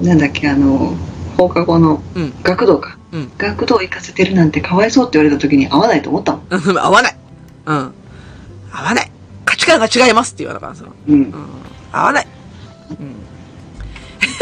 [0.00, 0.94] なんだっけ、あの、
[1.36, 2.34] 放課後のうん。
[2.42, 2.96] 学童か。
[3.12, 3.32] うん。
[3.36, 6.46] 学童行かせてるなんてかわいそうって言われた時に合わないと思ったもん。
[6.50, 7.16] うん合わない。
[7.66, 7.92] うん。
[8.72, 9.10] 合わない。
[9.44, 10.84] 価値観が違いますって言われたからさ。
[11.06, 11.24] うんう。
[11.24, 11.34] ん。
[11.92, 12.26] 合わない。
[12.90, 13.26] うん。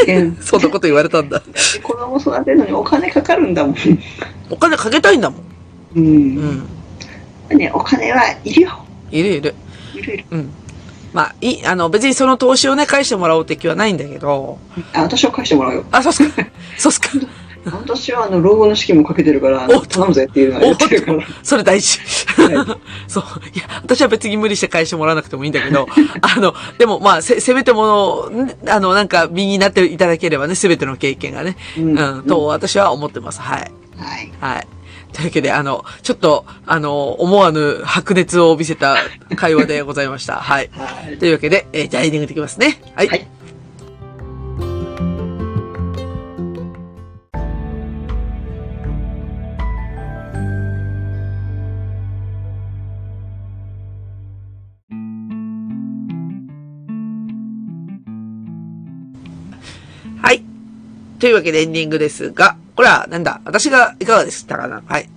[0.07, 1.43] で そんなこと言われたんだ。
[1.83, 3.77] 子供育てるのにお金かかるんだもん。
[4.51, 5.41] お金かけたいんだもん。
[5.97, 6.01] う。
[6.01, 6.69] うんん。
[7.51, 8.85] ね、お金はいるよ。
[9.11, 9.55] いるいる。
[9.95, 10.25] いるいる。
[10.31, 10.51] うん。
[11.15, 14.59] まあ、いい、あの、別にその投資をね、返してもらおうって気はないんだけど。
[14.93, 15.85] あ、私は返してもらうよ。
[15.93, 16.47] あ、そうっすか。
[16.77, 17.09] そうっすか。
[17.65, 21.25] 私はあの、老後の資金もかけてるから、頼むぜっていうのは言ってるから。
[21.43, 21.99] それ大事。
[22.37, 23.25] はそう。
[23.55, 25.87] いや、私は別に無理して返してもらわなくてもいいんだけど、
[26.21, 27.87] あの、でもまあ、せ、せめても
[28.33, 33.41] の、んあの、なんか、身になっていただければね、すべての経験がね、ううんん、と私は思ってます。
[33.41, 33.73] はい。
[33.97, 34.33] はい。
[34.41, 34.67] はい。
[35.15, 38.97] というわけで、あの、ちょっと、あの、思わぬ白熱を見せた
[39.37, 40.41] 会話でございました。
[40.41, 40.71] はい。
[40.73, 41.19] はい。
[41.19, 42.81] というわけで、えーじゃあエンディングできますね。
[42.97, 43.09] はい。
[43.09, 43.27] はい
[60.21, 60.43] はい。
[61.21, 65.09] というわけでエンディングですが、これはなんだ私がいかがでしたかなはい。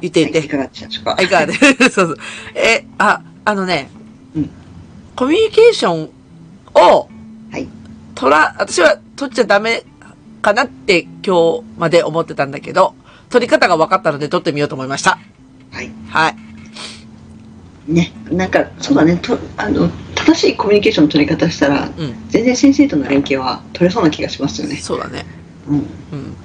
[0.00, 0.38] 言って言って。
[0.40, 1.10] いかがでしたか？
[1.14, 1.54] はい、いかがで
[1.90, 2.16] そうそう。
[2.54, 3.88] え、あ、あのね、
[4.34, 4.50] うん
[5.14, 6.10] コミュニケーション
[6.74, 7.08] を、
[7.50, 7.66] はい。
[8.14, 9.82] 取ら、私は取っちゃダメ
[10.42, 12.94] かなって今日まで思ってたんだけど、
[13.30, 15.18] 取り方が分かったので取ってみようと思いました。
[15.72, 15.90] はい。
[16.10, 16.36] はい。
[17.88, 22.14] ね、なんか、そうだね、とあの、正しいコミュニケーションの取り方したら、うん。
[22.28, 24.76] 全然先生との連携は取れそうな気がしますよね。
[24.76, 25.24] そうだね。
[25.68, 25.76] うん。
[25.76, 25.86] うん。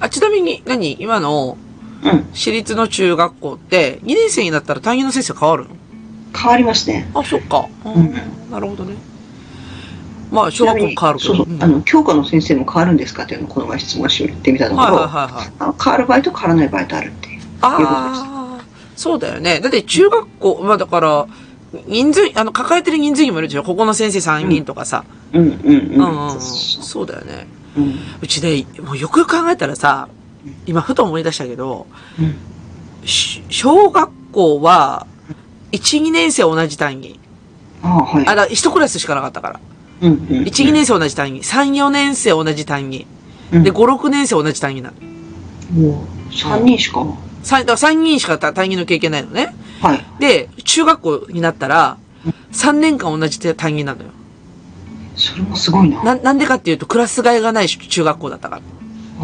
[0.00, 0.96] あ、ちなみに、何？
[1.00, 1.56] 今の
[2.04, 2.26] うん。
[2.32, 5.70] 私立の中学校って、2年生になったら担任の先生変わるの？
[6.36, 7.10] 変わりますね。
[7.14, 7.68] あ、そっか。
[7.84, 8.14] うんうん
[8.50, 8.96] なるほどね。
[10.30, 11.34] まあ、小学校も変わるけど。
[11.36, 15.52] そうそう、んあの、教科の先生も変わるんですかっていうのをこの前質問してみたところ、はいはいはいはい。
[15.58, 17.40] あの変わる場合と変わらない場合とあるっていう。
[17.60, 18.64] ああ、
[18.96, 19.60] そうだよね。
[19.60, 21.26] だって中学校、まあだから、
[21.86, 23.62] 人数、あの、抱えてる人数にもいるでしょ。
[23.62, 25.04] ここの先生3人とかさ。
[25.32, 26.32] うんうんうん。
[26.34, 27.46] うん、そうだよね。
[27.76, 30.08] うんうちね、もうよくよく考えたらさ、
[30.66, 31.86] 今ふと思い出したけど、
[32.18, 32.36] うん
[33.04, 35.06] し小学校は、
[35.72, 37.18] 1、2年生同じ単元。
[37.82, 38.28] ああ、はい。
[38.28, 39.60] あ、だ1クラスしかなかったから。
[40.02, 40.18] うんうん。
[40.44, 41.42] 1、2年生同じ単元。
[41.42, 43.06] 3、4年生同じ単元。
[43.52, 44.96] うんで、5、6年生同じ単元なの。
[45.88, 47.00] もう、3人しか。
[47.00, 49.54] 3、だから3人しか単元の経験ないのね。
[49.80, 50.04] はい。
[50.20, 51.98] で、中学校になったら、
[52.52, 54.10] 3年間同じ単元なのよ。
[55.16, 56.02] それもすごいな。
[56.02, 58.62] な、なんでかっていうと、クラス替えがない中学校だったから。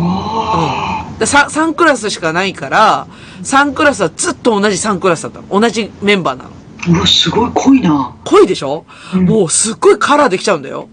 [0.01, 3.07] あで 3, 3クラスしかないから、
[3.43, 5.61] 3クラスはずっと同じ3クラスだったの。
[5.61, 6.51] 同じメンバーなの。
[6.51, 6.91] あ。
[6.91, 8.15] うわ、すごい濃いな。
[8.25, 8.85] 濃いでしょ、
[9.15, 10.89] うんもうすっごいカラーできちゃうんだよ。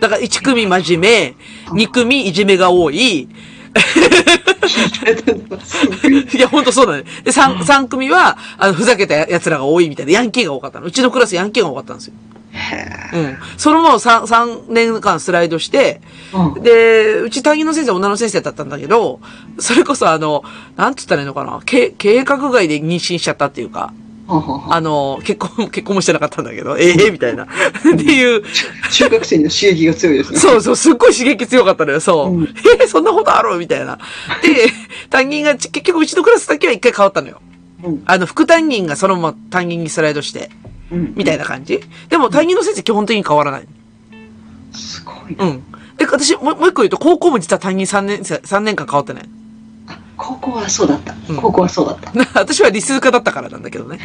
[0.00, 1.34] だから1組真面
[1.72, 3.28] 目、2組いじめが多い。
[6.34, 7.04] いや、ほんとそうだね。
[7.24, 10.86] で、3、三組は、あの、ふざけた奴らが多いみたいな、ヤンキーが多かったの。
[10.86, 12.14] うちのクラスヤンキーが多かったんですよ。
[12.56, 13.36] へうん。
[13.56, 16.00] それも3、三年間スライドして、
[16.34, 16.36] え。
[16.36, 16.62] うん。
[16.62, 19.20] で、うち担任の先生は女の先生だったんだけど、
[19.58, 20.42] それこそあの、
[20.76, 23.92] なんつったらいいのかな、け計画外で妊娠しちゃったっていうか、
[24.28, 27.10] あの、結婚、結婚もしてなかったんだけど、ええ？
[27.12, 27.44] みたいな。
[27.44, 27.46] っ
[27.82, 28.42] ていう、
[28.90, 30.38] 中学生には刺激が強いですね。
[30.40, 32.34] そうそう、すっごい刺激強かったのよ、そう。
[32.34, 33.56] うんえーそんなことある？
[33.56, 33.98] みたいな。
[34.42, 34.68] で、
[35.10, 37.40] 担任がち、結局うちのクラスだけは一回変わったのよ。
[37.84, 38.02] うん。
[38.04, 40.75] あの、副担任がそのまま担任にスライドして、うん。
[40.90, 41.80] みたいな感じ？
[42.08, 43.66] でも担任の先生基本的に変わらない。
[44.72, 45.44] すごいな。
[45.46, 45.64] うん。
[45.96, 49.24] で、私、もう一個言うと、高校も実は担任3年生、三年間変わってない。
[50.16, 51.36] 高校はそうだったうん。
[51.36, 52.12] 高校はそうだった。
[52.40, 53.98] 私は理数科だったからなんだけどね。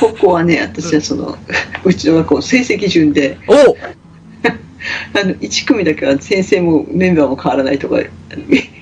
[0.00, 1.38] 高校はね、私はその、
[1.84, 3.56] うちの学校成績順で、おう
[5.14, 7.96] あの、1組だけは先生もメンバーも変わらないとか、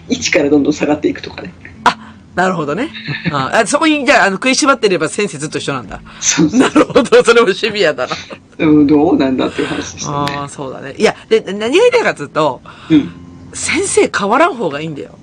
[0.09, 1.53] 1からどんどん下がっていくとかね。
[2.37, 2.91] なるほどね。
[3.33, 6.01] ああそこに、じゃあ、あの、食いしばってれば先生ずっと一緒なんだ。
[6.21, 7.25] そうそうなるほど。
[7.25, 8.15] それもシビアだな。
[8.59, 10.37] うんどうなんだっていう話でしたあね。
[10.37, 10.95] あ、そうだね。
[10.99, 12.61] いや、で、何が言いたいかというと、
[12.91, 13.11] うん。
[13.55, 15.19] 先生変わらん方がいいんだよ。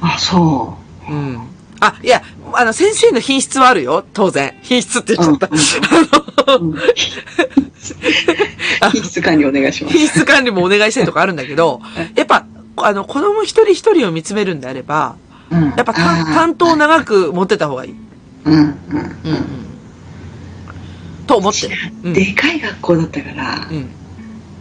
[0.00, 0.76] あ、そ
[1.08, 1.48] うん。
[1.78, 2.22] あ、いや、
[2.54, 4.04] あの、先生の品質はあるよ。
[4.12, 4.54] 当然。
[4.62, 5.48] 品質って言っちゃった。
[6.52, 6.60] あう。
[6.60, 6.74] うん
[8.92, 9.96] 品質管理お願いします。
[9.96, 11.80] 品質管理もお願いしたいとかあるんだけど、
[12.16, 12.46] やっぱ、
[12.76, 15.16] あの、子供一人一人を見つめるんであれば、
[15.54, 15.64] うん。
[15.70, 17.94] やっぱ担あー担当を長く持ってた方がいい。
[18.44, 18.60] うん、うん。
[18.60, 18.76] うんうん。
[21.26, 21.76] と思ってる。
[22.02, 22.12] うん。
[22.12, 23.88] でかい学校だったから、うん。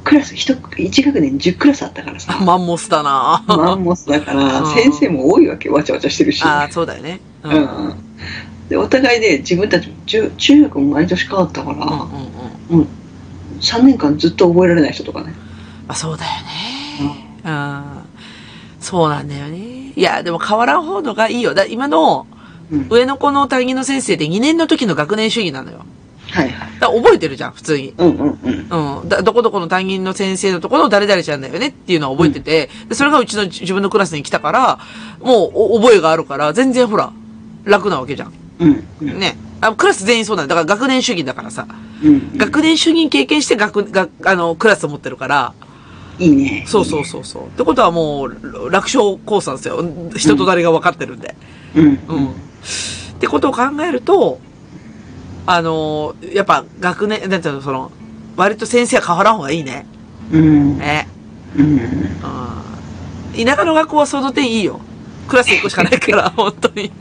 [0.04, 7.22] クラス一一学年10クラスあったからさ、マンモスだなマンモスだからうん先生も多いわけわちゃわちゃしてるし、ああ、そうだよね。
[7.44, 7.50] う。
[7.50, 7.96] うんん、
[8.70, 12.88] でお互いで自分たちも中中学も毎年変わったから、うんうんうん。
[13.62, 15.34] 3年間ずっと覚えられない人とかね、
[15.88, 17.38] まあそうだよね。
[17.46, 17.84] うん。
[18.82, 19.73] そうなんだよね。
[19.96, 21.54] いや、でも変わらん方のがいいよ。
[21.54, 22.28] だ今の
[22.72, 25.86] うん、上の子の担任の先生で2年の時の学年主義なのよ。
[26.32, 27.94] はいはいだ覚えてるじゃん、普通に。
[27.98, 29.10] うんうんうんうん。
[29.10, 34.80] だどこどこの担任の先生のところの誰々ちゃんだよねっていうのは覚えてて、でそれがうちの自分のクラスに来たから、
[35.22, 37.12] もうお覚えがあるから、全然ほら、
[37.66, 38.34] 楽なわけじゃん。
[38.60, 39.38] うんうんね。
[39.62, 40.56] あクラス全員そうなんだ。
[40.56, 41.68] だから学年主義だからさ。
[42.04, 45.54] うん学年主義経験して学、学、あの、クラスを持ってるから、
[46.20, 47.44] いいねそうそうそうそう。
[47.48, 49.84] ってことはもう、楽勝コースなんですよ。
[50.16, 51.36] 人となりが分かってるんで。
[51.76, 52.28] うんうん。
[52.28, 52.32] っ
[53.20, 54.40] てことを考えると、
[55.46, 57.92] あの、やっぱ学年、なんていうの、その、
[58.38, 59.86] 割と先生は変わらん方がいいね。
[60.32, 61.08] うんね。
[61.56, 63.46] うんうん。
[63.46, 64.80] 田舎の学校はその点いいよ。
[65.28, 66.92] クラス1個しかないから、 本当に。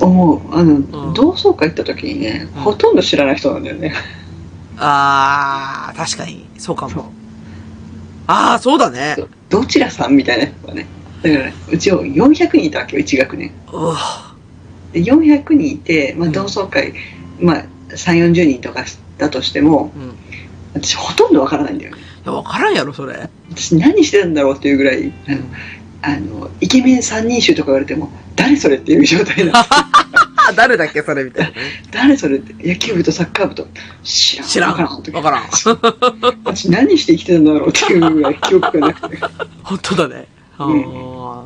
[0.00, 0.74] 思うあの、
[1.10, 3.94] ん同窓会行った時にね、うんほとんど知らない人なんだよね
[4.78, 7.12] あー、確かに、そうかも。
[8.26, 9.16] あー、そうだね。
[9.48, 10.86] どちらさんみたいな人がね
[11.22, 13.96] だからうちを400人いたわけよ1学年うわ
[14.92, 16.94] で400人いて、まあ、うん同窓会、
[17.38, 18.84] まあ、3 4 0人とか
[19.18, 20.02] だとしてもうん。
[20.10, 20.12] い
[20.74, 23.28] 私ほとんどわからないんだよねや、わからんやろ、それ。
[23.50, 25.38] 私何してたんだろうっていうぐらいあの
[26.02, 29.52] あのイケメン三人衆とか言われても誰それっていう状態なの
[30.48, 31.56] あ、誰だっけ、それ、みたいなね。
[31.90, 33.66] 誰それって野球部とサッカー部と
[34.02, 34.70] 知らん知らん。
[34.70, 35.42] わからんわからん。
[36.44, 39.18] 私何して生きてたんだろうっていうぐらい記憶がなくて
[39.62, 40.26] 本当だね。
[40.58, 40.82] あうん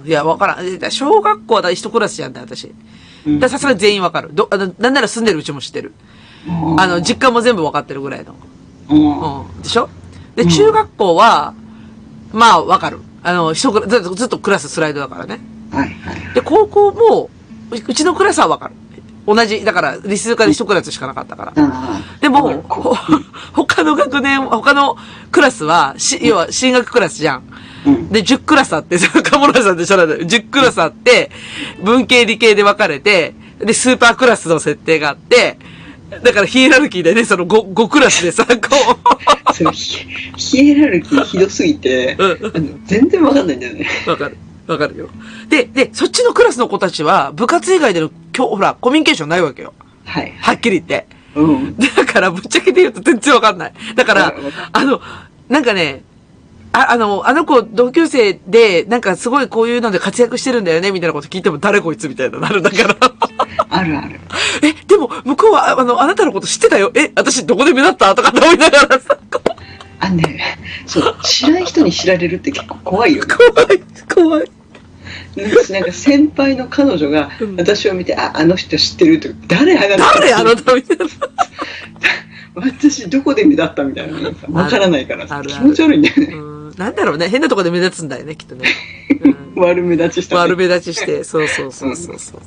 [0.05, 0.91] ーいや、わからんえ。
[0.91, 2.73] 小学校はだ一クラスじゃんだ、私。
[3.49, 4.31] さすがに全員わかる。
[4.33, 5.93] ど、あの、なんなら住んでるうちも知ってる。
[6.79, 8.35] あの、実家も全部わかってるぐらいの。
[8.89, 9.63] うんうん。
[9.63, 9.89] でしょ？
[10.37, 11.55] で、うん中学校は、
[12.33, 13.01] まあ、わかる。
[13.25, 15.41] あの、一クラずっとずっとクラススライドだからね。
[15.73, 17.31] はいはいで、高校も、
[17.73, 18.75] ううちのクラスはわかる。
[19.27, 21.53] 同じ、だから、理数科で一クラスしかなかったから。
[22.21, 22.63] でも、
[23.53, 24.97] 他の学年、他の
[25.33, 27.43] クラスは、し、要は進学クラスじゃん。
[27.87, 30.21] うんで、10クラスあって、カモラさんでしょなんだよ。
[30.23, 31.31] 10クラスあって、
[31.83, 35.59] 文系理系で分かれて、で、スーパークラスの設定があって、
[36.23, 38.55] だからヒエラルキーでね、その 5, 5クラスでさ、こ
[39.53, 43.89] それヒヒエラルキーひどすぎて、う、うん、全然わかんないんだよね。
[44.07, 44.37] わかる。
[44.67, 45.09] わかるよ。
[45.49, 49.75] で、で、そっちのクラスの子たちは、部活以外での、今日、ほら、コミュニケーションないわけよ。
[50.05, 50.33] はい。
[50.41, 51.07] はっきり言って。
[51.35, 51.77] うん。
[51.77, 53.73] だから、ぶっちゃけて言うと全然わかんない。
[53.95, 54.35] だから、
[54.73, 55.01] あの、
[55.49, 56.03] なんかね、
[56.73, 62.97] あ、あの、あの子同級生で、なんかすごいこういうので活躍してるんだよね、みたいなこと聞いても誰こいつみたいななるんだから。
[63.71, 64.21] あるある。
[64.63, 66.91] え、でも、向こうは、あの、あなたのこと知ってたよ。
[66.95, 68.15] え、私どこで目立った？
[68.15, 69.17] とかって思いながらさ、
[70.01, 73.35] あのね、そう、知らん人に知られるって結構怖いよね。
[73.35, 73.83] 怖い、
[74.15, 74.51] 怖い。
[75.71, 81.05] なんか先輩の彼女がうん私を見て、あ、あの人知ってるって、誰あなた誰あなたみたいな。
[82.55, 86.35] 私どこで目立ったみたいなさわからないからさ気持ち悪いんだよね。
[86.35, 87.29] うん、なんだろうね。
[87.29, 88.69] 変なとこで目立つんだよね、きっとね。
[89.25, 92.39] うん悪目立ちした、悪目立ちして、 そうそうそうそうそ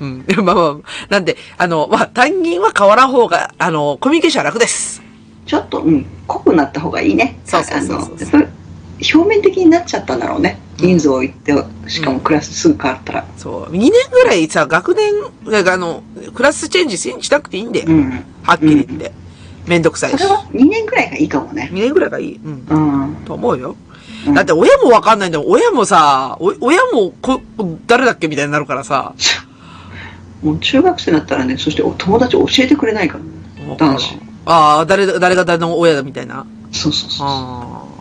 [0.00, 0.04] う。
[0.04, 0.24] うん。
[0.44, 4.97] まあまあ、なんで、あの、まあ、担任は変わらん方が、あの、コミュニケーションは楽です。
[5.48, 7.40] ちょっと、うん、濃くなった方がいいね。
[7.44, 8.48] そうそうそう
[9.00, 10.58] 表面的になっちゃったんだろうね。
[10.76, 11.54] 人数を言って、
[11.88, 13.24] しかもクラスすぐ変わったら。
[13.36, 13.72] そう。
[13.72, 15.12] 2年ぐらいさ、学年、
[15.66, 16.02] あの、
[16.34, 17.86] クラスチェンジししなくていいんだよ。
[17.88, 18.24] うん。
[18.42, 19.12] はっきり言って。
[19.66, 20.18] めんどくさいし。
[20.18, 21.70] それは2年くらいがいいかもね。
[21.72, 22.40] 2年ぐらいがいい。
[22.44, 22.66] うん。
[22.68, 23.16] うん。
[23.24, 23.70] と思うよ。
[23.70, 23.88] うん
[24.34, 25.44] だって親もわかんないんだよ。
[25.46, 27.40] 親もさ、お親もこ、
[27.86, 29.14] 誰だっけみたいになるからさ。
[30.42, 33.76] もう中学生になったらね、そしてお友達教えてくれないからね。
[33.76, 34.27] 男子。
[34.48, 36.46] ああ、誰だ、誰が誰の親だみたいな。
[36.72, 37.26] そうそうそう。
[37.28, 37.98] ああ。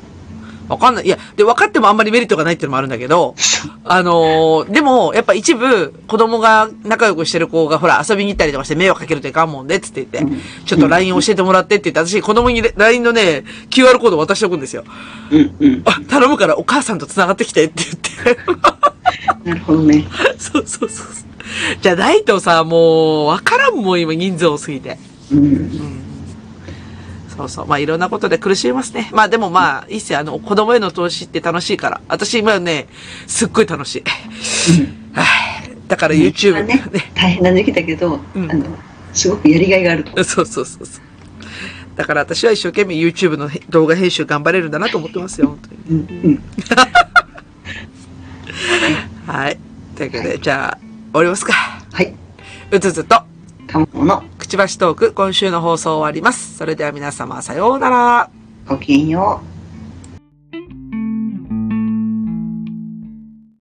[0.69, 1.05] わかんない。
[1.05, 3.35] いや、で、分かってもあんまりメリットがないっていうのもあるんだけど、
[3.83, 14.83] あのーでも、やっぱ一部、子供が仲良くしてる子が、ほら、遊びに行ったりとかして迷惑かけるといかんもんで、つって言って、うんちょっと LINE 教えてもらってって言って、私、子供に LINE のね、QR コード渡しておくんですよ。
[15.31, 15.81] うんうん。
[15.85, 18.41] あ、頼むからお母さんと繋がってきてって言って。
[19.49, 20.07] なるほどね。
[20.37, 21.07] そうそうそう。
[21.81, 24.99] じゃないとさ、もう、わからんもん、今、人数多すぎて。
[25.31, 26.06] うん。
[27.37, 27.67] そうそう。
[27.67, 29.09] まあ、いろんなことで苦しみますね。
[29.13, 30.19] まあ、でもまあ、いいっすよ。
[30.19, 32.01] あの、子供への投資って楽しいから。
[32.07, 32.87] 私、今ね、
[33.27, 34.03] すっごい楽しい。
[35.13, 35.77] はい。
[35.87, 38.65] だから YouTube まあねね、大変な時期だけど、うんあの、
[39.13, 40.23] すごくやりがいがあると。
[40.23, 41.01] そうそうそうそう。
[41.95, 45.77] だから私は一生懸命 YouTube の動画編集頑張れるんだなと思ってますよ、本当に。
[45.89, 46.43] うんうん。
[49.33, 49.57] はい。
[49.95, 51.53] というわけで、じゃあ、終わりますか。
[51.91, 52.13] はい。
[52.71, 53.15] うつつと、
[53.67, 56.55] たもの、くちばしトーク、今週の放送終わります。
[56.55, 58.29] それでは皆様、さようなら。
[58.65, 59.56] ごきげんよう。